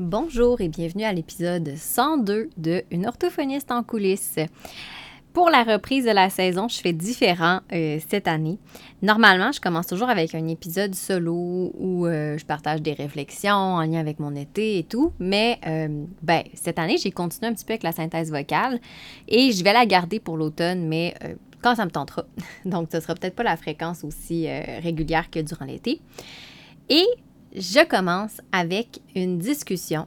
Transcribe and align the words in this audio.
Bonjour 0.00 0.60
et 0.60 0.66
bienvenue 0.66 1.04
à 1.04 1.12
l'épisode 1.12 1.76
102 1.76 2.50
de 2.56 2.82
Une 2.90 3.06
orthophoniste 3.06 3.70
en 3.70 3.84
coulisses. 3.84 4.40
Pour 5.32 5.50
la 5.50 5.62
reprise 5.62 6.04
de 6.04 6.10
la 6.10 6.30
saison, 6.30 6.66
je 6.66 6.80
fais 6.80 6.92
différent 6.92 7.60
euh, 7.72 8.00
cette 8.08 8.26
année. 8.26 8.58
Normalement, 9.02 9.52
je 9.52 9.60
commence 9.60 9.86
toujours 9.86 10.08
avec 10.08 10.34
un 10.34 10.48
épisode 10.48 10.96
solo 10.96 11.70
où 11.78 12.06
euh, 12.06 12.36
je 12.36 12.44
partage 12.44 12.82
des 12.82 12.94
réflexions 12.94 13.54
en 13.54 13.82
lien 13.82 14.00
avec 14.00 14.18
mon 14.18 14.34
été 14.34 14.78
et 14.78 14.82
tout. 14.82 15.12
Mais 15.20 15.60
euh, 15.64 16.04
ben, 16.22 16.42
cette 16.54 16.80
année, 16.80 16.96
j'ai 16.98 17.12
continué 17.12 17.46
un 17.52 17.54
petit 17.54 17.64
peu 17.64 17.74
avec 17.74 17.84
la 17.84 17.92
synthèse 17.92 18.32
vocale 18.32 18.80
et 19.28 19.52
je 19.52 19.62
vais 19.62 19.72
la 19.72 19.86
garder 19.86 20.18
pour 20.18 20.36
l'automne, 20.36 20.88
mais 20.88 21.14
quand 21.62 21.76
ça 21.76 21.84
me 21.84 21.92
tentera. 21.92 22.24
Donc, 22.64 22.88
ce 22.90 22.98
sera 22.98 23.14
peut-être 23.14 23.36
pas 23.36 23.44
la 23.44 23.56
fréquence 23.56 24.02
aussi 24.02 24.48
régulière 24.82 25.30
que 25.30 25.38
durant 25.38 25.66
l'été. 25.66 26.00
Et 26.88 27.06
je 27.54 27.84
commence 27.86 28.40
avec 28.52 29.00
une 29.14 29.38
discussion 29.38 30.06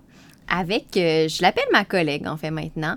avec, 0.49 0.95
euh, 0.97 1.27
je 1.27 1.41
l'appelle 1.41 1.67
ma 1.71 1.85
collègue 1.85 2.27
en 2.27 2.37
fait 2.37 2.51
maintenant, 2.51 2.95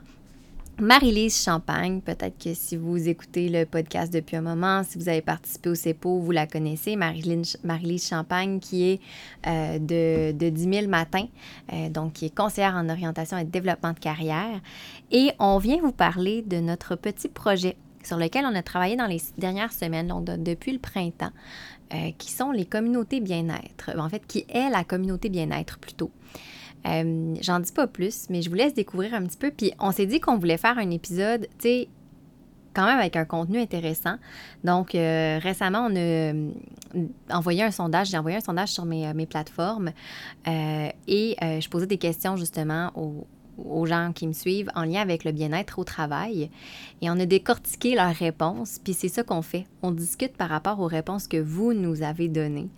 Marie-Lise 0.78 1.42
Champagne. 1.42 2.00
Peut-être 2.00 2.42
que 2.42 2.54
si 2.54 2.76
vous 2.76 3.08
écoutez 3.08 3.48
le 3.48 3.66
podcast 3.66 4.12
depuis 4.12 4.36
un 4.36 4.40
moment, 4.40 4.82
si 4.82 4.96
vous 4.98 5.08
avez 5.08 5.20
participé 5.20 5.68
au 5.68 5.74
CEPO, 5.74 6.20
vous 6.20 6.30
la 6.30 6.46
connaissez, 6.46 6.96
Marie-Lise 6.96 8.08
Champagne, 8.08 8.60
qui 8.60 8.90
est 8.90 9.00
euh, 9.46 9.78
de, 9.78 10.32
de 10.32 10.48
10 10.48 10.74
000 10.74 10.88
matins, 10.88 11.26
euh, 11.72 11.90
donc 11.90 12.14
qui 12.14 12.26
est 12.26 12.34
conseillère 12.34 12.74
en 12.76 12.88
orientation 12.88 13.36
et 13.36 13.44
développement 13.44 13.92
de 13.92 13.98
carrière. 13.98 14.60
Et 15.10 15.32
on 15.38 15.58
vient 15.58 15.80
vous 15.82 15.92
parler 15.92 16.42
de 16.42 16.60
notre 16.60 16.96
petit 16.96 17.28
projet 17.28 17.76
sur 18.02 18.16
lequel 18.16 18.46
on 18.46 18.54
a 18.54 18.62
travaillé 18.62 18.96
dans 18.96 19.06
les 19.06 19.20
dernières 19.36 19.72
semaines, 19.72 20.08
donc 20.08 20.24
depuis 20.24 20.72
le 20.72 20.78
printemps, 20.78 21.32
euh, 21.92 22.10
qui 22.18 22.30
sont 22.30 22.52
les 22.52 22.64
communautés 22.64 23.20
bien-être. 23.20 23.90
En 23.98 24.08
fait, 24.08 24.26
qui 24.26 24.46
est 24.48 24.70
la 24.70 24.84
communauté 24.84 25.28
bien-être 25.28 25.78
plutôt. 25.78 26.10
Euh, 26.86 27.34
j'en 27.40 27.60
dis 27.60 27.72
pas 27.72 27.86
plus, 27.86 28.26
mais 28.30 28.42
je 28.42 28.48
vous 28.48 28.54
laisse 28.54 28.74
découvrir 28.74 29.14
un 29.14 29.24
petit 29.24 29.36
peu. 29.36 29.50
Puis 29.50 29.72
on 29.78 29.92
s'est 29.92 30.06
dit 30.06 30.20
qu'on 30.20 30.38
voulait 30.38 30.56
faire 30.56 30.78
un 30.78 30.90
épisode, 30.90 31.48
tu 31.58 31.68
sais, 31.68 31.88
quand 32.74 32.86
même 32.86 32.98
avec 32.98 33.16
un 33.16 33.24
contenu 33.24 33.58
intéressant. 33.58 34.16
Donc, 34.62 34.94
euh, 34.94 35.38
récemment, 35.42 35.88
on 35.90 35.96
a 35.96 37.36
envoyé 37.36 37.64
un 37.64 37.72
sondage, 37.72 38.08
j'ai 38.08 38.18
envoyé 38.18 38.36
un 38.36 38.40
sondage 38.40 38.68
sur 38.68 38.84
mes, 38.84 39.12
mes 39.12 39.26
plateformes 39.26 39.90
et 40.46 41.36
je 41.40 41.68
posais 41.68 41.86
des 41.86 41.98
questions 41.98 42.36
justement 42.36 42.92
aux, 42.94 43.26
aux 43.64 43.86
gens 43.86 44.12
qui 44.14 44.26
me 44.26 44.32
suivent 44.32 44.70
en 44.74 44.84
lien 44.84 45.00
avec 45.00 45.24
le 45.24 45.32
bien-être 45.32 45.78
au 45.78 45.84
travail. 45.84 46.50
Et 47.02 47.10
on 47.10 47.18
a 47.18 47.26
décortiqué 47.26 47.94
leurs 47.94 48.14
réponses, 48.14 48.80
puis 48.82 48.94
c'est 48.94 49.08
ça 49.08 49.22
qu'on 49.22 49.42
fait. 49.42 49.66
On 49.82 49.90
discute 49.90 50.36
par 50.36 50.48
rapport 50.48 50.80
aux 50.80 50.86
réponses 50.86 51.26
que 51.26 51.36
vous 51.36 51.72
nous 51.72 52.02
avez 52.02 52.28
données. 52.28 52.68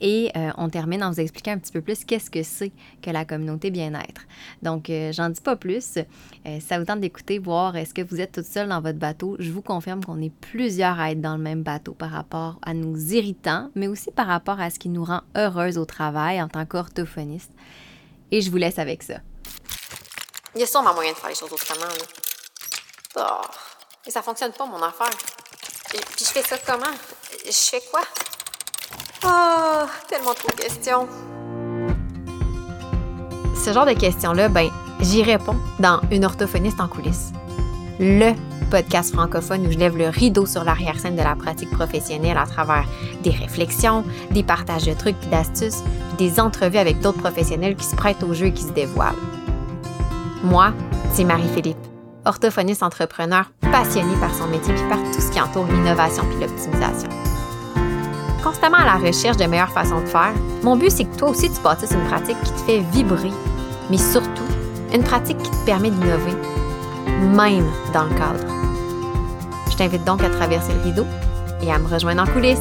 Et 0.00 0.30
euh, 0.36 0.50
on 0.58 0.68
termine 0.68 1.02
en 1.02 1.10
vous 1.10 1.20
expliquant 1.20 1.52
un 1.52 1.58
petit 1.58 1.72
peu 1.72 1.80
plus 1.80 2.04
qu'est-ce 2.04 2.30
que 2.30 2.42
c'est 2.42 2.72
que 3.00 3.10
la 3.10 3.24
communauté 3.24 3.70
bien-être. 3.70 4.22
Donc, 4.62 4.90
euh, 4.90 5.12
j'en 5.12 5.28
dis 5.28 5.40
pas 5.40 5.56
plus. 5.56 5.98
Euh, 6.46 6.60
ça 6.60 6.78
vous 6.78 6.84
tente 6.84 7.00
d'écouter, 7.00 7.38
voir 7.38 7.76
est-ce 7.76 7.94
que 7.94 8.02
vous 8.02 8.20
êtes 8.20 8.32
toute 8.32 8.44
seule 8.44 8.68
dans 8.68 8.80
votre 8.80 8.98
bateau. 8.98 9.36
Je 9.38 9.50
vous 9.50 9.62
confirme 9.62 10.04
qu'on 10.04 10.20
est 10.20 10.32
plusieurs 10.40 10.98
à 10.98 11.12
être 11.12 11.20
dans 11.20 11.36
le 11.36 11.42
même 11.42 11.62
bateau 11.62 11.92
par 11.92 12.10
rapport 12.10 12.58
à 12.62 12.74
nos 12.74 12.96
irritants, 12.96 13.70
mais 13.74 13.86
aussi 13.86 14.10
par 14.10 14.26
rapport 14.26 14.60
à 14.60 14.70
ce 14.70 14.78
qui 14.78 14.88
nous 14.88 15.04
rend 15.04 15.22
heureuse 15.36 15.78
au 15.78 15.84
travail 15.84 16.42
en 16.42 16.48
tant 16.48 16.66
qu'orthophoniste. 16.66 17.52
Et 18.30 18.40
je 18.40 18.50
vous 18.50 18.56
laisse 18.56 18.78
avec 18.78 19.02
ça. 19.02 19.20
Il 20.54 20.60
y 20.60 20.64
a 20.64 20.66
sûrement 20.66 20.92
moyen 20.92 21.12
de 21.12 21.16
faire 21.16 21.30
les 21.30 21.34
choses 21.34 21.52
autrement, 21.52 21.86
là. 21.86 22.04
Oh, 23.16 23.46
et 24.06 24.10
ça 24.10 24.20
fonctionne 24.20 24.52
pas, 24.52 24.66
mon 24.66 24.82
affaire. 24.82 25.10
Puis 25.88 26.00
je 26.18 26.24
fais 26.24 26.42
ça 26.42 26.56
comment? 26.58 26.94
Je 27.46 27.52
fais 27.52 27.82
quoi? 27.90 28.00
Oh, 29.24 29.86
tellement 30.08 30.34
trop 30.34 30.48
de 30.48 30.60
questions. 30.60 31.08
Ce 33.64 33.72
genre 33.72 33.86
de 33.86 33.92
questions-là, 33.94 34.48
ben, 34.50 34.70
j'y 35.00 35.22
réponds 35.22 35.56
dans 35.78 36.00
Une 36.10 36.24
orthophoniste 36.24 36.80
en 36.80 36.88
coulisses. 36.88 37.32
Le 37.98 38.32
podcast 38.70 39.14
francophone 39.14 39.66
où 39.66 39.72
je 39.72 39.78
lève 39.78 39.96
le 39.96 40.08
rideau 40.08 40.44
sur 40.44 40.64
l'arrière-scène 40.64 41.16
de 41.16 41.22
la 41.22 41.36
pratique 41.36 41.70
professionnelle 41.70 42.36
à 42.36 42.46
travers 42.46 42.84
des 43.22 43.30
réflexions, 43.30 44.04
des 44.30 44.42
partages 44.42 44.84
de 44.84 44.94
trucs 44.94 45.16
et 45.22 45.26
d'astuces, 45.26 45.82
des 46.18 46.40
entrevues 46.40 46.78
avec 46.78 47.00
d'autres 47.00 47.20
professionnels 47.20 47.76
qui 47.76 47.84
se 47.84 47.96
prêtent 47.96 48.22
au 48.22 48.34
jeu 48.34 48.46
et 48.46 48.52
qui 48.52 48.64
se 48.64 48.72
dévoilent. 48.72 49.14
Moi, 50.44 50.72
c'est 51.12 51.22
Marie-Philippe, 51.22 51.78
orthophoniste 52.24 52.82
entrepreneur 52.82 53.44
passionnée 53.70 54.16
par 54.20 54.34
son 54.34 54.48
métier 54.48 54.74
puis 54.74 54.88
par 54.88 54.98
tout 54.98 55.20
ce 55.20 55.30
qui 55.30 55.40
entoure 55.40 55.66
l'innovation 55.66 56.24
puis 56.24 56.40
l'optimisation. 56.40 57.08
Constamment 58.42 58.78
à 58.78 58.84
la 58.84 59.06
recherche 59.06 59.36
de 59.36 59.44
meilleures 59.44 59.72
façons 59.72 60.00
de 60.00 60.06
faire, 60.06 60.32
mon 60.64 60.76
but 60.76 60.90
c'est 60.90 61.04
que 61.04 61.16
toi 61.16 61.30
aussi 61.30 61.48
tu 61.48 61.60
bâtisses 61.62 61.92
une 61.92 62.08
pratique 62.08 62.40
qui 62.42 62.50
te 62.52 62.58
fait 62.58 62.80
vibrer, 62.92 63.30
mais 63.88 63.98
surtout 63.98 64.42
une 64.92 65.04
pratique 65.04 65.38
qui 65.38 65.50
te 65.50 65.64
permet 65.64 65.90
d'innover, 65.90 66.34
même 67.20 67.66
dans 67.94 68.04
le 68.04 68.14
cadre. 68.14 68.44
Je 69.70 69.76
t'invite 69.76 70.04
donc 70.04 70.24
à 70.24 70.28
traverser 70.28 70.72
le 70.74 70.82
rideau 70.82 71.06
et 71.62 71.72
à 71.72 71.78
me 71.78 71.86
rejoindre 71.86 72.22
en 72.22 72.26
coulisses. 72.26 72.58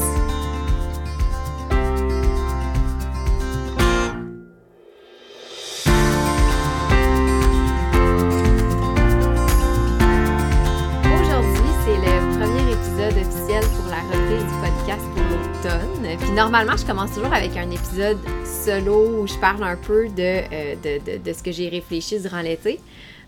Normalement, 16.35 16.75
je 16.77 16.85
commence 16.85 17.11
toujours 17.13 17.33
avec 17.33 17.55
un 17.55 17.69
épisode 17.69 18.17
solo 18.43 19.21
où 19.21 19.27
je 19.27 19.35
parle 19.35 19.63
un 19.63 19.75
peu 19.75 20.07
de, 20.09 20.41
euh, 20.51 20.75
de, 21.23 21.33
ce 21.33 21.43
que 21.43 21.51
j'ai 21.51 21.69
réfléchi 21.69 22.19
durant 22.19 22.41
l'été. 22.41 22.79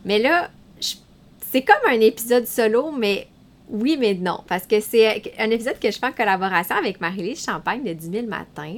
Mais 0.06 0.20
là, 0.20 0.50
c'est 0.80 1.62
comme 1.62 1.76
un 1.88 2.00
épisode 2.00 2.48
solo, 2.48 2.92
mais 2.92 3.28
oui, 3.70 3.96
mais 3.98 4.14
non, 4.14 4.42
parce 4.48 4.68
que 4.68 4.82
c'est 4.82 5.34
un 5.40 5.50
épisode 5.50 5.80
que 5.80 5.90
je 5.90 5.98
fais 5.98 6.06
en 6.06 6.12
collaboration 6.12 6.76
avec 6.76 7.00
Marie-Lise 7.00 7.44
Champagne 7.44 7.84
de 7.84 7.94
10 7.94 8.12
000 8.12 8.28
matins. 8.28 8.78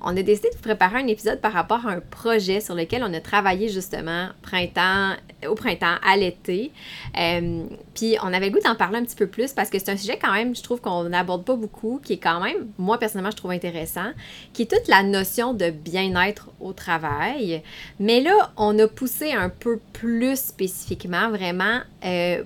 On 0.00 0.16
a 0.16 0.22
décidé 0.22 0.48
de 0.50 0.56
préparer 0.60 0.96
un 0.96 1.06
épisode 1.06 1.40
par 1.40 1.52
rapport 1.52 1.86
à 1.86 1.90
un 1.90 2.00
projet 2.00 2.60
sur 2.60 2.74
lequel 2.74 3.04
on 3.04 3.12
a 3.12 3.20
travaillé 3.20 3.68
justement 3.68 4.28
printemps, 4.40 5.12
au 5.46 5.54
printemps, 5.54 5.96
à 6.02 6.16
l'été. 6.16 6.72
Euh, 7.18 7.64
puis 7.94 8.16
on 8.22 8.32
avait 8.32 8.46
le 8.46 8.52
goût 8.52 8.64
d'en 8.64 8.74
parler 8.74 8.98
un 8.98 9.04
petit 9.04 9.14
peu 9.14 9.26
plus 9.26 9.52
parce 9.52 9.68
que 9.68 9.78
c'est 9.78 9.90
un 9.90 9.96
sujet 9.96 10.18
quand 10.20 10.32
même, 10.32 10.56
je 10.56 10.62
trouve 10.62 10.80
qu'on 10.80 11.04
n'aborde 11.04 11.44
pas 11.44 11.56
beaucoup, 11.56 12.00
qui 12.02 12.14
est 12.14 12.18
quand 12.18 12.42
même, 12.42 12.68
moi 12.78 12.98
personnellement, 12.98 13.30
je 13.30 13.36
trouve 13.36 13.50
intéressant, 13.50 14.10
qui 14.54 14.62
est 14.62 14.70
toute 14.70 14.88
la 14.88 15.02
notion 15.02 15.52
de 15.52 15.68
bien-être 15.68 16.48
au 16.60 16.72
travail. 16.72 17.62
Mais 18.00 18.20
là, 18.20 18.52
on 18.56 18.78
a 18.78 18.88
poussé 18.88 19.32
un 19.32 19.50
peu 19.50 19.80
plus 19.92 20.38
spécifiquement 20.38 21.28
vraiment 21.28 21.80
euh, 22.04 22.42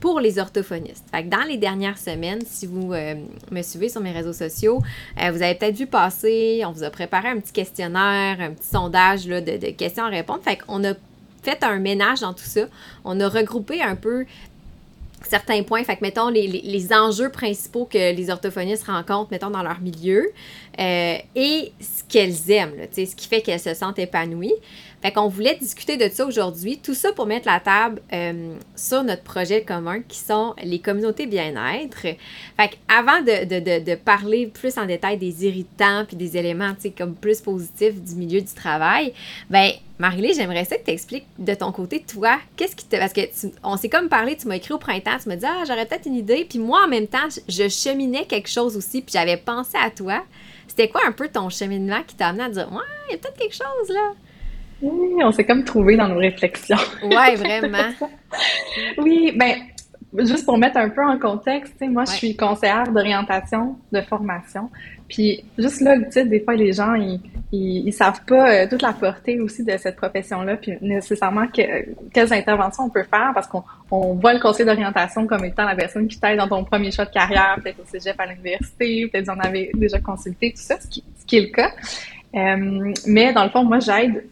pour 0.00 0.18
les 0.18 0.38
orthophonistes. 0.38 1.04
Fait 1.12 1.28
dans 1.28 1.42
les 1.42 1.58
dernières 1.58 1.98
semaines, 1.98 2.40
si 2.46 2.66
vous 2.66 2.92
euh, 2.92 3.14
me 3.50 3.62
suivez 3.62 3.90
sur 3.90 4.00
mes 4.00 4.12
réseaux 4.12 4.32
sociaux, 4.32 4.82
euh, 5.22 5.30
vous 5.30 5.42
avez 5.42 5.54
peut-être 5.54 5.76
vu 5.76 5.86
passer, 5.86 6.62
on 6.66 6.72
vous 6.72 6.82
a 6.82 6.90
préparé 6.90 7.28
un 7.28 7.38
petit 7.38 7.52
questionnaire, 7.52 8.40
un 8.40 8.52
petit 8.52 8.68
sondage 8.68 9.28
là, 9.28 9.40
de, 9.40 9.58
de 9.58 9.70
questions 9.70 10.04
à 10.04 10.08
répondre. 10.08 10.40
Fait 10.42 10.56
qu'on 10.56 10.82
a 10.84 10.94
fait 11.42 11.62
un 11.62 11.78
ménage 11.78 12.20
dans 12.20 12.32
tout 12.32 12.44
ça. 12.44 12.62
On 13.04 13.20
a 13.20 13.28
regroupé 13.28 13.82
un 13.82 13.96
peu 13.96 14.24
certains 15.28 15.62
points. 15.62 15.84
Fait 15.84 16.00
mettons, 16.00 16.28
les, 16.28 16.46
les, 16.46 16.92
enjeux 16.92 17.30
principaux 17.30 17.84
que 17.84 18.14
les 18.14 18.30
orthophonistes 18.30 18.84
rencontrent, 18.84 19.30
mettons, 19.30 19.50
dans 19.50 19.62
leur 19.62 19.80
milieu 19.80 20.30
euh, 20.78 21.16
et 21.34 21.72
ce 21.80 22.02
qu'elles 22.08 22.50
aiment, 22.50 22.74
ce 22.92 23.14
qui 23.14 23.28
fait 23.28 23.40
qu'elles 23.40 23.60
se 23.60 23.74
sentent 23.74 23.98
épanouies. 23.98 24.54
Fait 25.02 25.12
qu'on 25.12 25.28
voulait 25.28 25.56
discuter 25.56 25.96
de 25.96 26.08
ça 26.12 26.26
aujourd'hui. 26.26 26.78
Tout 26.78 26.94
ça 26.94 27.12
pour 27.12 27.26
mettre 27.26 27.46
la 27.46 27.58
table 27.58 28.02
euh, 28.12 28.54
sur 28.76 29.02
notre 29.02 29.22
projet 29.22 29.62
commun 29.62 30.02
qui 30.02 30.18
sont 30.18 30.54
les 30.62 30.78
communautés 30.78 31.26
bien-être. 31.26 32.02
Fait 32.02 32.18
qu'avant 32.58 33.20
de, 33.22 33.44
de, 33.44 33.84
de, 33.84 33.94
parler 33.94 34.46
plus 34.46 34.76
en 34.76 34.84
détail 34.84 35.16
des 35.16 35.46
irritants 35.46 36.04
puis 36.06 36.16
des 36.16 36.36
éléments, 36.36 36.74
tu 36.74 36.82
sais, 36.82 36.90
comme 36.90 37.14
plus 37.14 37.40
positifs 37.40 38.00
du 38.00 38.14
milieu 38.14 38.42
du 38.42 38.52
travail, 38.52 39.14
ben 39.48 39.70
Marie-Lise, 39.98 40.36
j'aimerais 40.36 40.64
ça 40.64 40.76
que 40.76 40.84
tu 40.84 40.90
expliques 40.90 41.26
de 41.38 41.54
ton 41.54 41.72
côté, 41.72 42.00
toi, 42.02 42.38
qu'est-ce 42.56 42.76
qui 42.76 42.86
te. 42.86 42.96
Parce 42.96 43.12
que 43.12 43.20
on 43.62 43.76
s'est 43.76 43.88
comme 43.88 44.08
parlé, 44.08 44.36
tu 44.36 44.48
m'as 44.48 44.56
écrit 44.56 44.72
au 44.72 44.78
printemps, 44.78 45.18
tu 45.22 45.28
m'as 45.28 45.36
dit, 45.36 45.46
ah, 45.46 45.64
j'aurais 45.66 45.86
peut-être 45.86 46.06
une 46.06 46.16
idée. 46.16 46.46
Puis 46.48 46.58
moi, 46.58 46.84
en 46.84 46.88
même 46.88 47.06
temps, 47.06 47.28
je 47.48 47.68
cheminais 47.68 48.24
quelque 48.24 48.48
chose 48.48 48.76
aussi, 48.76 49.02
puis 49.02 49.12
j'avais 49.12 49.36
pensé 49.38 49.76
à 49.82 49.90
toi. 49.90 50.24
C'était 50.68 50.88
quoi 50.88 51.02
un 51.06 51.12
peu 51.12 51.28
ton 51.28 51.48
cheminement 51.50 52.02
qui 52.06 52.16
t'a 52.16 52.28
amené 52.28 52.44
à 52.44 52.48
dire, 52.48 52.72
ouais, 52.72 52.78
il 53.08 53.12
y 53.12 53.14
a 53.14 53.18
peut-être 53.18 53.38
quelque 53.38 53.54
chose 53.54 53.88
là? 53.88 54.12
Oui, 54.82 55.22
on 55.22 55.32
s'est 55.32 55.44
comme 55.44 55.64
trouvé 55.64 55.96
dans 55.96 56.08
nos 56.08 56.18
réflexions. 56.18 56.76
Ouais, 57.02 57.34
vraiment. 57.36 57.90
oui, 58.98 59.32
ben, 59.36 59.54
juste 60.18 60.44
pour 60.44 60.58
mettre 60.58 60.78
un 60.78 60.88
peu 60.88 61.04
en 61.04 61.18
contexte, 61.18 61.80
moi, 61.82 62.04
je 62.04 62.12
suis 62.12 62.36
conseillère 62.36 62.84
d'orientation, 62.84 63.76
de 63.92 64.00
formation. 64.00 64.70
Puis, 65.08 65.44
juste 65.58 65.80
là, 65.80 65.98
tu 65.98 66.10
sais, 66.10 66.24
des 66.24 66.40
fois, 66.40 66.54
les 66.54 66.72
gens, 66.72 66.94
ils, 66.94 67.20
ils, 67.52 67.92
savent 67.92 68.24
pas 68.26 68.50
euh, 68.52 68.66
toute 68.68 68.82
la 68.82 68.92
portée 68.92 69.40
aussi 69.40 69.64
de 69.64 69.76
cette 69.76 69.96
profession-là, 69.96 70.56
puis 70.56 70.72
nécessairement 70.80 71.46
que, 71.46 71.62
quelles 72.12 72.32
interventions 72.32 72.84
on 72.84 72.90
peut 72.90 73.04
faire, 73.04 73.32
parce 73.34 73.46
qu'on 73.46 73.64
on 73.90 74.14
voit 74.14 74.34
le 74.34 74.40
conseil 74.40 74.66
d'orientation 74.66 75.26
comme 75.26 75.44
étant 75.44 75.64
la 75.64 75.74
personne 75.74 76.06
qui 76.08 76.18
t'aide 76.18 76.38
dans 76.38 76.48
ton 76.48 76.64
premier 76.64 76.90
choix 76.90 77.04
de 77.04 77.10
carrière, 77.10 77.58
peut-être 77.62 77.80
au 77.80 77.86
cégep 77.86 78.18
à 78.18 78.26
l'université, 78.26 79.08
peut-être 79.08 79.24
vous 79.24 79.32
en 79.32 79.40
avez 79.40 79.70
déjà 79.74 79.98
consulté, 79.98 80.52
tout 80.52 80.62
ça, 80.62 80.80
ce 80.80 80.86
qui, 80.86 81.04
ce 81.18 81.26
qui 81.26 81.38
est 81.38 81.42
le 81.42 81.48
cas. 81.48 81.70
Euh, 82.34 82.92
mais 83.06 83.32
dans 83.32 83.44
le 83.44 83.50
fond, 83.50 83.64
moi, 83.64 83.80
j'aide 83.80 84.24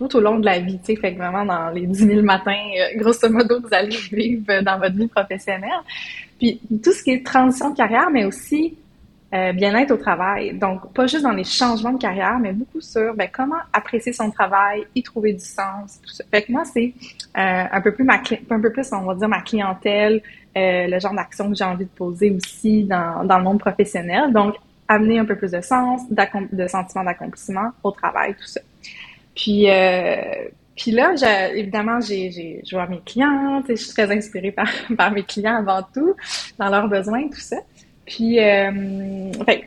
tout 0.00 0.16
au 0.16 0.20
long 0.20 0.38
de 0.38 0.46
la 0.46 0.58
vie, 0.58 0.78
tu 0.78 0.94
sais, 0.94 0.96
fait 0.96 1.12
que 1.12 1.18
vraiment 1.18 1.44
dans 1.44 1.68
les 1.70 1.86
10 1.86 2.06
000 2.06 2.22
matins, 2.22 2.56
euh, 2.78 2.96
grosso 2.96 3.28
modo, 3.28 3.60
vous 3.60 3.68
allez 3.72 3.96
vivre 4.12 4.62
dans 4.62 4.78
votre 4.78 4.96
vie 4.96 5.08
professionnelle. 5.08 5.70
Puis 6.38 6.58
tout 6.82 6.92
ce 6.92 7.02
qui 7.02 7.10
est 7.10 7.24
transition 7.24 7.70
de 7.70 7.76
carrière, 7.76 8.08
mais 8.10 8.24
aussi 8.24 8.78
euh, 9.34 9.52
bien-être 9.52 9.90
au 9.90 9.98
travail. 9.98 10.54
Donc, 10.54 10.92
pas 10.94 11.06
juste 11.06 11.22
dans 11.22 11.32
les 11.32 11.44
changements 11.44 11.92
de 11.92 11.98
carrière, 11.98 12.38
mais 12.40 12.54
beaucoup 12.54 12.80
sur 12.80 13.14
ben, 13.14 13.28
comment 13.30 13.60
apprécier 13.74 14.14
son 14.14 14.30
travail, 14.30 14.86
y 14.94 15.02
trouver 15.02 15.34
du 15.34 15.44
sens, 15.44 16.00
tout 16.02 16.10
ça. 16.10 16.24
Fait 16.30 16.42
que 16.42 16.50
moi, 16.50 16.64
c'est 16.64 16.94
euh, 17.36 17.64
un 17.70 17.80
peu 17.82 17.92
plus 17.92 18.04
ma 18.04 18.14
un 18.14 18.60
peu 18.60 18.72
plus, 18.72 18.90
on 18.92 19.02
va 19.02 19.14
dire, 19.14 19.28
ma 19.28 19.42
clientèle, 19.42 20.22
le 20.56 20.98
genre 20.98 21.14
d'action 21.14 21.50
que 21.50 21.56
j'ai 21.56 21.64
envie 21.64 21.84
de 21.84 21.90
poser 21.90 22.30
aussi 22.30 22.84
dans, 22.84 23.22
dans 23.24 23.36
le 23.36 23.44
monde 23.44 23.60
professionnel. 23.60 24.32
Donc, 24.32 24.54
amener 24.88 25.18
un 25.18 25.26
peu 25.26 25.36
plus 25.36 25.52
de 25.52 25.60
sens, 25.60 26.02
de 26.10 26.66
sentiment 26.66 27.04
d'accomplissement 27.04 27.70
au 27.84 27.92
travail, 27.92 28.34
tout 28.34 28.46
ça. 28.46 28.60
Puis, 29.40 29.70
euh, 29.70 30.48
puis 30.76 30.90
là, 30.90 31.14
évidemment, 31.54 31.98
j'ai, 32.00 32.30
j'ai, 32.30 32.60
je 32.62 32.76
vois 32.76 32.86
mes 32.86 33.00
clients, 33.00 33.62
je 33.66 33.74
suis 33.74 33.90
très 33.90 34.14
inspirée 34.14 34.52
par, 34.52 34.68
par 34.96 35.10
mes 35.12 35.22
clients 35.22 35.56
avant 35.56 35.82
tout, 35.94 36.14
dans 36.58 36.68
leurs 36.68 36.88
besoins, 36.88 37.26
tout 37.28 37.40
ça. 37.40 37.56
Puis, 38.10 38.40
euh, 38.40 38.72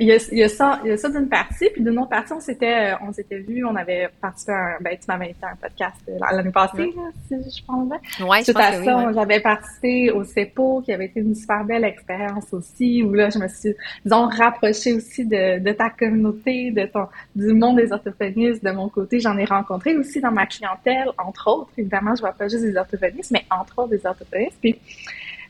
il, 0.01 0.07
y 0.07 0.11
a, 0.11 0.17
il 0.33 0.37
y 0.37 0.43
a 0.43 0.49
ça, 0.49 0.81
il 0.83 0.89
y 0.89 0.91
a 0.91 0.97
ça 0.97 1.07
d'une 1.07 1.29
partie. 1.29 1.69
Puis 1.69 1.81
d'une 1.81 1.97
autre 1.97 2.09
partie, 2.09 2.33
on 2.33 2.41
s'était, 2.41 2.91
euh, 2.91 2.95
on 3.07 3.13
s'était 3.13 3.37
vu, 3.37 3.63
on 3.63 3.73
avait 3.73 4.09
participé 4.19 4.51
à 4.51 4.55
un, 4.55 4.77
ben, 4.81 4.97
tu 4.99 5.05
m'avais 5.07 5.25
invité 5.27 5.45
à 5.45 5.51
un 5.51 5.55
podcast 5.55 5.95
euh, 6.09 6.17
l'année 6.29 6.51
passée, 6.51 6.93
là, 6.93 7.09
si 7.25 7.57
je 7.57 7.65
pense 7.65 7.87
bien. 7.87 8.27
Ouais, 8.27 8.43
je 8.43 8.51
pense 8.51 8.61
à 8.61 8.83
ça, 8.83 9.11
j'avais 9.13 9.39
participé 9.39 10.11
au 10.11 10.25
CEPO, 10.25 10.81
qui 10.81 10.91
avait 10.91 11.05
été 11.05 11.21
une 11.21 11.35
super 11.35 11.63
belle 11.63 11.85
expérience 11.85 12.53
aussi, 12.53 13.01
où 13.01 13.13
là, 13.13 13.29
je 13.29 13.39
me 13.39 13.47
suis, 13.47 13.73
disons, 14.03 14.27
rapprochée 14.27 14.91
aussi 14.91 15.25
de, 15.25 15.59
de 15.59 15.71
ta 15.71 15.89
communauté, 15.89 16.71
de 16.71 16.85
ton, 16.85 17.07
du 17.37 17.53
monde 17.53 17.77
des 17.77 17.93
orthophonistes 17.93 18.61
de 18.61 18.71
mon 18.71 18.89
côté. 18.89 19.21
J'en 19.21 19.37
ai 19.37 19.45
rencontré 19.45 19.95
aussi 19.95 20.19
dans 20.19 20.31
ma 20.31 20.47
clientèle, 20.47 21.07
entre 21.17 21.49
autres. 21.49 21.71
Évidemment, 21.77 22.13
je 22.13 22.19
vois 22.19 22.33
pas 22.33 22.49
juste 22.49 22.63
des 22.63 22.75
orthophonistes, 22.75 23.31
mais 23.31 23.45
entre 23.49 23.79
autres 23.79 23.91
des 23.91 24.05
orthophonistes. 24.05 24.57
Puis, 24.59 24.77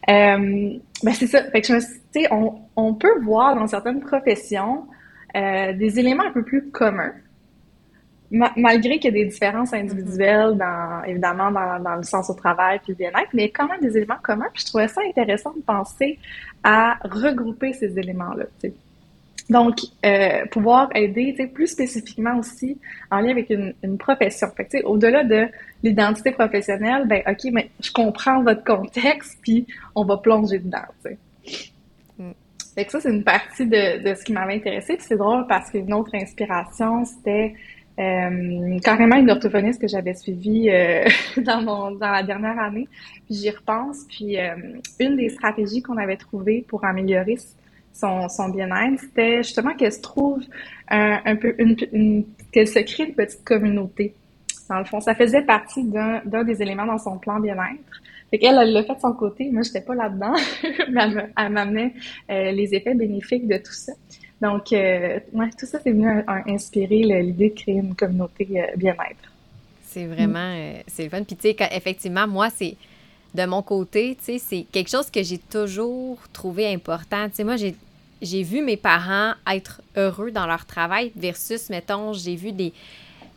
euh, 0.09 0.79
ben 1.03 1.13
c'est 1.13 1.27
ça. 1.27 1.43
Fait 1.51 1.61
que 1.61 1.67
je 1.67 2.27
on, 2.31 2.61
on 2.75 2.93
peut 2.93 3.19
voir 3.21 3.55
dans 3.55 3.67
certaines 3.67 3.99
professions 3.99 4.87
euh, 5.35 5.73
des 5.73 5.99
éléments 5.99 6.23
un 6.23 6.31
peu 6.31 6.43
plus 6.43 6.69
communs, 6.69 7.13
malgré 8.29 8.99
qu'il 8.99 9.05
y 9.15 9.19
a 9.19 9.23
des 9.23 9.29
différences 9.29 9.73
individuelles, 9.73 10.57
dans, 10.57 11.03
évidemment, 11.05 11.51
dans, 11.51 11.79
dans 11.79 11.95
le 11.95 12.03
sens 12.03 12.29
au 12.29 12.33
travail 12.33 12.79
puis 12.79 12.93
le 12.93 12.97
bien-être, 12.97 13.29
mais 13.33 13.49
quand 13.49 13.67
même 13.67 13.81
des 13.81 13.95
éléments 13.97 14.19
communs. 14.21 14.49
Puis 14.53 14.63
je 14.63 14.67
trouvais 14.67 14.87
ça 14.87 15.01
intéressant 15.07 15.53
de 15.53 15.61
penser 15.61 16.19
à 16.63 16.97
regrouper 17.03 17.73
ces 17.73 17.97
éléments-là. 17.97 18.45
Donc, 19.49 19.79
euh, 20.05 20.45
pouvoir 20.51 20.89
aider 20.95 21.35
plus 21.53 21.67
spécifiquement 21.67 22.37
aussi 22.37 22.79
en 23.11 23.19
lien 23.19 23.31
avec 23.31 23.49
une, 23.49 23.73
une 23.83 23.97
profession. 23.97 24.47
Au-delà 24.85 25.23
de 25.23 25.47
l'identité 25.83 26.31
professionnelle, 26.31 27.07
ben 27.07 27.21
OK, 27.27 27.51
mais 27.51 27.69
je 27.81 27.91
comprends 27.91 28.41
votre 28.41 28.63
contexte, 28.63 29.39
puis 29.41 29.67
on 29.95 30.05
va 30.05 30.17
plonger 30.17 30.59
dedans. 30.59 30.79
sais. 31.01 31.17
Mm. 32.17 32.31
Fait 32.75 32.85
que 32.85 32.91
ça, 32.91 33.01
c'est 33.01 33.11
une 33.11 33.23
partie 33.23 33.65
de, 33.65 34.01
de 34.09 34.15
ce 34.15 34.23
qui 34.23 34.33
m'avait 34.33 34.55
intéressé. 34.55 34.95
Puis 34.95 35.05
c'est 35.07 35.17
drôle 35.17 35.45
parce 35.47 35.69
qu'une 35.69 35.93
autre 35.93 36.15
inspiration, 36.15 37.05
c'était 37.05 37.53
euh, 37.99 38.79
carrément 38.79 39.17
une 39.17 39.29
orthophoniste 39.29 39.79
que 39.79 39.87
j'avais 39.87 40.15
suivie 40.15 40.69
euh, 40.69 41.03
dans, 41.37 41.61
mon, 41.61 41.91
dans 41.91 42.11
la 42.11 42.23
dernière 42.23 42.59
année. 42.59 42.87
Puis 43.25 43.35
j'y 43.35 43.49
repense. 43.49 44.05
Puis 44.09 44.39
euh, 44.39 44.55
une 44.99 45.17
des 45.17 45.29
stratégies 45.29 45.81
qu'on 45.81 45.97
avait 45.97 46.17
trouvées 46.17 46.65
pour 46.67 46.85
améliorer 46.85 47.37
son, 47.93 48.49
bien-être, 48.49 48.99
c'était 48.99 49.37
justement 49.43 49.73
qu'elle 49.75 49.93
se 49.93 50.01
trouve 50.01 50.41
un, 50.89 51.19
un 51.25 51.35
peu 51.35 51.55
qu'elle 52.51 52.67
se 52.67 52.79
crée 52.79 53.05
une 53.05 53.13
petite 53.13 53.43
communauté. 53.43 54.13
Dans 54.69 54.79
le 54.79 54.85
fond, 54.85 54.99
ça 54.99 55.13
faisait 55.15 55.43
partie 55.43 55.83
d'un, 55.83 56.21
des 56.43 56.61
éléments 56.61 56.85
dans 56.85 56.97
son 56.97 57.17
plan 57.17 57.39
bien-être. 57.39 58.01
Fait 58.31 58.39
qu'elle, 58.39 58.57
elle 58.59 58.73
l'a 58.73 58.83
fait 58.83 58.95
de 58.95 58.99
son 58.99 59.13
côté. 59.13 59.49
Moi, 59.51 59.61
j'étais 59.61 59.81
pas 59.81 59.93
là-dedans. 59.93 60.33
mais 60.89 61.01
elle, 61.37 61.51
m'amenait 61.51 61.93
euh, 62.31 62.51
les 62.51 62.73
effets 62.73 62.95
bénéfiques 62.95 63.47
de 63.47 63.57
tout 63.57 63.73
ça. 63.73 63.91
Donc, 64.41 64.73
euh, 64.73 65.19
tout 65.31 65.65
ça, 65.65 65.79
c'est 65.83 65.91
venu 65.91 66.07
inspirer 66.47 67.21
l'idée 67.21 67.49
de 67.49 67.55
créer 67.55 67.75
une 67.75 67.95
communauté 67.95 68.47
euh, 68.51 68.75
bien-être. 68.75 69.31
C'est 69.83 70.07
vraiment, 70.07 70.55
c'est 70.87 71.07
fun. 71.09 71.23
Puis, 71.23 71.35
tu 71.35 71.49
sais, 71.49 71.55
effectivement, 71.71 72.27
moi, 72.27 72.49
c'est 72.49 72.75
de 73.33 73.45
mon 73.45 73.61
côté, 73.61 74.15
tu 74.17 74.25
sais, 74.25 74.37
c'est 74.37 74.65
quelque 74.71 74.89
chose 74.89 75.09
que 75.09 75.23
j'ai 75.23 75.39
toujours 75.39 76.19
trouvé 76.33 76.71
important. 76.71 77.27
Tu 77.29 77.35
sais, 77.37 77.43
moi, 77.43 77.57
j'ai, 77.57 77.75
j'ai 78.21 78.43
vu 78.43 78.61
mes 78.61 78.77
parents 78.77 79.33
être 79.51 79.81
heureux 79.97 80.31
dans 80.31 80.45
leur 80.45 80.65
travail 80.65 81.11
versus, 81.15 81.69
mettons, 81.69 82.13
j'ai 82.13 82.35
vu 82.35 82.51
des, 82.51 82.73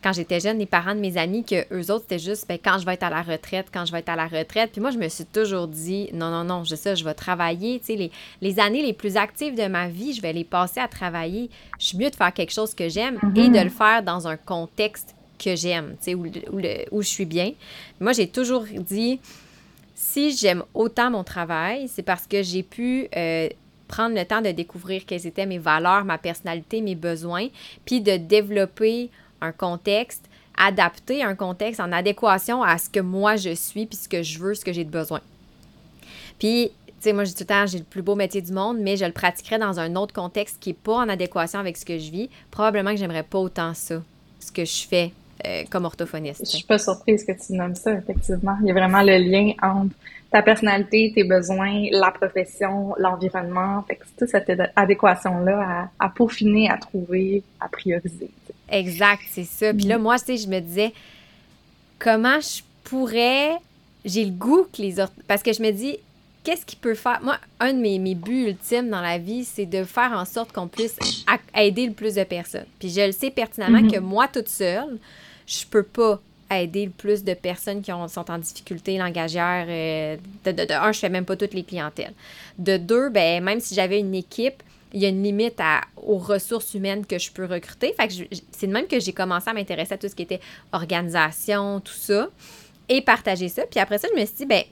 quand 0.03 0.13
j'étais 0.13 0.39
jeune, 0.39 0.59
les 0.59 0.67
parents 0.67 0.93
de 0.93 0.99
mes 0.99 1.17
amis, 1.17 1.43
que 1.43 1.65
eux 1.73 1.91
autres, 1.91 2.05
c'était 2.07 2.19
juste 2.19 2.47
ben, 2.47 2.59
quand 2.63 2.77
je 2.77 2.85
vais 2.85 2.93
être 2.93 3.03
à 3.03 3.09
la 3.09 3.23
retraite, 3.23 3.67
quand 3.73 3.85
je 3.85 3.91
vais 3.91 3.99
être 3.99 4.09
à 4.09 4.15
la 4.15 4.27
retraite. 4.27 4.71
Puis 4.71 4.81
moi, 4.81 4.91
je 4.91 4.97
me 4.97 5.09
suis 5.09 5.25
toujours 5.25 5.67
dit, 5.67 6.09
non, 6.13 6.29
non, 6.29 6.43
non, 6.43 6.63
je 6.63 6.75
sais, 6.75 6.95
je 6.95 7.03
vais 7.03 7.15
travailler. 7.15 7.79
Tu 7.79 7.87
sais, 7.87 7.95
les, 7.95 8.11
les 8.41 8.59
années 8.59 8.83
les 8.83 8.93
plus 8.93 9.17
actives 9.17 9.55
de 9.55 9.67
ma 9.67 9.87
vie, 9.87 10.13
je 10.13 10.21
vais 10.21 10.33
les 10.33 10.43
passer 10.43 10.79
à 10.79 10.87
travailler. 10.87 11.49
Je 11.79 11.87
suis 11.87 11.97
mieux 11.97 12.11
de 12.11 12.15
faire 12.15 12.33
quelque 12.33 12.53
chose 12.53 12.75
que 12.75 12.87
j'aime 12.87 13.19
et 13.35 13.49
de 13.49 13.59
le 13.59 13.69
faire 13.69 14.03
dans 14.03 14.27
un 14.27 14.37
contexte 14.37 15.15
que 15.39 15.55
j'aime, 15.55 15.95
tu 15.99 16.05
sais, 16.05 16.15
où, 16.15 16.25
où, 16.25 16.61
où 16.91 17.01
je 17.01 17.07
suis 17.07 17.25
bien. 17.25 17.53
Moi, 17.99 18.13
j'ai 18.13 18.27
toujours 18.27 18.63
dit, 18.63 19.19
si 19.99 20.37
j'aime 20.37 20.63
autant 20.75 21.09
mon 21.09 21.23
travail, 21.23 21.87
c'est 21.87 22.03
parce 22.03 22.27
que 22.27 22.43
j'ai 22.43 22.61
pu 22.61 23.07
euh, 23.17 23.49
prendre 23.87 24.15
le 24.15 24.23
temps 24.25 24.41
de 24.41 24.51
découvrir 24.51 25.03
quelles 25.07 25.25
étaient 25.25 25.47
mes 25.47 25.57
valeurs, 25.57 26.05
ma 26.05 26.19
personnalité, 26.19 26.81
mes 26.81 26.93
besoins, 26.93 27.47
puis 27.83 27.99
de 27.99 28.15
développer 28.15 29.09
un 29.41 29.51
contexte 29.51 30.23
adapté, 30.55 31.23
un 31.23 31.33
contexte 31.33 31.79
en 31.79 31.91
adéquation 31.91 32.61
à 32.61 32.77
ce 32.77 32.91
que 32.91 32.99
moi 32.99 33.37
je 33.37 33.55
suis, 33.55 33.87
puis 33.87 33.97
ce 33.97 34.07
que 34.07 34.21
je 34.21 34.37
veux, 34.37 34.53
ce 34.53 34.63
que 34.63 34.71
j'ai 34.71 34.83
de 34.83 34.91
besoin. 34.91 35.19
Puis, 36.37 36.69
tu 36.85 36.93
sais, 36.99 37.13
moi, 37.13 37.23
j'ai 37.23 37.33
tout 37.33 37.41
le 37.41 37.47
temps, 37.47 37.65
j'ai 37.65 37.79
le 37.79 37.83
plus 37.83 38.03
beau 38.03 38.13
métier 38.13 38.43
du 38.43 38.51
monde, 38.51 38.77
mais 38.79 38.97
je 38.97 39.05
le 39.05 39.11
pratiquerais 39.11 39.57
dans 39.57 39.79
un 39.79 39.95
autre 39.95 40.13
contexte 40.13 40.57
qui 40.59 40.69
n'est 40.69 40.75
pas 40.75 40.97
en 40.97 41.09
adéquation 41.09 41.59
avec 41.59 41.75
ce 41.75 41.85
que 41.85 41.97
je 41.97 42.11
vis. 42.11 42.29
Probablement 42.51 42.91
que 42.91 42.97
j'aimerais 42.97 43.23
pas 43.23 43.39
autant 43.39 43.73
ça, 43.73 44.03
ce 44.39 44.51
que 44.51 44.63
je 44.63 44.87
fais 44.87 45.11
euh, 45.45 45.63
comme 45.69 45.85
orthophoniste. 45.85 46.41
Je 46.45 46.57
suis 46.57 46.65
pas 46.65 46.79
surprise 46.79 47.23
que 47.23 47.31
tu 47.31 47.53
nommes 47.53 47.75
ça, 47.75 47.93
effectivement. 47.93 48.57
Il 48.61 48.67
y 48.67 48.71
a 48.71 48.73
vraiment 48.73 49.03
le 49.03 49.17
lien 49.17 49.53
entre 49.61 49.93
ta 50.31 50.41
personnalité, 50.41 51.11
tes 51.13 51.23
besoins, 51.23 51.85
la 51.91 52.11
profession, 52.11 52.93
l'environnement. 52.97 53.83
Fait 53.87 53.95
que 53.95 54.05
toute 54.17 54.29
cette 54.29 54.51
adéquation-là 54.75 55.89
à, 55.99 56.09
peaufiner, 56.09 56.69
à 56.69 56.77
trouver, 56.77 57.43
à 57.59 57.69
prioriser. 57.69 58.29
Exact, 58.69 59.21
c'est 59.29 59.45
ça. 59.45 59.73
Puis 59.73 59.85
là, 59.85 59.97
mm. 59.97 60.01
moi, 60.01 60.19
tu 60.19 60.25
sais, 60.25 60.37
je 60.37 60.47
me 60.47 60.59
disais, 60.59 60.93
comment 61.99 62.39
je 62.39 62.61
pourrais... 62.83 63.51
J'ai 64.05 64.25
le 64.25 64.31
goût 64.31 64.67
que 64.71 64.81
les 64.81 64.99
autres... 64.99 65.13
Parce 65.27 65.43
que 65.43 65.53
je 65.53 65.61
me 65.61 65.71
dis, 65.71 65.97
qu'est-ce 66.43 66.65
qui 66.65 66.75
peut 66.75 66.93
faire... 66.93 67.19
Moi, 67.23 67.37
un 67.59 67.73
de 67.73 67.79
mes, 67.79 67.99
mes 67.99 68.15
buts 68.15 68.47
ultimes 68.47 68.89
dans 68.89 69.01
la 69.01 69.17
vie, 69.17 69.43
c'est 69.43 69.65
de 69.65 69.83
faire 69.83 70.11
en 70.13 70.25
sorte 70.25 70.51
qu'on 70.51 70.67
puisse 70.67 70.97
aider 71.55 71.85
le 71.85 71.93
plus 71.93 72.15
de 72.15 72.23
personnes. 72.23 72.65
Puis 72.79 72.89
je 72.89 73.05
le 73.05 73.11
sais 73.11 73.31
pertinemment 73.31 73.79
mm-hmm. 73.79 73.91
que 73.91 73.99
moi, 73.99 74.27
toute 74.27 74.49
seule, 74.49 74.97
je 75.47 75.65
peux 75.65 75.83
pas 75.83 76.19
aider 76.51 76.85
le 76.85 76.91
plus 76.91 77.23
de 77.23 77.33
personnes 77.33 77.81
qui 77.81 77.91
sont 77.91 78.31
en 78.31 78.37
difficulté 78.37 78.97
langagière. 78.97 79.65
Euh, 79.67 80.17
de, 80.45 80.51
de, 80.51 80.73
un, 80.73 80.91
je 80.91 80.99
fais 80.99 81.09
même 81.09 81.25
pas 81.25 81.35
toutes 81.35 81.53
les 81.53 81.63
clientèles. 81.63 82.13
De 82.57 82.77
deux, 82.77 83.09
ben, 83.09 83.43
même 83.43 83.59
si 83.59 83.73
j'avais 83.75 83.99
une 83.99 84.15
équipe, 84.15 84.63
il 84.93 85.01
y 85.01 85.05
a 85.05 85.09
une 85.09 85.23
limite 85.23 85.59
aux 85.97 86.17
ressources 86.17 86.73
humaines 86.73 87.05
que 87.05 87.17
je 87.19 87.31
peux 87.31 87.45
recruter. 87.45 87.93
C'est 88.51 88.67
de 88.67 88.71
même 88.71 88.87
que 88.87 88.99
j'ai 88.99 89.11
commencé 89.11 89.49
à 89.49 89.53
m'intéresser 89.53 89.93
à 89.93 89.97
tout 89.97 90.07
ce 90.07 90.15
qui 90.15 90.23
était 90.23 90.39
organisation, 90.71 91.81
tout 91.81 91.93
ça, 91.93 92.29
et 92.87 93.01
partager 93.01 93.49
ça. 93.49 93.63
Puis 93.69 93.79
après 93.79 93.97
ça, 93.97 94.07
je 94.13 94.19
me 94.19 94.25
suis 94.25 94.35
dit, 94.37 94.45
ben, 94.45 94.63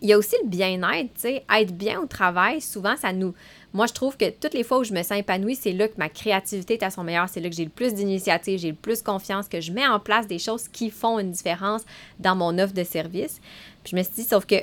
il 0.00 0.08
y 0.08 0.12
a 0.12 0.18
aussi 0.18 0.36
le 0.42 0.48
bien-être, 0.48 1.12
tu 1.14 1.20
sais, 1.20 1.44
être 1.50 1.72
bien 1.76 2.00
au 2.00 2.06
travail, 2.06 2.60
souvent, 2.60 2.96
ça 2.96 3.12
nous, 3.12 3.34
moi, 3.74 3.86
je 3.86 3.92
trouve 3.92 4.16
que 4.16 4.30
toutes 4.30 4.54
les 4.54 4.64
fois 4.64 4.78
où 4.78 4.84
je 4.84 4.92
me 4.92 5.02
sens 5.02 5.18
épanouie, 5.18 5.54
c'est 5.54 5.72
là 5.72 5.88
que 5.88 5.94
ma 5.98 6.08
créativité 6.08 6.74
est 6.74 6.82
à 6.82 6.90
son 6.90 7.04
meilleur, 7.04 7.28
c'est 7.28 7.40
là 7.40 7.50
que 7.50 7.54
j'ai 7.54 7.64
le 7.64 7.70
plus 7.70 7.94
d'initiative, 7.94 8.58
j'ai 8.58 8.70
le 8.70 8.76
plus 8.76 9.02
confiance, 9.02 9.48
que 9.48 9.60
je 9.60 9.72
mets 9.72 9.86
en 9.86 10.00
place 10.00 10.26
des 10.26 10.38
choses 10.38 10.68
qui 10.68 10.90
font 10.90 11.18
une 11.18 11.32
différence 11.32 11.82
dans 12.18 12.34
mon 12.34 12.58
offre 12.58 12.72
de 12.72 12.84
service. 12.84 13.40
Puis 13.84 13.92
je 13.92 13.96
me 13.96 14.02
suis 14.02 14.14
dit, 14.14 14.24
sauf 14.24 14.46
que 14.46 14.56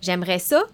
j'aimerais 0.00 0.38
ça, 0.38 0.64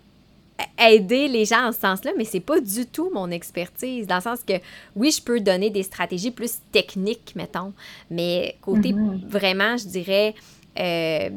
aider 0.78 1.26
les 1.26 1.44
gens 1.44 1.68
en 1.68 1.72
ce 1.72 1.80
sens-là, 1.80 2.12
mais 2.16 2.24
c'est 2.24 2.40
pas 2.40 2.60
du 2.60 2.86
tout 2.86 3.10
mon 3.12 3.30
expertise, 3.30 4.06
dans 4.06 4.16
le 4.16 4.22
sens 4.22 4.40
que 4.46 4.54
oui, 4.94 5.10
je 5.10 5.20
peux 5.20 5.40
donner 5.40 5.70
des 5.70 5.82
stratégies 5.82 6.30
plus 6.30 6.58
techniques, 6.70 7.32
mettons, 7.34 7.72
mais 8.08 8.56
côté 8.60 8.92
mm-hmm. 8.92 9.26
vraiment, 9.26 9.76
je 9.76 9.88
dirais, 9.88 10.34
euh, 10.78 11.30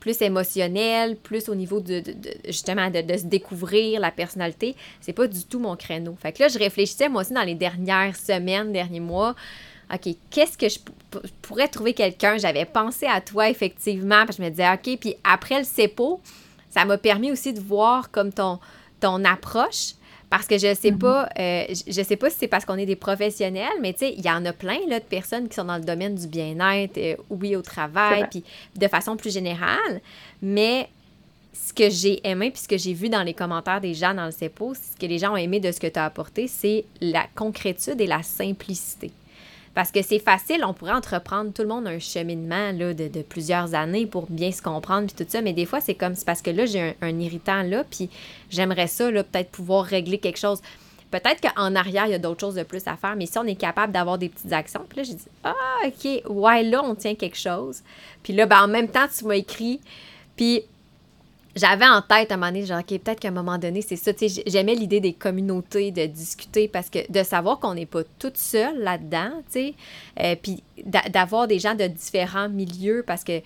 plus 0.00 0.20
émotionnel, 0.22 1.16
plus 1.16 1.48
au 1.48 1.54
niveau 1.54 1.80
de, 1.80 2.02
justement 2.46 2.90
de, 2.90 3.16
se 3.16 3.26
découvrir 3.26 4.00
la 4.00 4.10
personnalité, 4.10 4.74
c'est 5.00 5.12
pas 5.12 5.26
du 5.26 5.44
tout 5.44 5.60
mon 5.60 5.76
créneau. 5.76 6.16
Fait 6.20 6.32
que 6.32 6.42
là, 6.42 6.48
je 6.48 6.58
réfléchissais 6.58 7.08
moi 7.08 7.20
aussi 7.20 7.34
dans 7.34 7.42
les 7.42 7.54
dernières 7.54 8.16
semaines, 8.16 8.72
derniers 8.72 9.00
mois. 9.00 9.36
OK, 9.92 10.14
qu'est-ce 10.30 10.56
que 10.56 10.68
je 10.68 10.78
pourrais 11.42 11.68
trouver 11.68 11.92
quelqu'un? 11.94 12.38
J'avais 12.38 12.64
pensé 12.64 13.06
à 13.06 13.20
toi, 13.20 13.50
effectivement, 13.50 14.24
que 14.24 14.32
je 14.32 14.42
me 14.42 14.48
disais, 14.48 14.72
OK, 14.72 14.98
puis 14.98 15.16
après 15.22 15.58
le 15.58 15.64
CEPO, 15.64 16.20
ça 16.70 16.84
m'a 16.84 16.96
permis 16.96 17.30
aussi 17.30 17.52
de 17.52 17.60
voir 17.60 18.10
comme 18.10 18.32
ton, 18.32 18.58
ton 19.00 19.24
approche, 19.24 19.94
Parce 20.30 20.46
que 20.46 20.56
je 20.56 20.72
sais 20.74 20.92
mhm. 20.92 20.98
pas, 20.98 21.28
euh, 21.38 21.64
je 21.68 22.02
sais 22.02 22.16
pas 22.16 22.30
si 22.30 22.36
c'est 22.38 22.48
parce 22.48 22.64
qu'on 22.64 22.76
est 22.76 22.86
des 22.86 22.96
professionnels, 22.96 23.68
mais 23.80 23.92
tu 23.92 24.00
sais, 24.00 24.14
il 24.16 24.24
y 24.24 24.30
en 24.30 24.44
a 24.46 24.52
plein 24.52 24.78
là, 24.88 25.00
de 25.00 25.04
personnes 25.04 25.48
qui 25.48 25.56
sont 25.56 25.64
dans 25.64 25.76
le 25.76 25.82
domaine 25.82 26.14
du 26.14 26.28
bien-être, 26.28 26.96
euh, 26.98 27.16
oui, 27.30 27.56
au 27.56 27.62
travail, 27.62 28.26
puis 28.30 28.44
de 28.76 28.86
façon 28.86 29.16
plus 29.16 29.34
générale. 29.34 30.00
Mais 30.40 30.88
ce 31.52 31.72
que 31.72 31.90
j'ai 31.90 32.24
aimé, 32.26 32.52
puis 32.52 32.62
ce 32.62 32.68
que 32.68 32.78
j'ai 32.78 32.94
vu 32.94 33.08
dans 33.08 33.24
les 33.24 33.34
commentaires 33.34 33.80
des 33.80 33.92
gens 33.92 34.14
dans 34.14 34.26
le 34.26 34.30
CEPO, 34.30 34.74
ce 34.74 34.96
que 35.00 35.06
les 35.06 35.18
gens 35.18 35.32
ont 35.32 35.36
aimé 35.36 35.58
de 35.58 35.72
ce 35.72 35.80
que 35.80 35.88
tu 35.88 35.98
as 35.98 36.04
apporté, 36.04 36.46
c'est 36.46 36.84
la 37.00 37.26
concrétude 37.34 38.00
et 38.00 38.06
la 38.06 38.22
simplicité. 38.22 39.10
Parce 39.74 39.92
que 39.92 40.02
c'est 40.02 40.18
facile, 40.18 40.64
on 40.64 40.74
pourrait 40.74 40.92
entreprendre 40.92 41.52
tout 41.52 41.62
le 41.62 41.68
monde 41.68 41.86
un 41.86 42.00
cheminement 42.00 42.72
là, 42.72 42.92
de, 42.92 43.06
de, 43.06 43.22
plusieurs 43.22 43.74
années 43.74 44.06
pour 44.06 44.26
bien 44.28 44.50
se 44.50 44.60
comprendre 44.62 45.06
puis 45.06 45.24
tout 45.24 45.30
ça, 45.30 45.42
mais 45.42 45.52
des 45.52 45.64
fois 45.64 45.80
c'est 45.80 45.94
comme 45.94 46.14
c'est 46.16 46.24
parce 46.24 46.42
que 46.42 46.50
là 46.50 46.66
j'ai 46.66 46.96
un, 47.00 47.18
irritant 47.20 47.62
là, 47.62 47.84
puis 47.84 48.10
j'aimerais 48.50 48.88
ça 48.88 49.10
là 49.10 49.22
peut-être 49.22 49.50
pouvoir 49.50 49.84
régler 49.84 50.18
quelque 50.18 50.38
chose. 50.38 50.60
Peut-être 51.10 51.40
qu'en 51.40 51.74
arrière, 51.74 52.06
il 52.06 52.12
y 52.12 52.14
a 52.14 52.18
d'autres 52.18 52.40
choses 52.40 52.54
de 52.54 52.62
plus 52.62 52.86
à 52.86 52.96
faire, 52.96 53.16
mais 53.16 53.26
si 53.26 53.36
on 53.36 53.44
est 53.44 53.56
capable 53.56 53.92
d'avoir 53.92 54.16
des 54.16 54.28
petites 54.28 54.52
actions, 54.52 54.84
puis 54.88 54.98
là, 54.98 55.02
j'ai 55.02 55.14
dit, 55.14 55.24
ah, 55.42 55.54
OK, 55.84 56.22
ouais, 56.28 56.62
là, 56.62 56.84
on 56.84 56.94
tient 56.94 57.16
quelque 57.16 57.36
chose. 57.36 57.82
Puis 58.22 58.32
là, 58.32 58.46
ben, 58.46 58.62
en 58.62 58.68
même 58.68 58.86
temps, 58.86 59.06
tu 59.08 59.24
m'as 59.24 59.34
écrit, 59.34 59.80
puis 60.36 60.62
j'avais 61.56 61.86
en 61.86 62.00
tête 62.02 62.30
à 62.30 62.34
un 62.34 62.36
moment 62.36 62.52
donné, 62.52 62.66
genre, 62.66 62.80
OK, 62.80 62.98
peut-être 62.98 63.20
qu'à 63.20 63.28
un 63.28 63.32
moment 63.32 63.58
donné, 63.58 63.82
c'est 63.82 63.96
ça. 63.96 64.12
Tu 64.12 64.28
sais, 64.28 64.42
j'aimais 64.46 64.74
l'idée 64.74 65.00
des 65.00 65.12
communautés, 65.12 65.90
de 65.90 66.06
discuter, 66.06 66.68
parce 66.68 66.90
que 66.90 67.10
de 67.10 67.22
savoir 67.22 67.58
qu'on 67.58 67.74
n'est 67.74 67.86
pas 67.86 68.02
toute 68.18 68.36
seule 68.36 68.78
là-dedans, 68.78 69.30
tu 69.46 69.52
sais, 69.52 69.74
euh, 70.20 70.36
puis 70.40 70.62
d'avoir 70.84 71.48
des 71.48 71.58
gens 71.58 71.74
de 71.74 71.86
différents 71.86 72.48
milieux, 72.48 73.02
parce 73.06 73.24
que 73.24 73.42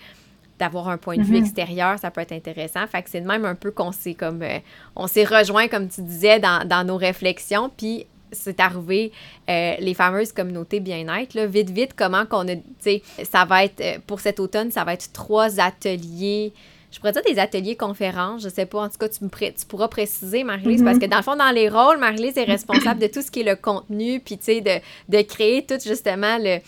d'avoir 0.59 0.87
un 0.87 0.97
point 0.97 1.17
de 1.17 1.23
vue 1.23 1.35
mm-hmm. 1.35 1.39
extérieur, 1.43 1.99
ça 1.99 2.11
peut 2.11 2.21
être 2.21 2.31
intéressant. 2.31 2.87
Fait 2.87 3.03
que 3.03 3.09
c'est 3.09 3.21
de 3.21 3.27
même 3.27 3.43
un 3.43 3.55
peu 3.55 3.71
qu'on 3.71 3.91
s'est 3.91 4.13
comme, 4.13 4.41
euh, 4.41 4.59
on 4.95 5.07
s'est 5.07 5.25
rejoint, 5.25 5.67
comme 5.67 5.89
tu 5.89 6.01
disais, 6.01 6.39
dans, 6.39 6.65
dans 6.65 6.85
nos 6.85 6.97
réflexions, 6.97 7.69
puis 7.75 8.05
c'est 8.31 8.59
arrivé 8.59 9.11
euh, 9.49 9.75
les 9.79 9.93
fameuses 9.93 10.31
communautés 10.31 10.79
bien-être. 10.79 11.33
Là, 11.33 11.45
vite, 11.45 11.71
vite, 11.71 11.93
comment 11.95 12.25
qu'on 12.25 12.47
a, 12.47 12.55
tu 12.55 12.63
sais, 12.79 13.01
ça 13.23 13.45
va 13.45 13.65
être, 13.65 13.99
pour 14.01 14.19
cet 14.19 14.39
automne, 14.39 14.71
ça 14.71 14.83
va 14.83 14.93
être 14.93 15.11
trois 15.11 15.59
ateliers 15.59 16.53
je 16.95 17.01
pourrais 17.01 17.11
dire 17.11 17.23
des 17.27 17.39
ateliers 17.39 17.75
conférences, 17.75 18.41
je 18.41 18.47
sais 18.47 18.65
pas, 18.65 18.79
en 18.79 18.87
tout 18.87 18.97
cas, 18.97 19.09
tu, 19.09 19.21
me 19.21 19.29
tu 19.29 19.65
pourras 19.67 19.89
préciser, 19.89 20.45
Marie-Lise, 20.45 20.81
parce 20.81 20.95
mhm. 20.95 21.01
que 21.01 21.07
dans 21.07 21.17
le 21.17 21.23
fond, 21.23 21.35
dans 21.35 21.51
les 21.51 21.67
rôles, 21.67 21.97
Marie-Lise 21.97 22.37
est 22.37 22.45
responsable 22.45 23.01
de 23.01 23.07
tout 23.07 23.21
ce 23.21 23.29
qui 23.29 23.41
est 23.41 23.43
le 23.43 23.57
contenu, 23.57 24.21
puis 24.21 24.37
tu 24.37 24.45
sais, 24.45 24.61
de, 24.61 24.79
de, 25.09 25.21
créer 25.21 25.65
tout 25.65 25.77
justement 25.83 26.37
le, 26.39 26.59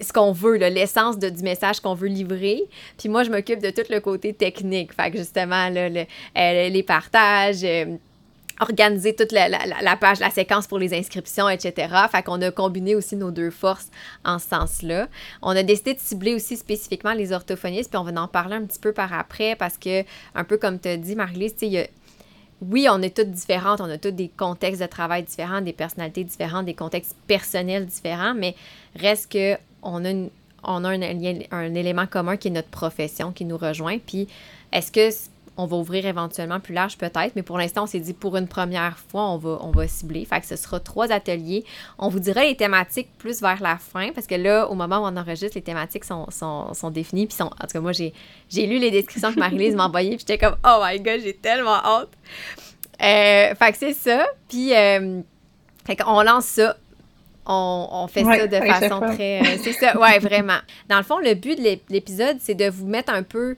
ce 0.00 0.12
qu'on 0.12 0.32
veut, 0.32 0.56
l'essence 0.56 1.20
du 1.20 1.30
message 1.44 1.78
qu'on 1.78 1.94
veut 1.94 2.08
livrer. 2.08 2.62
Puis 2.98 3.08
moi, 3.08 3.22
je 3.22 3.30
m'occupe 3.30 3.62
de 3.62 3.70
tout 3.70 3.88
le 3.88 4.00
côté 4.00 4.32
technique. 4.32 4.92
Fait 4.92 5.12
que 5.12 5.18
justement, 5.18 5.68
le, 5.70 6.04
euh, 6.36 6.68
les 6.68 6.82
partages, 6.82 7.62
euh, 7.62 7.96
organiser 8.60 9.14
toute 9.14 9.32
la, 9.32 9.96
page, 9.96 10.20
la 10.20 10.30
séquence 10.30 10.66
pour 10.66 10.78
les 10.78 10.94
inscriptions, 10.94 11.48
etc. 11.48 11.94
Fait 12.10 12.22
qu'on 12.22 12.40
a 12.42 12.50
combiné 12.50 12.94
aussi 12.94 13.16
nos 13.16 13.30
deux 13.30 13.50
forces 13.50 13.88
en 14.24 14.38
ce 14.38 14.48
sens-là. 14.48 15.08
On 15.42 15.50
a 15.50 15.62
décidé 15.62 15.94
de 15.94 16.00
cibler 16.00 16.34
aussi 16.34 16.56
spécifiquement 16.56 17.12
les 17.12 17.32
orthophonistes, 17.32 17.90
puis 17.90 17.98
on 17.98 18.04
va 18.04 18.20
en 18.20 18.28
parler 18.28 18.56
un 18.56 18.64
petit 18.64 18.78
peu 18.78 18.92
par 18.92 19.12
après 19.12 19.56
parce 19.56 19.78
que, 19.78 20.02
un 20.34 20.44
peu 20.44 20.56
comme 20.56 20.78
tu 20.78 20.88
as 20.88 20.96
dit, 20.96 21.14
Marie-Lise, 21.14 21.54
oui, 22.60 22.88
on 22.90 23.00
est 23.02 23.16
toutes 23.16 23.30
différentes, 23.30 23.80
on 23.80 23.88
a 23.88 23.98
tous 23.98 24.10
des 24.10 24.28
contextes 24.28 24.82
de 24.82 24.86
travail 24.86 25.22
différents, 25.22 25.60
des 25.60 25.72
personnalités 25.72 26.24
différentes, 26.24 26.66
des 26.66 26.74
contextes 26.74 27.14
personnels 27.26 27.86
différents, 27.86 28.34
mais 28.34 28.56
reste 28.96 29.30
que 29.30 29.56
on 29.82 30.04
a, 30.04 30.10
un, 30.64 31.02
un 31.52 31.74
élément 31.74 32.06
commun 32.06 32.36
qui 32.36 32.48
est 32.48 32.50
notre 32.50 32.68
profession 32.68 33.30
qui 33.30 33.44
nous 33.44 33.56
rejoint. 33.56 33.98
Puis, 33.98 34.26
est-ce 34.72 34.90
que 34.90 35.10
on 35.58 35.66
va 35.66 35.76
ouvrir 35.76 36.06
éventuellement 36.06 36.60
plus 36.60 36.72
large 36.72 36.96
peut-être, 36.96 37.32
mais 37.34 37.42
pour 37.42 37.58
l'instant, 37.58 37.82
on 37.82 37.86
s'est 37.86 37.98
dit 37.98 38.14
pour 38.14 38.36
une 38.36 38.46
première 38.46 38.96
fois, 38.96 39.28
on 39.28 39.38
va, 39.38 39.58
on 39.60 39.72
va 39.72 39.88
cibler. 39.88 40.24
Fait 40.24 40.40
que 40.40 40.46
ce 40.46 40.54
sera 40.54 40.78
trois 40.78 41.10
ateliers. 41.10 41.64
On 41.98 42.08
vous 42.08 42.20
dira 42.20 42.44
les 42.44 42.56
thématiques 42.56 43.08
plus 43.18 43.42
vers 43.42 43.60
la 43.60 43.76
fin, 43.76 44.12
parce 44.14 44.28
que 44.28 44.36
là, 44.36 44.68
au 44.68 44.74
moment 44.74 44.98
où 44.98 45.06
on 45.06 45.16
enregistre, 45.16 45.56
les 45.56 45.62
thématiques 45.62 46.04
sont, 46.04 46.30
sont, 46.30 46.72
sont 46.74 46.90
définies. 46.90 47.26
Puis 47.26 47.36
sont, 47.36 47.46
en 47.46 47.66
tout 47.66 47.72
cas, 47.72 47.80
moi, 47.80 47.90
j'ai, 47.90 48.12
lu 48.54 48.78
les 48.78 48.92
descriptions 48.92 49.32
que 49.34 49.40
Marie-Lise 49.40 49.74
m'a 49.74 49.86
envoyées, 49.86 50.10
puis 50.10 50.20
j'étais 50.20 50.38
comme, 50.38 50.56
oh 50.64 50.80
my 50.80 51.00
god, 51.00 51.20
j'ai 51.24 51.34
tellement 51.34 51.84
hâte. 51.84 52.10
Euh, 53.02 53.54
fait 53.56 53.72
que 53.72 53.78
c'est 53.78 53.94
ça. 53.94 54.26
Puis, 54.48 54.72
euh, 54.74 55.20
fait 55.84 55.96
qu'on 55.96 56.22
lance 56.22 56.44
ça 56.44 56.76
on, 57.50 58.06
fait 58.08 58.24
ça 58.24 58.46
de 58.46 58.56
façon 58.56 59.00
très. 59.00 59.40
Euh, 59.40 59.56
c'est 59.62 59.72
ça, 59.72 59.98
ouais, 59.98 60.18
vraiment. 60.18 60.58
Dans 60.88 60.98
le 60.98 61.02
fond, 61.02 61.18
le 61.18 61.32
but 61.34 61.58
de 61.58 61.78
l'épisode, 61.88 62.36
c'est 62.40 62.54
de 62.54 62.68
vous 62.68 62.86
mettre 62.86 63.10
un 63.10 63.22
peu 63.22 63.56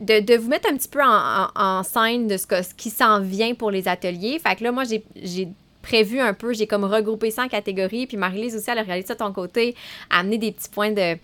de, 0.00 0.36
vous 0.36 0.48
mettre 0.48 0.70
un 0.70 0.76
petit 0.76 0.88
peu 0.88 1.00
en, 1.02 1.82
scène 1.82 2.28
de 2.28 2.36
ce, 2.36 2.46
ce 2.46 2.74
qui 2.74 2.90
s'en 2.90 3.20
vient 3.20 3.54
pour 3.54 3.70
les 3.70 3.88
ateliers. 3.88 4.38
Fait 4.38 4.56
que 4.56 4.64
là, 4.64 4.72
moi, 4.72 4.84
j'ai 4.84 5.48
prévu 5.82 6.20
un 6.20 6.32
peu, 6.32 6.52
j'ai 6.52 6.66
comme 6.66 6.84
regroupé 6.84 7.30
ça 7.30 7.44
en 7.44 7.48
catégories, 7.48 8.06
puis 8.06 8.16
Marie-Lise 8.16 8.56
aussi, 8.56 8.70
elle 8.70 8.78
a 8.78 8.82
réalisé 8.82 9.08
ça 9.08 9.14
de 9.14 9.18
ton 9.18 9.32
côté, 9.32 9.74
amener 10.10 10.38
des 10.38 10.52
petits 10.52 10.70
points 10.70 10.92
de, 10.92 11.16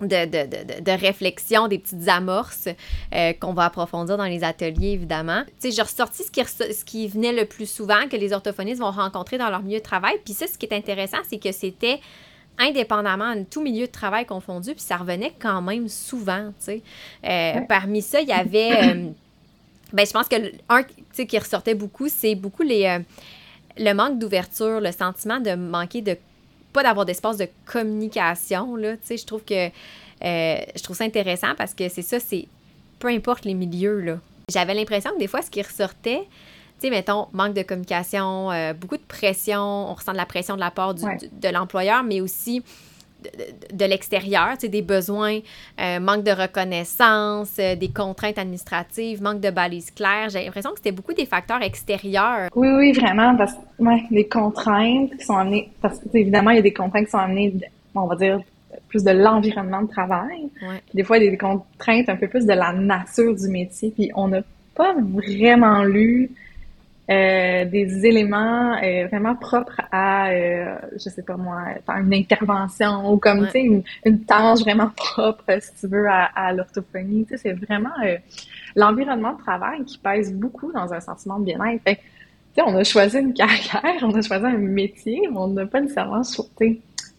de, 0.00 1.00
réflexion, 1.00 1.68
des 1.68 1.78
petites 1.78 2.08
amorces 2.08 2.68
euh, 3.14 3.32
qu'on 3.34 3.52
va 3.52 3.64
approfondir 3.64 4.16
dans 4.16 4.24
les 4.24 4.44
ateliers, 4.44 4.90
évidemment. 4.90 5.42
Tu 5.46 5.52
sais, 5.58 5.70
j'ai 5.72 5.82
ressorti 5.82 6.22
ce 6.22 6.30
qui, 6.30 6.42
ce 6.44 6.84
qui 6.84 7.08
venait 7.08 7.32
le 7.32 7.46
plus 7.46 7.68
souvent 7.68 8.08
que 8.10 8.16
les 8.16 8.32
orthophonistes 8.32 8.80
vont 8.80 8.90
rencontrer 8.90 9.38
dans 9.38 9.50
leur 9.50 9.62
milieu 9.62 9.78
de 9.78 9.84
travail. 9.84 10.14
Puis 10.24 10.34
ça, 10.34 10.46
ce 10.46 10.56
qui 10.56 10.66
est 10.66 10.74
intéressant, 10.74 11.18
c'est 11.28 11.38
que 11.38 11.52
c'était 11.52 12.00
indépendamment 12.58 13.34
de 13.34 13.42
tout 13.42 13.62
milieu 13.62 13.86
de 13.86 13.92
travail 13.92 14.26
confondu, 14.26 14.72
puis 14.72 14.82
ça 14.82 14.96
revenait 14.96 15.32
quand 15.38 15.62
même 15.62 15.88
souvent, 15.88 16.52
tu 16.58 16.64
sais. 16.64 16.82
Euh, 17.24 17.60
parmi 17.68 18.02
ça, 18.02 18.20
il 18.20 18.28
y 18.28 18.32
avait... 18.32 18.72
Euh, 18.72 19.08
ben, 19.92 20.06
je 20.06 20.12
pense 20.12 20.28
que 20.28 20.36
un 20.68 20.82
qui 20.82 21.38
ressortait 21.38 21.74
beaucoup, 21.74 22.08
c'est 22.08 22.34
beaucoup 22.34 22.62
les, 22.62 22.86
euh, 22.86 22.98
le 23.78 23.92
manque 23.92 24.18
d'ouverture, 24.18 24.80
le 24.80 24.92
sentiment 24.92 25.40
de 25.40 25.54
manquer 25.54 26.02
de... 26.02 26.16
pas 26.72 26.82
d'avoir 26.82 27.06
d'espace 27.06 27.36
de 27.36 27.48
communication, 27.64 28.76
là, 28.76 28.96
tu 28.96 29.02
sais. 29.04 29.16
Je 29.16 29.26
trouve 29.26 29.44
que... 29.44 29.68
je 30.22 30.82
trouve 30.82 30.96
ça 30.96 31.04
intéressant 31.04 31.54
parce 31.56 31.74
que 31.74 31.88
c'est 31.88 32.02
ça, 32.02 32.20
c'est... 32.20 32.46
Peu 32.98 33.08
importe 33.08 33.44
les 33.44 33.54
milieux, 33.54 34.00
là. 34.00 34.18
J'avais 34.50 34.74
l'impression 34.74 35.10
que 35.12 35.18
des 35.18 35.26
fois, 35.26 35.42
ce 35.42 35.50
qui 35.50 35.60
ressortait, 35.60 36.22
sais, 36.78 36.90
mettons, 36.90 37.26
manque 37.32 37.54
de 37.54 37.62
communication, 37.62 38.50
euh, 38.50 38.72
beaucoup 38.72 38.96
de 38.96 39.02
pression, 39.02 39.60
on 39.60 39.94
ressent 39.94 40.12
de 40.12 40.16
la 40.16 40.26
pression 40.26 40.54
de 40.54 40.60
la 40.60 40.70
part 40.70 40.94
de 40.94 41.52
l'employeur, 41.52 42.02
mais 42.02 42.20
aussi 42.20 42.62
de, 43.72 43.84
l'extérieur, 43.84 44.52
tu 44.54 44.60
sais, 44.60 44.68
des 44.68 44.82
besoins, 44.82 45.38
euh, 45.80 46.00
manque 46.00 46.22
de 46.22 46.30
reconnaissance, 46.30 47.56
euh, 47.58 47.74
des 47.74 47.88
contraintes 47.88 48.38
administratives, 48.38 49.22
manque 49.22 49.40
de 49.40 49.50
balises 49.50 49.90
claires. 49.90 50.28
J'ai 50.28 50.44
l'impression 50.44 50.70
que 50.70 50.76
c'était 50.76 50.92
beaucoup 50.92 51.14
des 51.14 51.26
facteurs 51.26 51.62
extérieurs. 51.62 52.48
Oui, 52.54 52.68
oui, 52.68 52.92
vraiment, 52.92 53.36
parce 53.36 53.54
que 53.54 53.82
ouais, 53.82 54.04
les 54.10 54.28
contraintes 54.28 55.16
qui 55.18 55.24
sont 55.24 55.36
amenées, 55.36 55.70
parce 55.80 55.98
que 55.98 56.04
évidemment, 56.14 56.50
il 56.50 56.56
y 56.56 56.60
a 56.60 56.62
des 56.62 56.72
contraintes 56.72 57.06
qui 57.06 57.10
sont 57.10 57.18
amenées, 57.18 57.54
on 57.94 58.06
va 58.06 58.16
dire, 58.16 58.40
plus 58.88 59.02
de 59.02 59.10
l'environnement 59.10 59.82
de 59.82 59.88
travail. 59.88 60.48
Des 60.92 61.02
fois, 61.02 61.18
il 61.18 61.24
y 61.24 61.28
a 61.28 61.30
des 61.30 61.38
contraintes 61.38 62.08
un 62.08 62.16
peu 62.16 62.28
plus 62.28 62.44
de 62.44 62.52
la 62.52 62.72
nature 62.72 63.34
du 63.34 63.48
métier, 63.48 63.90
puis 63.90 64.10
on 64.14 64.28
n'a 64.28 64.42
pas 64.74 64.94
vraiment 64.94 65.82
lu 65.82 66.30
euh, 67.08 67.64
des 67.66 68.04
éléments 68.04 68.76
euh, 68.82 69.06
vraiment 69.06 69.36
propres 69.36 69.80
à, 69.92 70.30
euh, 70.30 70.76
je 70.94 71.08
sais 71.08 71.22
pas 71.22 71.36
moi, 71.36 71.62
une 72.00 72.12
intervention 72.12 73.12
ou 73.12 73.18
comme, 73.18 73.46
tu 73.46 73.52
sais, 73.52 73.60
une, 73.60 73.82
une, 74.04 74.24
tâche 74.24 74.60
vraiment 74.60 74.90
propre, 74.96 75.44
si 75.60 75.70
tu 75.78 75.86
veux, 75.86 76.08
à, 76.08 76.24
à 76.24 76.52
l'orthophonie. 76.52 77.24
Tu 77.24 77.36
sais, 77.36 77.36
c'est 77.36 77.52
vraiment 77.52 77.94
euh, 78.04 78.16
l'environnement 78.74 79.34
de 79.34 79.38
travail 79.38 79.84
qui 79.84 79.98
pèse 79.98 80.34
beaucoup 80.34 80.72
dans 80.72 80.92
un 80.92 81.00
sentiment 81.00 81.38
de 81.38 81.44
bien-être. 81.44 81.82
Fait 81.84 81.96
tu 81.96 82.02
sais, 82.56 82.62
on 82.66 82.74
a 82.74 82.82
choisi 82.82 83.18
une 83.18 83.34
carrière, 83.34 84.02
on 84.02 84.12
a 84.12 84.22
choisi 84.22 84.44
un 84.44 84.58
métier, 84.58 85.20
mais 85.30 85.38
on 85.38 85.48
n'a 85.48 85.66
pas 85.66 85.80
nécessairement 85.80 86.22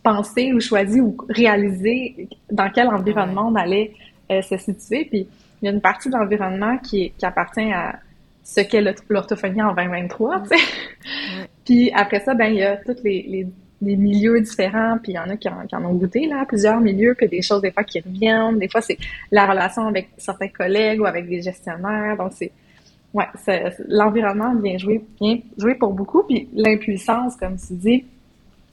pensé 0.04 0.52
ou 0.52 0.60
choisi 0.60 1.00
ou 1.00 1.16
réalisé 1.30 2.28
dans 2.52 2.70
quel 2.70 2.88
environnement 2.90 3.48
on 3.48 3.56
allait 3.56 3.94
se 4.30 4.58
situer. 4.58 5.06
Puis, 5.06 5.28
il 5.62 5.66
y 5.66 5.68
a 5.70 5.72
une 5.72 5.82
partie 5.82 6.10
de 6.10 6.16
l'environnement 6.16 6.78
qui, 6.78 7.12
qui 7.18 7.26
appartient 7.26 7.72
à 7.72 8.00
ce 8.48 8.62
qu'est 8.62 8.82
l'orthophonie 9.10 9.62
en 9.62 9.74
2023, 9.74 10.44
tu 10.44 10.48
sais. 10.50 10.56
Puis 11.66 11.92
après 11.94 12.22
ça, 12.22 12.34
ben 12.34 12.48
il 12.48 12.60
y 12.60 12.64
a 12.64 12.78
tous 12.78 13.04
les, 13.04 13.46
les, 13.82 13.96
milieux 13.98 14.40
différents, 14.40 14.98
puis 15.04 15.12
il 15.12 15.16
y 15.16 15.20
en 15.20 15.30
a 15.30 15.36
qui 15.38 15.48
en, 15.50 15.86
ont 15.86 15.94
goûté, 15.94 16.26
là, 16.26 16.46
plusieurs 16.48 16.80
milieux, 16.80 17.14
puis 17.14 17.28
des 17.28 17.44
choses 17.44 17.62
des 17.62 17.72
fois 17.72 17.84
qui 17.84 18.00
reviennent, 18.00 18.58
des 18.58 18.68
fois 18.68 18.82
c'est 18.82 18.98
la 19.32 19.46
relation 19.46 19.86
avec 19.86 20.10
certains 20.18 20.48
collègues 20.48 21.02
ou 21.02 21.06
avec 21.06 21.28
des 21.28 21.44
gestionnaires, 21.44 22.18
donc 22.18 22.32
c'est 22.34 22.52
ouais, 23.14 23.26
l'environnement 23.88 24.56
vient 24.56 24.78
jouer, 24.80 25.04
bien 25.22 25.40
jouer 25.58 25.76
pour 25.76 25.94
beaucoup, 25.94 26.24
puis 26.24 26.50
l'impuissance, 26.56 27.36
comme 27.36 27.58
tu 27.58 27.74
dis, 27.74 28.06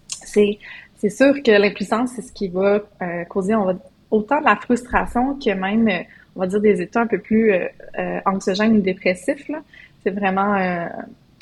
c'est 0.09 0.59
c'est 0.97 1.11
sûr 1.11 1.35
que 1.43 1.51
l'impuissance, 1.51 2.13
c'est 2.17 2.23
ce 2.23 2.33
qui 2.33 2.49
va 2.49 2.81
euh, 3.03 3.25
causer 3.25 3.55
on 3.55 3.67
va, 3.67 3.75
autant 4.11 4.41
de 4.41 4.45
la 4.47 4.57
frustration 4.57 5.35
que 5.35 5.51
même 5.51 5.87
euh, 5.89 6.03
on 6.37 6.41
va 6.41 6.47
dire, 6.47 6.61
des 6.61 6.81
états 6.81 7.01
un 7.03 7.07
peu 7.07 7.19
plus 7.19 7.53
euh, 7.53 7.67
euh 7.99 8.21
anxiogènes 8.27 8.77
ou 8.77 8.81
dépressifs. 8.81 9.49
Là. 9.49 9.63
C'est 10.03 10.11
vraiment 10.11 10.55
euh, 10.57 10.87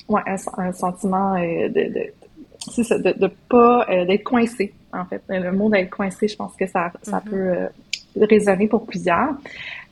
ouais, 0.08 0.22
un, 0.26 0.72
sentiment 0.72 1.34
euh, 1.34 1.68
de, 1.68 1.92
de 1.92 2.12
c'est 2.58 2.84
ça, 2.84 2.98
de, 2.98 3.12
de 3.12 3.30
pas 3.48 3.86
d'être 4.06 4.22
coincé, 4.22 4.72
en 4.92 5.04
fait. 5.04 5.20
Le 5.28 5.50
mot 5.50 5.68
d'être 5.68 5.90
coincé, 5.90 6.28
je 6.28 6.36
pense 6.36 6.54
que 6.54 6.66
ça, 6.66 6.92
ça 7.02 7.18
mm-hmm. 7.18 7.68
peut 8.16 8.24
résonner 8.24 8.68
pour 8.68 8.86
plusieurs. 8.86 9.34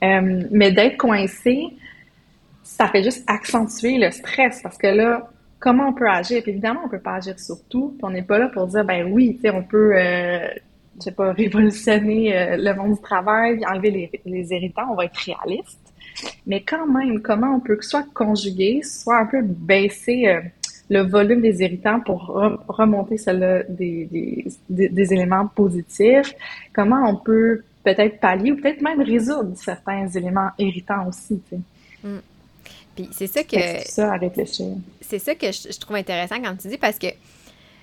mais 0.00 0.70
d'être 0.70 0.96
coincé, 0.96 1.64
ça 2.62 2.86
fait 2.86 3.02
juste 3.02 3.24
accentuer 3.26 3.98
le 3.98 4.12
stress 4.12 4.62
parce 4.62 4.78
que 4.78 4.86
là, 4.86 5.28
comment 5.60 5.88
on 5.88 5.92
peut 5.92 6.08
agir? 6.08 6.42
Puis 6.42 6.52
évidemment, 6.52 6.80
on 6.84 6.88
peut 6.88 6.98
pas 6.98 7.16
agir 7.16 7.38
sur 7.38 7.62
tout. 7.68 7.94
Puis 7.96 8.00
on 8.02 8.10
n'est 8.10 8.22
pas 8.22 8.38
là 8.38 8.48
pour 8.48 8.66
dire, 8.66 8.84
ben 8.84 9.12
oui, 9.12 9.36
tu 9.36 9.42
sais, 9.42 9.50
on 9.50 9.62
peut, 9.62 9.92
euh, 9.94 10.48
je 11.00 11.04
sais 11.04 11.10
pas, 11.12 11.32
révolutionner 11.32 12.36
euh, 12.36 12.56
le 12.56 12.74
monde 12.74 12.94
du 12.94 13.00
travail, 13.00 13.60
enlever 13.66 13.90
les, 13.90 14.10
les 14.24 14.52
irritants. 14.52 14.90
On 14.90 14.94
va 14.94 15.06
être 15.06 15.16
réaliste. 15.16 15.78
Mais 16.46 16.62
quand 16.62 16.86
même, 16.86 17.20
comment 17.22 17.56
on 17.56 17.60
peut 17.60 17.78
soit 17.80 18.06
conjuguer, 18.14 18.82
soit 18.82 19.18
un 19.18 19.26
peu 19.26 19.42
baisser 19.42 20.26
euh, 20.26 20.40
le 20.88 21.02
volume 21.02 21.40
des 21.40 21.62
irritants 21.62 22.00
pour 22.00 22.26
remonter 22.68 23.16
celle 23.16 23.66
des, 23.68 24.06
des, 24.68 24.88
des, 24.88 25.12
éléments 25.12 25.46
positifs? 25.46 26.34
Comment 26.72 27.08
on 27.08 27.16
peut 27.16 27.62
peut-être 27.84 28.18
pallier 28.18 28.52
ou 28.52 28.56
peut-être 28.56 28.82
même 28.82 29.00
résoudre 29.00 29.56
certains 29.56 30.08
éléments 30.08 30.50
irritants 30.58 31.06
aussi, 31.06 31.40
tu 31.48 31.56
sais? 31.56 32.08
Mm. 32.08 32.20
Puis 32.94 33.08
c'est 33.12 33.26
ça 33.26 33.42
que. 33.42 33.56
C'est 33.56 33.88
ça 33.88 34.12
à 34.12 34.16
réfléchir. 34.16 34.66
C'est 35.00 35.18
ça 35.18 35.34
que 35.34 35.46
je, 35.52 35.78
trouve 35.78 35.96
intéressant 35.96 36.40
quand 36.42 36.56
tu 36.56 36.68
dis 36.68 36.78
parce 36.78 36.98
que 36.98 37.08